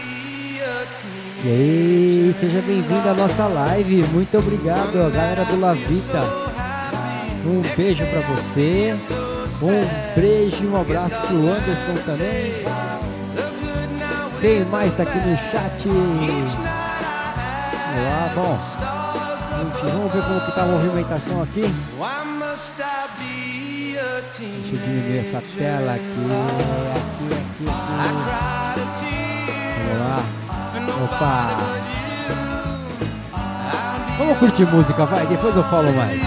E 1.42 1.48
aí, 1.48 2.34
seja 2.38 2.62
bem-vindo 2.62 3.08
à 3.08 3.14
nossa 3.14 3.48
live. 3.48 4.04
Muito 4.12 4.38
obrigado, 4.38 4.92
galera 5.12 5.44
do 5.44 5.58
Lavita. 5.58 6.22
Um 7.44 7.62
beijo 7.76 8.06
pra 8.06 8.20
você. 8.20 8.96
Um 9.60 10.14
beijo 10.14 10.62
e 10.62 10.68
um 10.68 10.80
abraço 10.80 11.18
pro 11.26 11.48
Anderson 11.48 11.94
também. 12.06 12.52
Quem 14.40 14.64
mais 14.66 14.94
tá 14.94 15.02
aqui 15.02 15.18
no 15.18 15.36
chat? 15.36 15.88
Olá, 17.98 18.30
bom. 18.36 18.56
Vamos 19.82 20.12
ver 20.12 20.22
como 20.22 20.40
que 20.42 20.52
tá 20.52 20.62
a 20.62 20.66
movimentação 20.66 21.42
aqui. 21.42 21.64
Deixa 24.28 24.42
eu 24.44 24.80
diminuir 24.80 25.18
essa 25.18 25.42
tela 25.56 25.94
aqui. 25.94 26.04
Aqui, 26.96 27.24
aqui, 27.32 27.68
aqui. 28.82 29.14
Vamos 29.88 30.00
lá. 30.08 30.22
Opa! 31.04 31.80
Vamos 34.18 34.36
curtir 34.38 34.66
música, 34.66 35.06
vai, 35.06 35.26
depois 35.26 35.56
eu 35.56 35.64
falo 35.64 35.90
mais. 35.94 36.20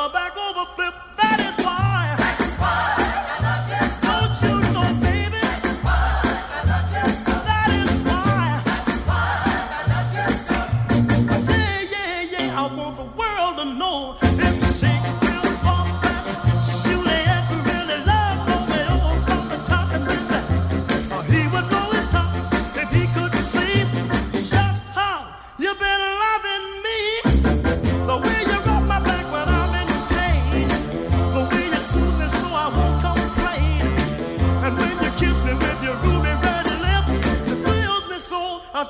my 0.00 0.08
back. 0.08 0.29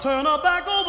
turn 0.01 0.27
our 0.27 0.39
back 0.39 0.66
on 0.66 0.80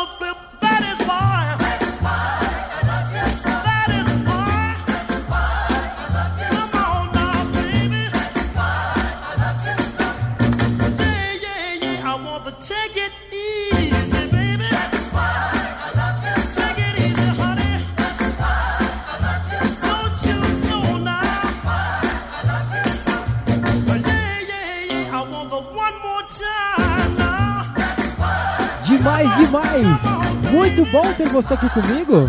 Muito 30.81 30.93
bom 30.93 31.13
ter 31.13 31.27
você 31.29 31.53
aqui 31.53 31.69
comigo. 31.69 32.27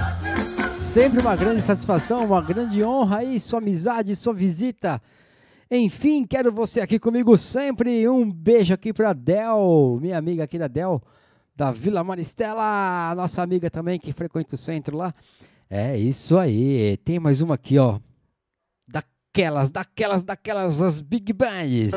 Sempre 0.75 1.21
uma 1.23 1.35
grande 1.35 1.63
satisfação, 1.63 2.27
uma 2.27 2.43
grande 2.43 2.85
honra 2.85 3.21
aí, 3.21 3.41
sua 3.41 3.61
amizade, 3.61 4.15
sua 4.15 4.35
visita. 4.35 5.01
Enfim, 5.71 6.27
quero 6.27 6.53
você 6.53 6.83
aqui 6.83 6.99
comigo 6.99 7.39
sempre. 7.39 8.07
Um 8.07 8.31
beijo 8.31 8.75
aqui 8.75 8.93
pra 8.93 9.15
Del, 9.15 9.99
minha 10.03 10.19
amiga 10.19 10.45
aqui 10.45 10.59
da 10.59 10.69
Del, 10.69 11.01
da 11.57 11.73
Vila 11.73 12.05
Maristela, 12.05 13.15
nossa 13.15 13.41
amiga 13.41 13.71
também 13.71 13.99
que 13.99 14.13
frequenta 14.13 14.55
o 14.55 14.59
centro 14.59 14.99
lá. 14.99 15.15
É 15.71 15.97
isso 15.97 16.37
aí. 16.37 16.99
Tem 16.99 17.19
mais 17.19 17.41
uma 17.41 17.55
aqui, 17.55 17.79
ó. 17.79 17.99
Daquelas, 18.87 19.71
daquelas, 19.71 20.23
daquelas, 20.25 20.83
as 20.83 21.01
Big 21.01 21.33
Bands. 21.33 21.93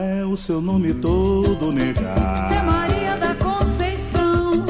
É 0.00 0.24
o 0.24 0.36
seu 0.36 0.60
nome 0.60 0.94
todo 0.94 1.72
negar? 1.72 2.52
É 2.52 2.62
Maria 2.62 3.16
da 3.16 3.34
Conceição. 3.34 4.64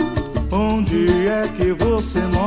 Onde 0.50 1.28
é 1.28 1.46
que 1.48 1.72
você 1.72 2.20
mora? 2.20 2.37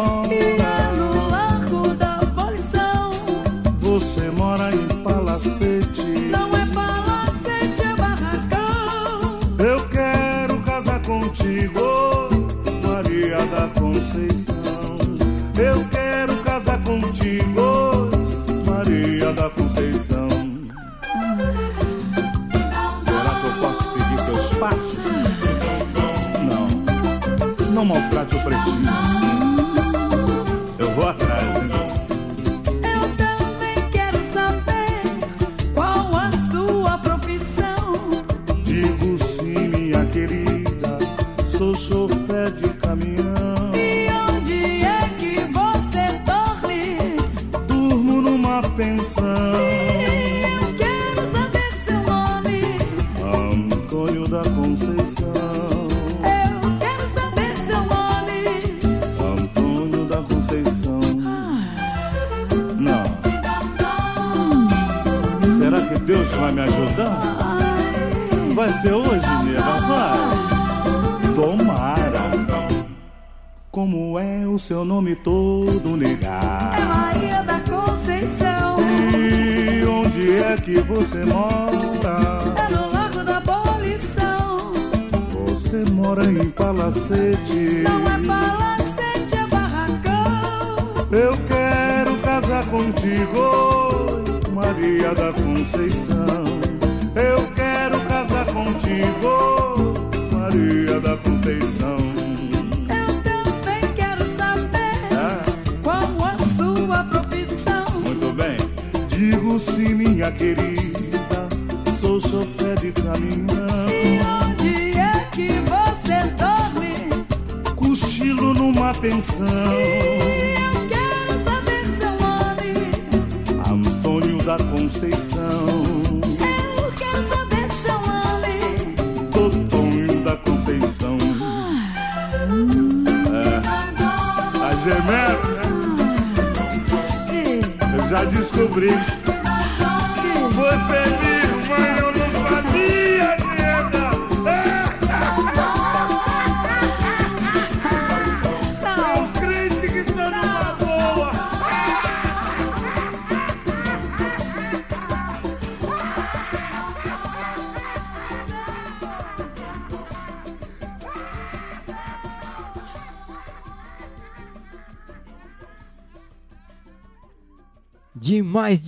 Não, 27.82 27.88
maltrate 27.88 28.36
o 28.36 28.44
pretinho 28.44 29.11
nome 75.02 75.15
todo 75.15 75.98
negar? 75.98 76.78
É 76.78 76.86
Maria 76.86 77.41
da 77.41 77.60
Conceição. 77.61 78.76
E 78.80 79.84
onde 79.84 80.38
é 80.38 80.56
que 80.57 80.80
você 80.82 81.26
mora? 81.26 82.38
É 82.56 82.72
no 82.72 82.91
Largo 82.91 83.23
da 83.23 83.38
Abolição. 83.38 84.72
Você 85.32 85.84
mora 85.91 86.26
em 86.26 86.52
Palacete. 86.52 87.84
Não 87.84 88.03
é 88.03 88.19
palacete, 88.28 89.36
é 89.36 89.48
barracão. 89.48 90.76
Eu 91.11 91.34
quero 91.48 92.15
casar 92.18 92.64
contigo, 92.68 94.52
Maria 94.53 95.15
da 95.15 95.34
Conceição. 95.34 95.51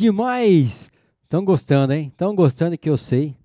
Demais, 0.03 0.89
demais! 0.89 0.91
Tão 1.29 1.45
gostando, 1.45 1.93
hein? 1.93 2.11
Tão 2.17 2.35
gostando 2.35 2.77
que 2.77 2.89
eu 2.89 2.97
sei. 2.97 3.37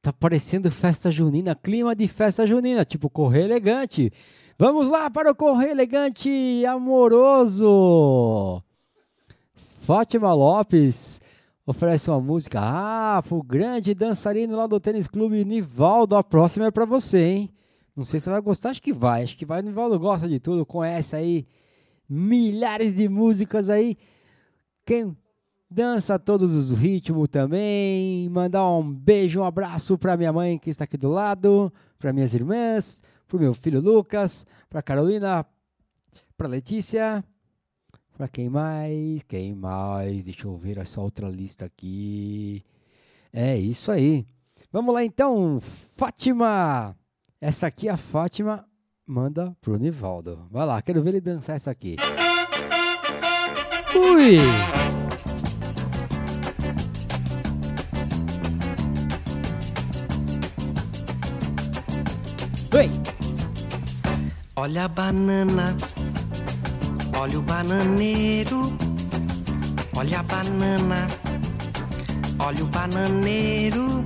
Tá 0.00 0.12
parecendo 0.12 0.70
festa 0.70 1.10
junina, 1.10 1.56
clima 1.56 1.92
de 1.96 2.06
festa 2.06 2.46
junina, 2.46 2.84
tipo 2.84 3.10
correr 3.10 3.42
elegante. 3.42 4.12
Vamos 4.56 4.88
lá 4.88 5.10
para 5.10 5.32
o 5.32 5.34
correr 5.34 5.70
elegante 5.70 6.64
amoroso. 6.66 8.62
Fátima 9.80 10.32
Lopes 10.32 11.20
oferece 11.66 12.08
uma 12.08 12.20
música. 12.20 12.60
Ah, 12.62 13.20
pro 13.26 13.42
grande 13.42 13.92
dançarino 13.92 14.56
lá 14.56 14.68
do 14.68 14.78
Tênis 14.78 15.08
Clube 15.08 15.44
Nivaldo. 15.44 16.14
A 16.14 16.22
próxima 16.22 16.66
é 16.66 16.70
para 16.70 16.84
você, 16.84 17.24
hein? 17.24 17.50
Não 17.96 18.04
sei 18.04 18.20
se 18.20 18.24
você 18.24 18.30
vai 18.30 18.40
gostar, 18.40 18.70
acho 18.70 18.80
que 18.80 18.92
vai. 18.92 19.24
Acho 19.24 19.36
que 19.36 19.44
vai. 19.44 19.60
Nivaldo 19.62 19.98
gosta 19.98 20.28
de 20.28 20.38
tudo, 20.38 20.64
conhece 20.64 21.16
aí 21.16 21.44
milhares 22.08 22.94
de 22.94 23.08
músicas 23.08 23.68
aí. 23.68 23.96
Quem 24.84 25.16
dança 25.72 26.18
todos 26.18 26.54
os 26.54 26.70
ritmos 26.70 27.28
também. 27.28 28.28
Mandar 28.28 28.70
um 28.70 28.92
beijo, 28.92 29.40
um 29.40 29.44
abraço 29.44 29.98
para 29.98 30.16
minha 30.16 30.32
mãe 30.32 30.58
que 30.58 30.70
está 30.70 30.84
aqui 30.84 30.96
do 30.96 31.08
lado, 31.08 31.72
para 31.98 32.12
minhas 32.12 32.34
irmãs, 32.34 33.02
para 33.26 33.40
meu 33.40 33.54
filho 33.54 33.80
Lucas, 33.80 34.46
para 34.68 34.82
Carolina, 34.82 35.44
Pra 36.36 36.48
Letícia. 36.48 37.22
Pra 38.16 38.26
quem 38.26 38.48
mais? 38.48 39.22
Quem 39.28 39.54
mais? 39.54 40.24
Deixa 40.24 40.46
eu 40.46 40.56
ver 40.56 40.78
essa 40.78 41.00
outra 41.00 41.28
lista 41.28 41.64
aqui. 41.64 42.64
É 43.32 43.56
isso 43.56 43.90
aí. 43.92 44.26
Vamos 44.72 44.92
lá 44.92 45.04
então, 45.04 45.60
Fátima. 45.60 46.96
Essa 47.40 47.68
aqui 47.68 47.88
a 47.88 47.96
Fátima 47.96 48.66
manda 49.06 49.56
pro 49.60 49.78
Nivaldo. 49.78 50.48
Vai 50.50 50.66
lá, 50.66 50.82
quero 50.82 51.02
ver 51.02 51.10
ele 51.10 51.20
dançar 51.20 51.56
essa 51.56 51.70
aqui. 51.70 51.96
Ui! 53.94 55.01
Olha 64.62 64.84
a 64.84 64.88
banana, 64.88 65.76
olha 67.18 67.36
o 67.36 67.42
bananeiro, 67.42 68.72
olha 69.92 70.20
a 70.20 70.22
banana, 70.22 71.04
olha 72.38 72.62
o 72.62 72.66
bananeiro. 72.68 74.04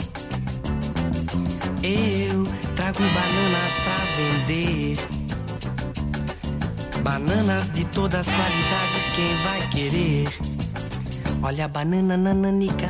Eu 1.82 2.44
trago 2.74 3.00
bananas 3.00 3.74
pra 3.84 3.98
vender. 4.16 4.96
Bananas 7.02 7.70
de 7.74 7.84
todas 7.88 8.20
as 8.20 8.34
qualidades, 8.34 9.08
quem 9.14 9.36
vai 9.44 9.60
querer? 9.68 10.26
Olha 11.42 11.66
a 11.66 11.68
banana 11.68 12.16
nananica, 12.16 12.86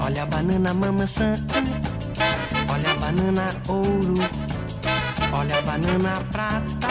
olha 0.00 0.22
a 0.22 0.26
banana 0.26 0.72
mamaçã, 0.72 1.36
olha 2.72 2.90
a 2.90 2.94
banana 2.94 3.50
ouro, 3.68 4.14
olha 5.32 5.58
a 5.58 5.62
banana 5.62 6.12
prata, 6.30 6.88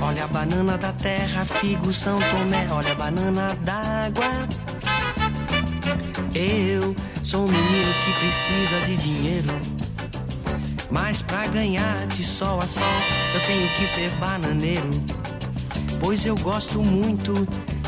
olha 0.00 0.24
a 0.24 0.26
banana 0.28 0.78
da 0.78 0.92
terra, 0.92 1.44
figo 1.44 1.92
São 1.92 2.18
Tomé, 2.30 2.66
olha 2.70 2.92
a 2.92 2.94
banana 2.94 3.48
d'água. 3.62 4.48
Eu 6.34 6.94
sou 7.22 7.44
um 7.44 7.48
menino 7.48 7.94
que 8.04 8.12
precisa 8.20 8.86
de 8.86 8.96
dinheiro. 8.96 9.60
Mas 10.90 11.22
pra 11.22 11.46
ganhar 11.48 12.06
de 12.06 12.22
sol 12.22 12.58
a 12.58 12.66
sol, 12.66 12.84
eu 13.34 13.40
tenho 13.46 13.68
que 13.76 13.86
ser 13.86 14.10
bananeiro. 14.16 14.90
Pois 16.00 16.24
eu 16.24 16.36
gosto 16.36 16.82
muito 16.82 17.32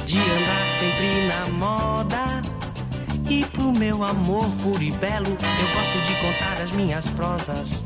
de 0.06 0.18
andar 0.18 0.66
sempre 0.80 1.28
na 1.28 1.66
moda. 1.66 2.42
E 3.28 3.44
pro 3.44 3.72
meu 3.72 4.04
amor 4.04 4.48
puro 4.62 4.82
e 4.82 4.92
belo, 4.92 5.26
eu 5.26 5.68
gosto 5.74 6.06
de 6.06 6.14
contar 6.20 6.62
as 6.62 6.70
minhas 6.72 7.04
prosas. 7.08 7.85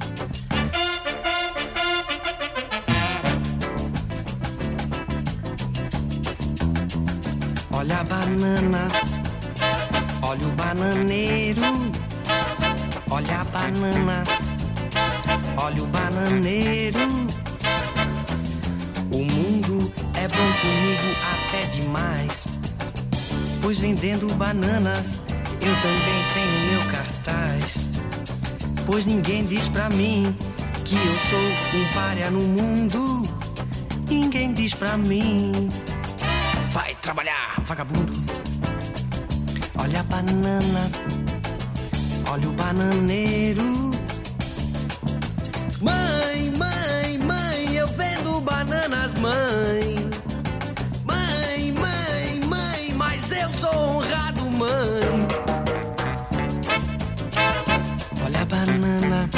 Banana, 8.30 8.86
olha 10.22 10.46
o 10.46 10.50
bananeiro, 10.52 11.62
olha 13.10 13.40
a 13.40 13.44
banana, 13.44 14.22
olha 15.56 15.82
o 15.82 15.86
bananeiro. 15.86 17.00
O 19.12 19.24
mundo 19.24 19.92
é 20.14 20.28
bom 20.28 20.52
comigo 20.60 21.08
até 21.32 21.64
demais, 21.76 22.46
pois 23.60 23.80
vendendo 23.80 24.32
bananas 24.34 25.22
eu 25.60 25.74
também 25.82 26.22
tenho 26.32 26.70
meu 26.70 26.92
cartaz. 26.92 27.88
Pois 28.86 29.04
ninguém 29.06 29.44
diz 29.44 29.68
pra 29.68 29.88
mim 29.90 30.36
que 30.84 30.94
eu 30.94 31.18
sou 31.28 31.80
um 31.80 31.92
párea 31.92 32.30
no 32.30 32.42
mundo. 32.42 33.22
Ninguém 34.08 34.52
diz 34.52 34.72
pra 34.72 34.96
mim. 34.96 35.68
Vagabundo. 37.70 38.12
Olha 39.78 40.00
a 40.00 40.02
banana, 40.02 40.90
olha 42.28 42.48
o 42.48 42.52
bananeiro. 42.54 43.92
Mãe, 45.80 46.50
mãe, 46.58 47.18
mãe, 47.18 47.74
eu 47.76 47.86
vendo 47.86 48.40
bananas, 48.40 49.14
mãe. 49.20 49.94
Mãe, 51.04 51.72
mãe, 51.74 52.40
mãe, 52.44 52.92
mas 52.94 53.30
eu 53.30 53.52
sou 53.52 53.98
honrado, 53.98 54.50
mãe. 54.50 55.28
Olha 58.24 58.42
a 58.42 58.44
banana, 58.46 59.30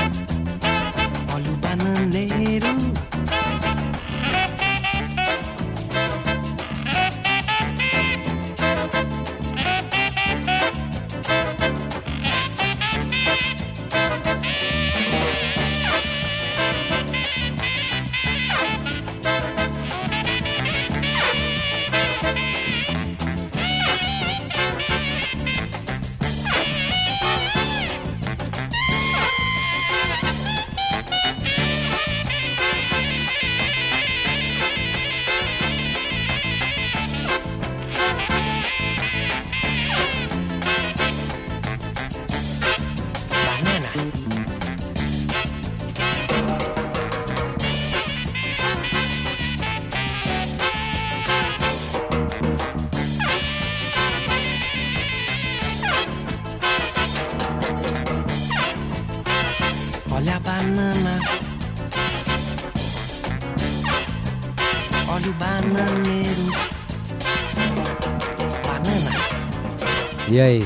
E 70.33 70.41
aí? 70.41 70.63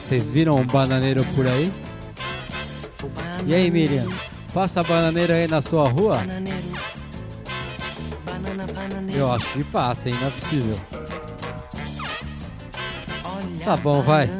Vocês 0.00 0.32
viram 0.32 0.56
um 0.56 0.64
bananeiro 0.64 1.22
por 1.34 1.46
aí? 1.46 1.70
E 3.46 3.54
aí, 3.54 3.70
Miriam? 3.70 4.06
Passa 4.54 4.82
bananeiro 4.82 5.30
aí 5.34 5.46
na 5.46 5.60
sua 5.60 5.86
rua? 5.90 6.16
Bananeiro. 6.16 6.64
Eu 9.14 9.30
acho 9.30 9.52
que 9.52 9.62
passa, 9.64 10.08
hein? 10.08 10.14
Não 10.18 10.28
é 10.28 10.30
possível. 10.30 10.74
Tá 13.62 13.76
bom, 13.76 13.98
a 13.98 14.02
vai. 14.02 14.30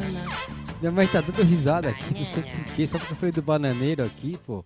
Minha 0.80 0.90
mãe 0.90 1.06
tá 1.06 1.20
dando 1.20 1.42
risada 1.42 1.90
aqui, 1.90 2.18
não 2.18 2.24
sei 2.24 2.42
porquê, 2.42 2.86
só 2.86 2.98
porque 2.98 3.12
eu 3.12 3.16
falei 3.18 3.32
do 3.32 3.42
bananeiro 3.42 4.02
aqui, 4.02 4.38
pô. 4.46 4.64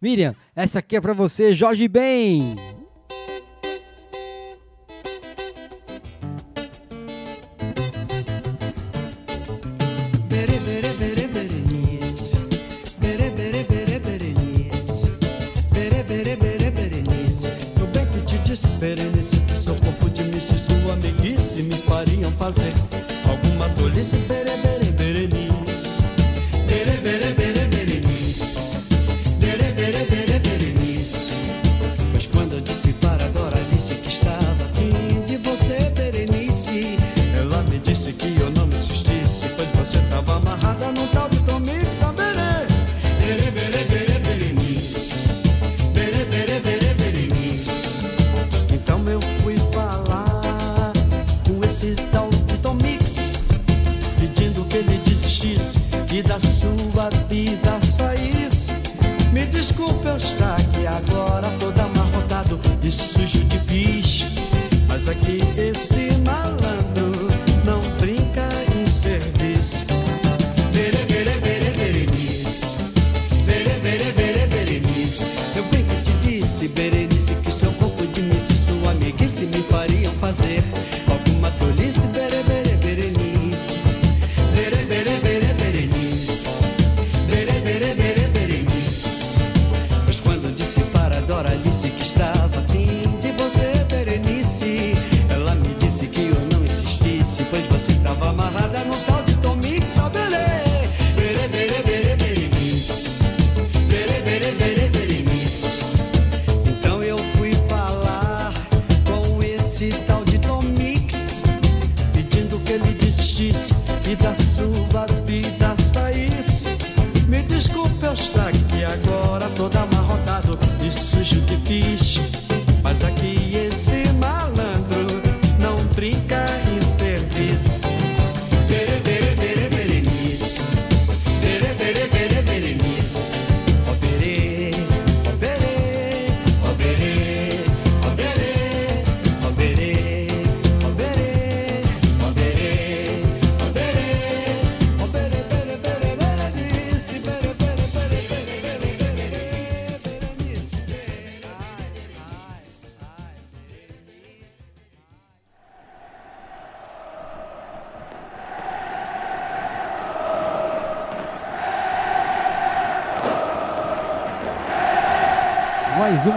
Miriam, 0.00 0.34
essa 0.54 0.78
aqui 0.78 0.96
é 0.96 1.00
pra 1.02 1.12
você, 1.12 1.54
Jorge 1.54 1.86
Ben. 1.88 2.56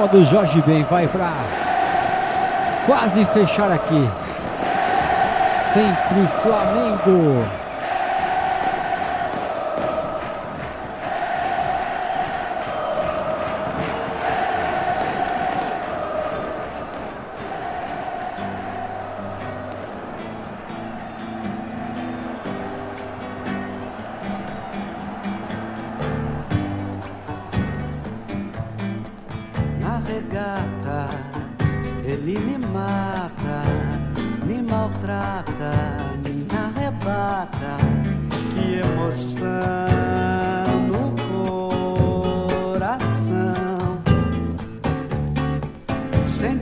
Do 0.07 0.25
Jorge 0.25 0.61
Ben 0.61 0.83
vai 0.83 1.07
pra 1.07 1.33
quase 2.85 3.25
fechar 3.25 3.69
aqui. 3.69 4.09
Sempre 5.45 6.25
Flamengo. 6.41 7.58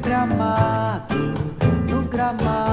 gramado, 0.07 1.15
no 1.89 2.07
gramado. 2.07 2.66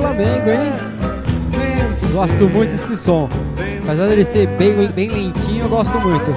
Flamengo, 0.00 0.50
hein? 0.50 0.72
Gosto 2.12 2.48
muito 2.48 2.70
desse 2.70 2.96
som. 2.96 3.28
Apesar 3.82 4.08
dele 4.08 4.24
ser 4.24 4.46
bem, 4.56 4.88
bem 4.88 5.10
lentinho, 5.10 5.64
eu 5.64 5.68
gosto 5.68 6.00
muito. 6.00 6.30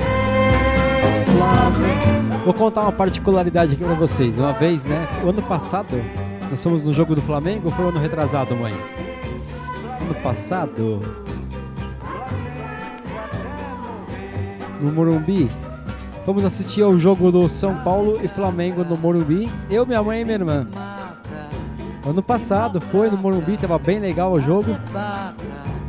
Vou 2.43 2.53
contar 2.53 2.81
uma 2.81 2.91
particularidade 2.91 3.73
aqui 3.73 3.83
pra 3.83 3.93
vocês. 3.93 4.37
Uma 4.37 4.51
vez, 4.51 4.85
né? 4.85 5.07
O 5.23 5.29
ano 5.29 5.41
passado, 5.41 6.03
nós 6.49 6.61
fomos 6.61 6.83
no 6.83 6.93
jogo 6.93 7.15
do 7.15 7.21
Flamengo 7.21 7.67
ou 7.67 7.71
foi 7.71 7.85
o 7.85 7.87
ano 7.87 7.99
retrasado, 7.99 8.53
mãe? 8.53 8.73
Ano 10.01 10.15
passado. 10.15 10.99
No 14.81 14.91
Morumbi. 14.91 15.49
Fomos 16.25 16.43
assistir 16.43 16.81
ao 16.81 16.99
jogo 16.99 17.31
do 17.31 17.47
São 17.47 17.77
Paulo 17.77 18.19
e 18.21 18.27
Flamengo 18.27 18.83
no 18.83 18.97
Morumbi. 18.97 19.49
Eu, 19.69 19.85
minha 19.85 20.03
mãe 20.03 20.21
e 20.21 20.25
minha 20.25 20.35
irmã. 20.35 20.67
Ano 22.13 22.21
passado 22.21 22.79
foi 22.79 23.09
no 23.09 23.17
Morumbi, 23.17 23.57
tava 23.57 23.79
bem 23.79 23.97
legal 23.97 24.33
o 24.33 24.39
jogo. 24.39 24.77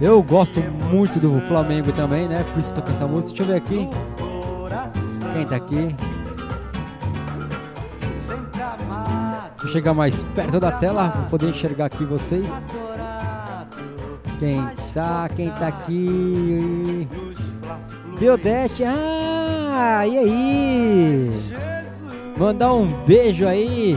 Eu 0.00 0.22
gosto 0.22 0.58
muito 0.90 1.20
do 1.20 1.38
Flamengo 1.42 1.92
também, 1.92 2.26
né? 2.26 2.42
Por 2.50 2.60
isso 2.60 2.72
tô 2.74 2.80
com 2.80 2.90
essa 2.90 3.06
música. 3.06 3.28
Deixa 3.28 3.42
eu 3.42 3.46
ver 3.46 3.56
aqui. 3.56 3.90
Quem 5.34 5.44
tá 5.44 5.56
aqui? 5.56 5.94
Eu 9.62 9.68
chegar 9.68 9.92
mais 9.92 10.22
perto 10.34 10.58
da 10.58 10.72
tela 10.72 11.10
pra 11.10 11.22
poder 11.24 11.50
enxergar 11.50 11.84
aqui 11.84 12.06
vocês. 12.06 12.46
Quem 14.38 14.66
tá? 14.94 15.28
Quem 15.36 15.50
tá 15.50 15.68
aqui? 15.68 17.06
Deodete. 18.18 18.82
Ah, 18.82 20.06
e 20.06 20.16
aí? 20.16 21.30
Mandar 22.38 22.72
um 22.72 22.86
beijo 23.04 23.46
aí 23.46 23.94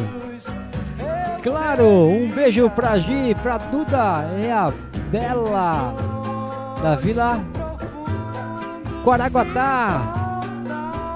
claro, 1.41 1.85
um 1.85 2.29
beijo 2.29 2.69
pra 2.69 2.97
Gi, 2.97 3.35
pra 3.41 3.57
Duda, 3.57 4.23
é 4.39 4.51
a 4.51 4.73
Bela 5.11 5.95
da 6.81 6.95
Vila 6.95 7.43
Quaraguatá. 9.03 10.13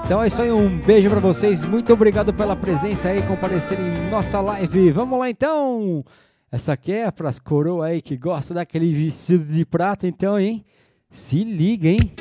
Então 0.04 0.22
é 0.22 0.26
isso 0.26 0.42
aí, 0.42 0.50
um 0.50 0.78
beijo 0.80 1.08
pra 1.08 1.20
vocês. 1.20 1.64
Muito 1.64 1.92
obrigado 1.92 2.32
pela 2.32 2.56
presença 2.56 3.08
aí, 3.08 3.22
comparecer 3.22 3.78
em 3.78 4.10
nossa 4.10 4.40
live. 4.40 4.90
Vamos 4.90 5.18
lá 5.18 5.30
então. 5.30 6.04
Essa 6.50 6.74
aqui 6.74 6.92
é 6.92 7.10
pras 7.10 7.38
coroas 7.38 7.90
aí 7.90 8.02
que 8.02 8.16
gostam 8.16 8.54
daquele 8.54 8.92
vestido 8.92 9.44
de 9.44 9.64
prata, 9.64 10.06
então, 10.06 10.38
hein? 10.38 10.64
Se 11.10 11.44
liga, 11.44 11.88
hein? 11.88 12.12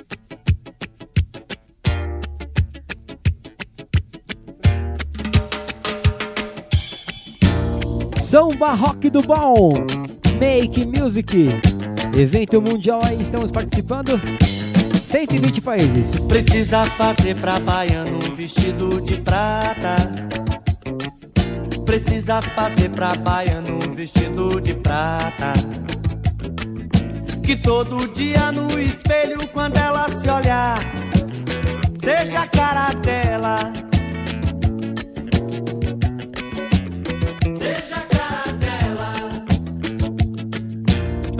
Samba 8.31 8.71
Rock 8.75 9.09
do 9.09 9.21
Bom, 9.21 9.73
Make 10.39 10.85
Music, 10.85 11.49
evento 12.17 12.61
mundial 12.61 13.01
aí, 13.03 13.21
estamos 13.21 13.51
participando, 13.51 14.17
120 15.01 15.59
países. 15.59 16.17
Precisa 16.27 16.85
fazer 16.85 17.35
pra 17.35 17.59
baiano 17.59 18.19
um 18.31 18.33
vestido 18.33 19.01
de 19.01 19.19
prata. 19.19 19.97
Precisa 21.85 22.41
fazer 22.41 22.87
pra 22.91 23.15
baiano 23.15 23.79
um 23.85 23.93
vestido 23.93 24.61
de 24.61 24.75
prata. 24.75 25.51
Que 27.43 27.57
todo 27.57 28.07
dia 28.13 28.49
no 28.53 28.79
espelho, 28.79 29.45
quando 29.49 29.75
ela 29.75 30.07
se 30.07 30.29
olhar, 30.29 30.79
seja 32.01 32.43
a 32.43 32.47
cara 32.47 32.93
dela. 32.93 33.90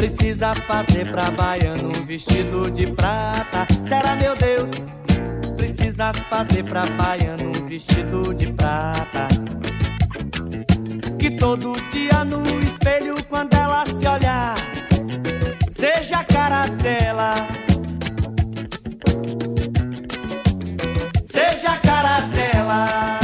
Precisa 0.01 0.55
fazer 0.55 1.11
pra 1.11 1.29
baiano 1.29 1.89
um 1.89 2.05
vestido 2.07 2.71
de 2.71 2.87
prata. 2.91 3.67
Será, 3.87 4.15
meu 4.15 4.35
Deus? 4.35 4.71
Precisa 5.55 6.11
fazer 6.27 6.63
pra 6.63 6.87
baiano 6.87 7.51
um 7.55 7.67
vestido 7.67 8.33
de 8.33 8.51
prata. 8.51 9.27
Que 11.19 11.29
todo 11.29 11.73
dia 11.91 12.23
no 12.23 12.41
espelho, 12.61 13.13
quando 13.25 13.53
ela 13.53 13.85
se 13.85 14.07
olhar, 14.07 14.55
seja 15.69 16.17
a 16.17 16.23
cara 16.23 16.65
dela. 16.65 17.35
Seja 21.23 21.73
a 21.73 21.77
cara 21.77 22.21
dela. 22.21 23.19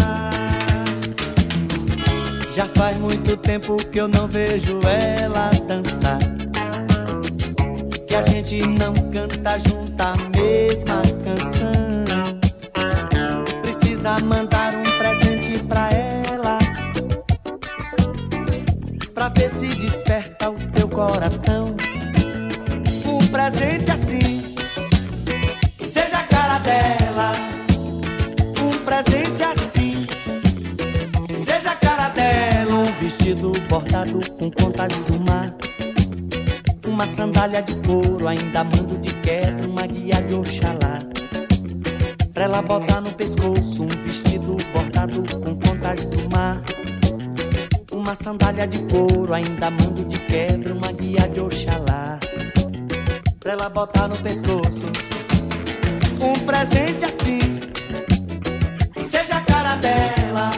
Já 2.56 2.68
faz 2.68 2.96
muito 3.00 3.36
tempo 3.38 3.78
que 3.78 4.00
eu 4.00 4.08
não 4.08 4.28
vejo 4.28 4.80
ela 4.86 5.50
dançar. 5.68 6.37
Que 8.08 8.16
a 8.16 8.22
gente 8.22 8.66
não 8.66 8.94
canta 9.12 9.60
junto 9.60 10.02
a 10.02 10.16
mesma 10.36 11.02
canção. 11.24 12.06
Precisa 13.62 14.18
mandar 14.24 14.76
um 14.76 14.84
presente 14.98 15.60
pra 15.66 15.90
ela. 15.92 16.58
Pra 19.14 19.30
ver 19.30 19.50
se 19.52 19.68
desperta 19.68 20.50
o 20.50 20.58
seu 20.58 20.88
coração. 20.88 21.57
Sandália 37.16 37.62
de 37.62 37.76
couro, 37.88 38.28
ainda 38.28 38.64
mando 38.64 38.98
de 38.98 39.14
quebra, 39.16 39.68
uma 39.68 39.86
guia 39.88 40.22
de 40.22 40.34
Oxalá. 40.36 41.00
Pra 42.34 42.44
ela 42.44 42.62
botar 42.62 43.02
no 43.02 43.12
pescoço 43.14 43.84
um 43.84 43.88
vestido 44.06 44.58
bordado 44.74 45.24
com 45.44 45.56
contas 45.56 46.08
do 46.08 46.30
mar. 46.30 46.62
Uma 47.92 48.16
sandália 48.16 48.68
de 48.68 48.80
couro, 48.86 49.34
ainda 49.34 49.72
mando 49.72 50.06
de 50.06 50.20
quebra, 50.20 50.74
uma 50.74 50.92
guia 50.92 51.28
de 51.28 51.40
Oxalá. 51.40 52.20
Pra 53.40 53.54
ela 53.54 53.70
botar 53.70 54.08
no 54.08 54.18
pescoço 54.18 54.86
um 56.22 56.34
presente 56.46 57.06
assim. 57.06 57.40
Seja 59.04 59.38
a 59.38 59.42
cara 59.42 59.76
dela, 59.78 60.52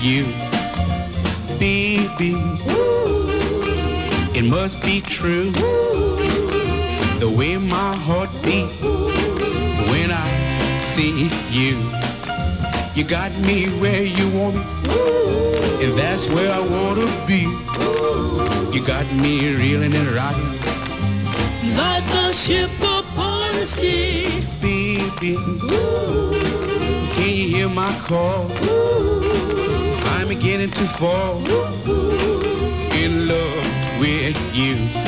you. 0.00 0.24
Baby, 1.58 2.34
it 4.34 4.44
must 4.44 4.82
be 4.82 5.00
true. 5.02 5.50
The 7.18 7.28
way 7.28 7.56
my 7.58 7.94
heart 7.96 8.30
beats 8.42 8.80
when 9.90 10.10
I 10.10 10.78
see 10.80 11.28
you. 11.50 11.76
You 12.94 13.04
got 13.04 13.32
me 13.40 13.66
where 13.80 14.02
you 14.02 14.28
want 14.30 14.56
me, 14.56 14.62
and 15.84 15.92
that's 15.98 16.26
where 16.28 16.52
I 16.52 16.60
wanna 16.60 17.06
be. 17.26 17.42
You 18.74 18.84
got 18.86 19.06
me 19.14 19.54
reeling 19.54 19.94
and 19.94 20.08
rocking 20.08 20.54
Like 21.76 22.04
a 22.14 22.32
ship 22.34 22.70
upon 22.80 23.54
the 23.56 23.66
sea. 23.66 24.44
baby. 24.60 25.36
Can 27.14 27.30
you 27.38 27.48
hear 27.54 27.68
my 27.68 27.92
call? 28.08 28.50
I'm 28.50 28.79
beginning 30.40 30.70
to 30.70 30.86
fall 30.96 31.36
in 32.94 33.28
love 33.28 34.00
with 34.00 34.56
you. 34.56 34.99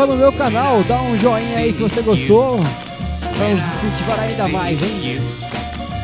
Inscreva 0.00 0.06
no 0.06 0.16
meu 0.16 0.32
canal, 0.32 0.82
dá 0.84 1.02
um 1.02 1.18
joinha 1.18 1.58
aí 1.58 1.74
se 1.74 1.82
você 1.82 2.00
gostou, 2.00 2.58
pra 3.36 3.50
nos 3.50 3.60
incentivar 3.74 4.20
ainda 4.20 4.48
mais, 4.48 4.82
hein? 4.82 5.18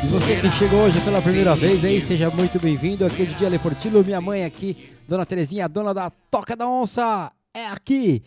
E 0.03 0.07
você 0.07 0.39
que 0.39 0.51
chegou 0.51 0.81
hoje 0.81 1.01
pela 1.01 1.19
primeira 1.19 1.55
vez 1.55 1.83
aí, 1.83 1.99
seja 1.99 2.29
muito 2.29 2.59
bem-vindo. 2.59 3.05
Aqui 3.05 3.23
é 3.23 3.25
o 3.25 3.27
DJ 3.27 3.47
Ale 3.47 3.59
Portillo, 3.59 4.03
minha 4.03 4.21
mãe 4.21 4.45
aqui, 4.45 4.93
Dona 5.07 5.25
Terezinha, 5.25 5.67
dona 5.67 5.95
da 5.95 6.11
Toca 6.29 6.55
da 6.55 6.69
Onça, 6.69 7.31
é 7.51 7.65
aqui. 7.67 8.21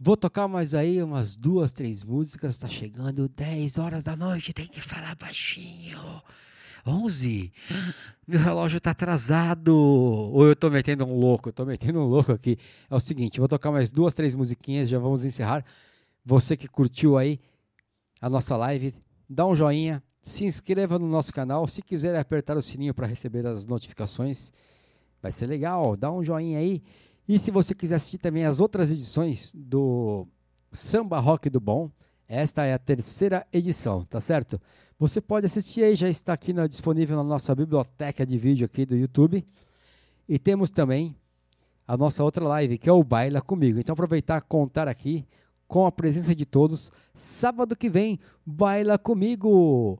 Vou 0.00 0.16
tocar 0.16 0.48
mais 0.48 0.74
aí 0.74 1.00
umas 1.00 1.36
duas, 1.36 1.70
três 1.70 2.02
músicas, 2.02 2.58
tá 2.58 2.66
chegando 2.66 3.28
10 3.28 3.78
horas 3.78 4.02
da 4.02 4.16
noite, 4.16 4.52
tem 4.52 4.66
que 4.66 4.80
falar 4.80 5.14
baixinho. 5.14 6.00
11. 6.86 7.52
Meu 8.26 8.40
relógio 8.40 8.80
tá 8.80 8.90
atrasado. 8.90 9.74
Ou 9.74 10.46
eu 10.46 10.56
tô 10.56 10.70
metendo 10.70 11.04
um 11.04 11.18
louco? 11.18 11.48
Eu 11.48 11.52
tô 11.52 11.64
metendo 11.64 12.00
um 12.00 12.06
louco 12.06 12.32
aqui. 12.32 12.58
É 12.90 12.94
o 12.94 13.00
seguinte, 13.00 13.38
vou 13.38 13.48
tocar 13.48 13.70
mais 13.70 13.90
duas, 13.90 14.14
três 14.14 14.34
musiquinhas, 14.34 14.88
já 14.88 14.98
vamos 14.98 15.24
encerrar. 15.24 15.64
Você 16.24 16.56
que 16.56 16.68
curtiu 16.68 17.16
aí 17.18 17.40
a 18.20 18.30
nossa 18.30 18.56
live, 18.56 18.94
dá 19.28 19.46
um 19.46 19.54
joinha, 19.54 20.02
se 20.22 20.44
inscreva 20.44 20.98
no 20.98 21.08
nosso 21.08 21.32
canal. 21.32 21.68
Se 21.68 21.82
quiser 21.82 22.16
apertar 22.16 22.56
o 22.56 22.62
sininho 22.62 22.94
para 22.94 23.06
receber 23.06 23.46
as 23.46 23.66
notificações, 23.66 24.52
vai 25.20 25.30
ser 25.30 25.46
legal. 25.46 25.96
Dá 25.96 26.10
um 26.10 26.24
joinha 26.24 26.58
aí. 26.58 26.82
E 27.28 27.38
se 27.38 27.50
você 27.50 27.74
quiser 27.74 27.96
assistir 27.96 28.18
também 28.18 28.44
as 28.44 28.60
outras 28.60 28.90
edições 28.90 29.52
do 29.54 30.26
Samba 30.72 31.18
Rock 31.20 31.48
do 31.48 31.60
Bom, 31.60 31.90
esta 32.28 32.64
é 32.64 32.74
a 32.74 32.78
terceira 32.78 33.46
edição, 33.52 34.04
tá 34.04 34.20
certo? 34.20 34.60
Você 34.98 35.20
pode 35.20 35.46
assistir 35.46 35.82
aí, 35.82 35.94
já 35.94 36.08
está 36.08 36.32
aqui 36.32 36.52
na- 36.52 36.66
disponível 36.66 37.16
na 37.16 37.24
nossa 37.24 37.54
biblioteca 37.54 38.24
de 38.24 38.38
vídeo 38.38 38.64
aqui 38.64 38.86
do 38.86 38.96
YouTube. 38.96 39.44
E 40.28 40.38
temos 40.38 40.70
também 40.70 41.14
a 41.86 41.96
nossa 41.96 42.24
outra 42.24 42.44
live, 42.46 42.78
que 42.78 42.88
é 42.88 42.92
o 42.92 43.04
Baila 43.04 43.42
Comigo. 43.42 43.78
Então 43.78 43.92
aproveitar 43.92 44.40
contar 44.42 44.88
aqui 44.88 45.26
com 45.68 45.84
a 45.84 45.92
presença 45.92 46.34
de 46.34 46.46
todos. 46.46 46.90
Sábado 47.14 47.76
que 47.76 47.90
vem, 47.90 48.18
Baila 48.46 48.98
Comigo! 48.98 49.98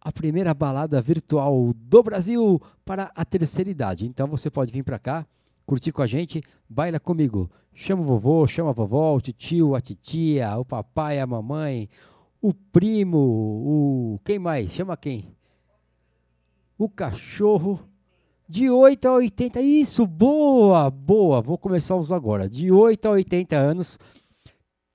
A 0.00 0.12
primeira 0.12 0.52
balada 0.52 1.00
virtual 1.00 1.72
do 1.74 2.02
Brasil 2.02 2.60
para 2.84 3.10
a 3.14 3.24
terceira 3.24 3.70
idade. 3.70 4.06
Então 4.06 4.26
você 4.26 4.50
pode 4.50 4.72
vir 4.72 4.82
para 4.82 4.98
cá, 4.98 5.26
curtir 5.66 5.92
com 5.92 6.02
a 6.02 6.06
gente, 6.06 6.42
baila 6.68 7.00
comigo. 7.00 7.50
Chama 7.74 8.02
o 8.02 8.04
vovô, 8.04 8.46
chama 8.46 8.70
a 8.70 8.72
vovó, 8.72 9.16
o 9.16 9.20
tio, 9.20 9.74
a 9.74 9.80
titia, 9.80 10.58
o 10.58 10.64
papai, 10.64 11.18
a 11.18 11.26
mamãe, 11.26 11.88
o 12.40 12.52
primo, 12.52 13.18
o. 13.18 14.20
Quem 14.24 14.38
mais? 14.38 14.70
Chama 14.72 14.96
quem? 14.96 15.34
O 16.76 16.88
cachorro. 16.88 17.80
De 18.48 18.68
8 18.68 19.08
a 19.08 19.12
80. 19.12 19.60
Isso, 19.62 20.06
boa, 20.06 20.90
boa. 20.90 21.40
Vou 21.40 21.56
começar 21.56 21.94
a 21.94 21.96
usar 21.96 22.16
agora. 22.16 22.50
De 22.50 22.70
8 22.70 23.06
a 23.06 23.12
80 23.12 23.56
anos. 23.56 23.98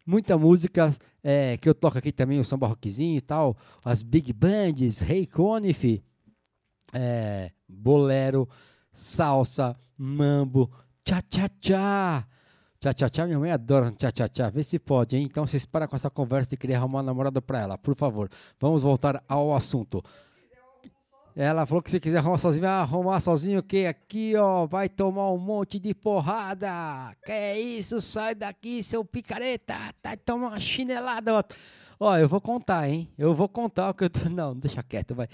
Muita 0.06 0.38
música 0.38 0.96
é, 1.24 1.58
que 1.58 1.68
eu 1.68 1.74
toco 1.74 1.98
aqui 1.98 2.12
também, 2.12 2.40
o 2.40 2.46
samba 2.46 2.68
rockzinho 2.68 3.18
e 3.18 3.22
tal. 3.22 3.58
As 3.84 4.04
big 4.04 4.32
bands, 4.32 5.00
Rei 5.00 5.26
Conif, 5.26 6.04
é, 6.94 7.52
bolero, 7.68 8.48
salsa, 8.94 9.76
mambo, 9.98 10.72
tchá-tchá-tchá. 11.04 12.26
Tchá-tchá-tchá, 12.80 13.26
minha 13.26 13.40
mãe 13.40 13.52
adora 13.52 13.92
tchá-tchá-tchá. 13.92 14.50
Vê 14.50 14.64
se 14.64 14.78
pode, 14.78 15.18
hein? 15.18 15.24
Então 15.24 15.46
vocês 15.46 15.66
param 15.66 15.88
com 15.88 15.96
essa 15.96 16.10
conversa 16.10 16.52
de 16.52 16.58
querer 16.58 16.76
arrumar 16.76 17.00
uma 17.00 17.04
namorada 17.04 17.42
pra 17.42 17.60
ela, 17.60 17.78
por 17.78 17.96
favor. 17.96 18.30
Vamos 18.60 18.84
voltar 18.84 19.24
ao 19.28 19.56
assunto. 19.56 20.04
Ela 21.36 21.66
falou 21.66 21.84
que 21.84 21.92
se 21.92 22.00
quiser 22.00 22.18
arrumar 22.18 22.38
sozinho, 22.40 22.64
vai 22.64 22.72
arrumar 22.72 23.20
sozinho 23.20 23.60
o 23.60 23.64
quê? 23.64 23.86
Aqui, 23.88 24.36
ó, 24.36 24.66
vai 24.66 24.90
tomar 24.90 25.32
um 25.32 25.38
monte 25.38 25.80
de 25.80 25.94
porrada. 25.94 26.68
Que 27.24 27.32
é 27.32 27.60
isso? 27.60 28.02
Sai 28.02 28.34
daqui, 28.34 28.82
seu 28.82 29.06
picareta. 29.06 29.76
Tá 30.02 30.16
tomando 30.18 30.54
uma 30.54 30.60
chinelada. 30.60 31.34
Ó, 31.36 31.44
Ó, 32.00 32.16
eu 32.16 32.30
vou 32.30 32.40
contar, 32.40 32.88
hein? 32.88 33.10
Eu 33.18 33.34
vou 33.34 33.50
contar 33.50 33.90
o 33.90 33.94
que 33.94 34.04
eu 34.04 34.10
tô... 34.10 34.20
Não, 34.30 34.56
deixa 34.56 34.84
quieto, 34.84 35.16
vai. 35.16 35.28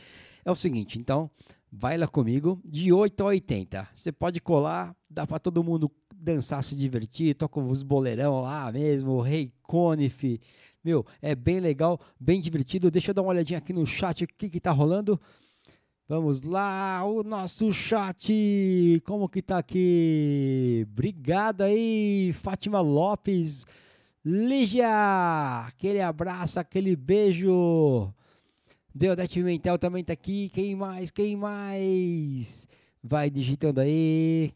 É 0.45 0.51
o 0.51 0.55
seguinte, 0.55 0.97
então, 0.97 1.29
vai 1.75 1.97
lá 1.97 2.07
comigo, 2.07 2.61
de 2.63 2.93
8 2.93 3.23
a 3.23 3.25
80. 3.27 3.87
Você 3.95 4.11
pode 4.11 4.39
colar, 4.39 4.95
dá 5.09 5.25
pra 5.25 5.39
todo 5.39 5.63
mundo 5.63 5.91
dançar, 6.15 6.63
se 6.63 6.75
divertir, 6.75 7.33
toca 7.33 7.59
os 7.59 7.81
boleirão 7.81 8.41
lá 8.41 8.71
mesmo, 8.71 9.19
Rei 9.21 9.51
Conif. 9.63 10.39
Meu, 10.83 11.03
é 11.19 11.33
bem 11.33 11.59
legal, 11.59 11.99
bem 12.19 12.39
divertido. 12.39 12.91
Deixa 12.91 13.09
eu 13.09 13.15
dar 13.15 13.23
uma 13.23 13.31
olhadinha 13.31 13.57
aqui 13.57 13.73
no 13.73 13.85
chat, 13.87 14.23
o 14.23 14.27
que 14.27 14.49
que 14.49 14.59
tá 14.59 14.71
rolando. 14.71 15.19
Vamos 16.07 16.43
lá, 16.43 17.03
o 17.05 17.23
nosso 17.23 17.73
chat, 17.73 19.01
como 19.05 19.27
que 19.27 19.41
tá 19.41 19.57
aqui? 19.57 20.85
Obrigado 20.91 21.61
aí, 21.61 22.35
Fátima 22.43 22.81
Lopes, 22.81 23.65
Lígia, 24.23 25.65
aquele 25.67 26.01
abraço, 26.01 26.59
aquele 26.59 26.95
beijo. 26.95 28.13
Deodete 28.95 29.39
Pimentel 29.39 29.79
também 29.79 30.03
tá 30.03 30.13
aqui, 30.13 30.49
quem 30.49 30.75
mais, 30.75 31.09
quem 31.09 31.35
mais? 31.35 32.67
Vai 33.01 33.29
digitando 33.29 33.81
aí. 33.81 34.53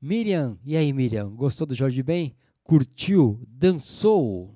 Miriam, 0.00 0.56
e 0.64 0.76
aí 0.76 0.92
Miriam, 0.92 1.28
gostou 1.34 1.66
do 1.66 1.74
Jorge 1.74 2.02
Ben? 2.02 2.36
Curtiu? 2.62 3.42
Dançou? 3.48 4.54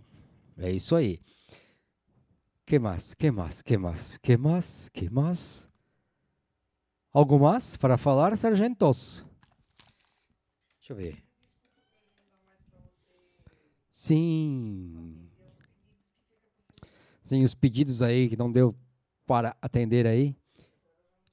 É 0.57 0.71
isso 0.71 0.95
aí. 0.95 1.19
Que 2.65 2.79
mais? 2.79 3.13
Que 3.15 3.31
mais? 3.31 3.61
Que 3.61 3.77
mais? 3.77 4.17
Que 4.19 4.37
mais? 4.37 4.89
Que 4.91 5.11
mais? 5.11 5.69
Algo 7.13 7.41
mais 7.41 7.77
para 7.77 7.99
falar, 7.99 8.37
sargentos? 8.39 9.27
Deixa 10.79 10.93
eu 10.93 10.97
ver. 10.97 11.25
Sim. 13.91 15.29
Sim, 17.25 17.43
os 17.43 17.55
pedidos 17.55 18.01
aí 18.01 18.29
que 18.29 18.37
não 18.37 18.51
deu 18.51 18.75
para 19.33 19.57
atender 19.63 20.07
aí. 20.07 20.37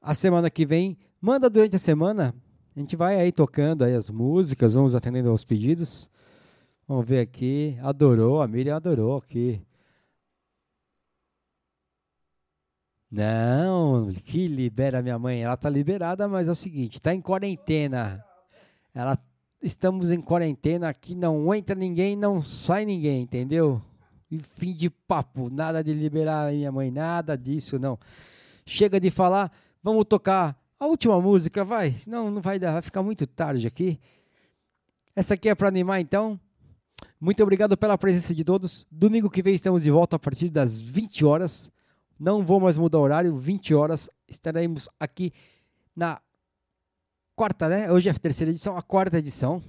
A 0.02 0.14
semana 0.14 0.50
que 0.50 0.66
vem, 0.66 0.98
manda 1.20 1.50
durante 1.50 1.76
a 1.76 1.80
semana. 1.80 2.34
A 2.74 2.80
gente 2.80 2.96
vai 2.96 3.20
aí 3.20 3.30
tocando 3.30 3.84
aí 3.84 3.94
as 3.94 4.10
músicas, 4.10 4.74
vamos 4.74 4.96
atendendo 4.96 5.30
aos 5.30 5.44
pedidos. 5.44 6.10
Vamos 6.88 7.06
ver 7.06 7.20
aqui. 7.20 7.78
Adorou, 7.82 8.42
a 8.42 8.48
Miriam 8.48 8.78
adorou 8.78 9.18
aqui. 9.18 9.62
Não, 13.12 14.10
que 14.24 14.48
libera 14.48 15.02
minha 15.02 15.20
mãe. 15.20 15.44
Ela 15.44 15.58
tá 15.58 15.70
liberada, 15.70 16.26
mas 16.26 16.48
é 16.48 16.52
o 16.52 16.56
seguinte, 16.56 17.02
tá 17.02 17.14
em 17.14 17.20
quarentena. 17.20 18.24
Ela 18.94 19.20
estamos 19.62 20.10
em 20.10 20.22
quarentena 20.22 20.88
aqui, 20.88 21.14
não 21.14 21.54
entra 21.54 21.76
ninguém, 21.76 22.16
não 22.16 22.42
sai 22.42 22.86
ninguém, 22.86 23.24
entendeu? 23.24 23.82
E 24.32 24.40
fim 24.40 24.74
de 24.74 24.90
papo, 24.90 25.50
nada 25.50 25.84
de 25.84 25.92
liberar 25.94 26.52
minha 26.52 26.72
mãe, 26.72 26.92
nada 26.92 27.36
disso, 27.36 27.80
não. 27.80 27.98
Chega 28.66 29.00
de 29.00 29.10
falar, 29.10 29.52
vamos 29.82 30.06
tocar 30.06 30.56
a 30.80 30.86
última 30.86 31.20
música, 31.20 31.66
vai. 31.66 31.94
Senão 31.94 32.30
não 32.30 32.42
vai 32.42 32.60
dar, 32.60 32.74
vai 32.74 32.82
ficar 32.82 33.02
muito 33.02 33.26
tarde 33.26 33.66
aqui. 33.66 34.00
Essa 35.16 35.34
aqui 35.34 35.50
é 35.50 35.56
para 35.56 35.68
animar 35.68 36.00
então. 36.00 36.40
Muito 37.20 37.42
obrigado 37.42 37.76
pela 37.76 37.98
presença 37.98 38.36
de 38.36 38.44
todos. 38.44 38.86
Domingo 38.92 39.30
que 39.30 39.42
vem 39.42 39.56
estamos 39.56 39.84
de 39.84 39.90
volta 39.90 40.16
a 40.16 40.20
partir 40.20 40.50
das 40.50 40.82
20 40.82 41.26
horas. 41.26 41.70
Não 42.20 42.46
vou 42.46 42.60
mais 42.60 42.78
mudar 42.78 43.00
o 43.00 43.02
horário, 43.02 43.36
20 43.36 43.74
horas 43.74 44.10
estaremos 44.28 44.88
aqui 45.00 45.34
na 45.96 46.22
quarta, 47.36 47.68
né? 47.68 47.92
Hoje 47.92 48.10
é 48.10 48.12
a 48.12 48.16
terceira 48.16 48.52
edição, 48.52 48.78
a 48.78 48.82
quarta 48.82 49.18
edição 49.18 49.64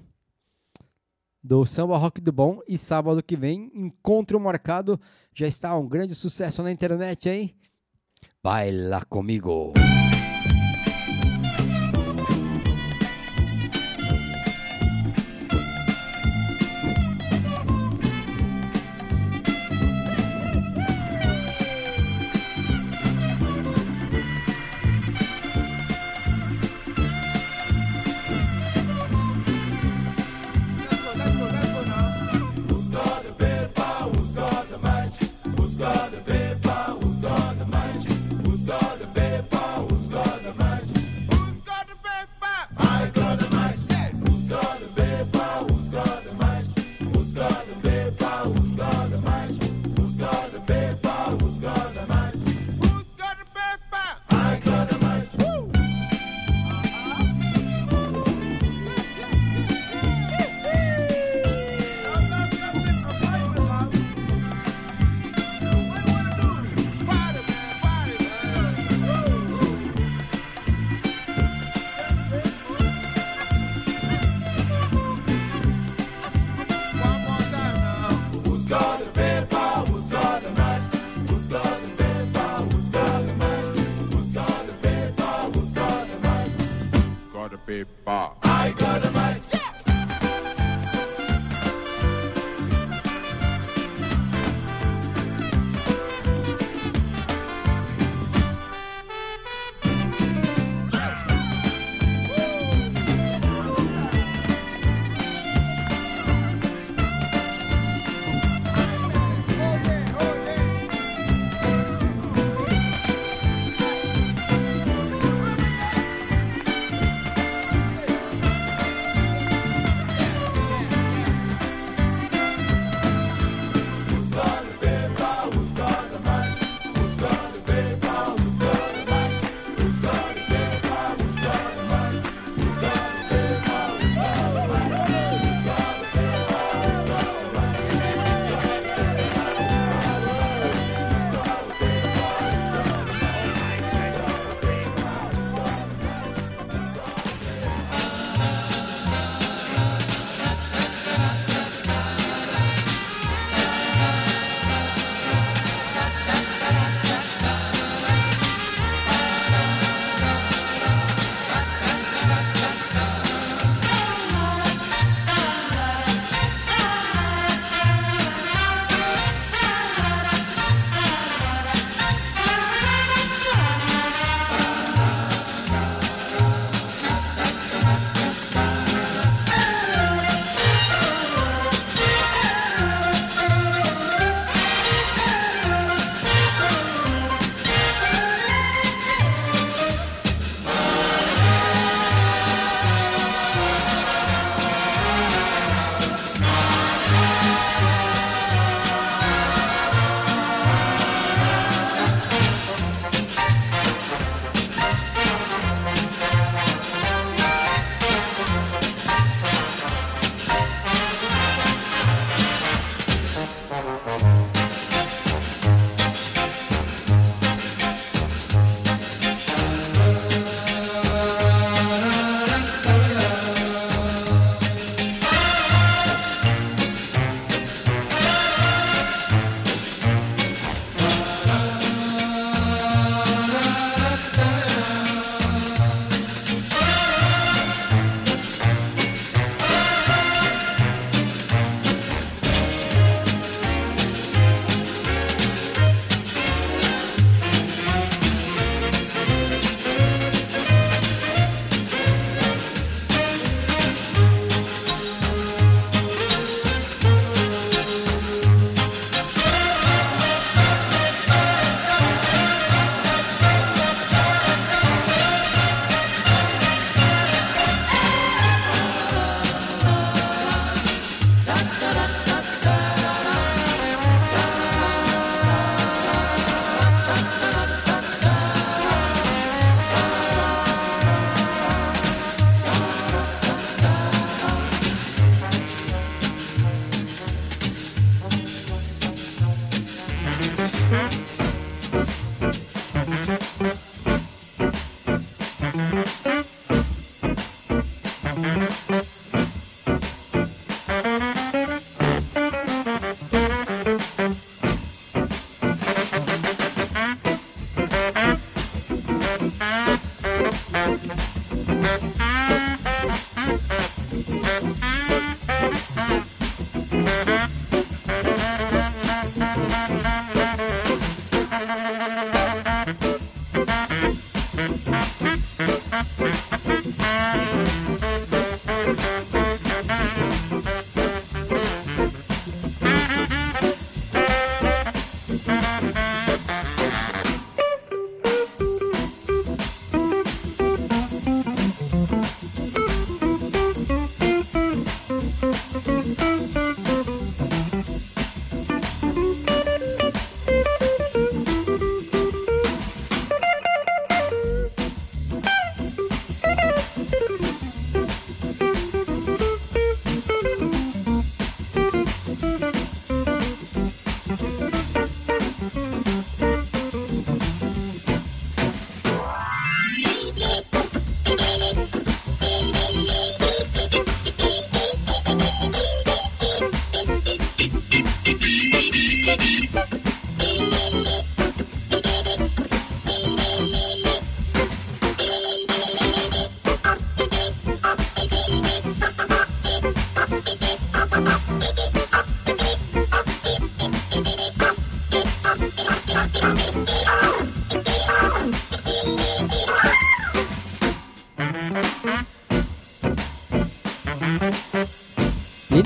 do 1.42 1.64
Samba 1.66 1.96
Rock 1.96 2.20
do 2.20 2.32
Bom. 2.32 2.60
E 2.66 2.76
sábado 2.78 3.22
que 3.22 3.36
vem, 3.36 3.70
encontro 3.74 4.38
marcado. 4.40 5.00
Já 5.34 5.46
está 5.46 5.76
um 5.76 5.88
grande 5.88 6.14
sucesso 6.14 6.62
na 6.62 6.72
internet, 6.72 7.28
hein? 7.28 7.54
Baila 8.42 9.04
comigo. 9.04 9.72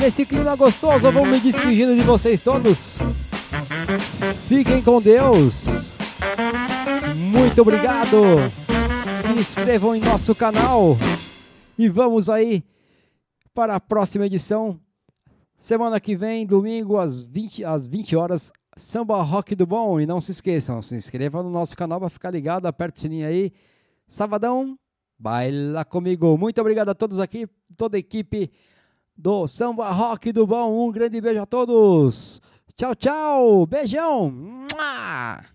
Nesse 0.04 0.26
clima 0.26 0.54
gostoso, 0.54 1.06
eu 1.06 1.12
vou 1.12 1.24
me 1.24 1.40
despedindo 1.40 1.96
de 1.96 2.02
vocês 2.02 2.38
todos. 2.38 2.98
Fiquem 4.46 4.82
com 4.82 5.00
Deus. 5.00 5.88
Muito 7.16 7.62
obrigado. 7.62 8.18
Se 9.22 9.32
inscrevam 9.32 9.96
em 9.96 10.02
nosso 10.02 10.34
canal. 10.34 10.98
E 11.78 11.88
vamos 11.88 12.28
aí 12.28 12.62
para 13.54 13.76
a 13.76 13.80
próxima 13.80 14.26
edição. 14.26 14.78
Semana 15.58 15.98
que 15.98 16.14
vem, 16.14 16.44
domingo, 16.44 16.98
às 16.98 17.22
20, 17.22 17.64
às 17.64 17.88
20 17.88 18.14
horas, 18.14 18.52
Samba 18.76 19.22
Rock 19.22 19.54
do 19.54 19.66
Bom. 19.66 19.98
E 19.98 20.04
não 20.04 20.20
se 20.20 20.32
esqueçam, 20.32 20.82
se 20.82 20.94
inscrevam 20.94 21.42
no 21.42 21.50
nosso 21.50 21.74
canal 21.74 21.98
para 21.98 22.10
ficar 22.10 22.30
ligado, 22.30 22.66
aperte 22.66 22.98
o 22.98 23.00
sininho 23.00 23.26
aí. 23.26 23.50
Sabadão, 24.06 24.78
baila 25.18 25.82
comigo. 25.82 26.36
Muito 26.36 26.60
obrigado 26.60 26.90
a 26.90 26.94
todos 26.94 27.18
aqui, 27.18 27.48
toda 27.74 27.96
a 27.96 28.00
equipe 28.00 28.52
do 29.16 29.46
Samba 29.46 29.90
Rock 29.90 30.32
do 30.32 30.46
Bom. 30.46 30.88
Um 30.88 30.92
grande 30.92 31.20
beijo 31.20 31.42
a 31.42 31.46
todos. 31.46 32.40
Tchau, 32.76 32.94
tchau. 32.94 33.66
Beijão. 33.66 34.30
Mua! 34.30 35.53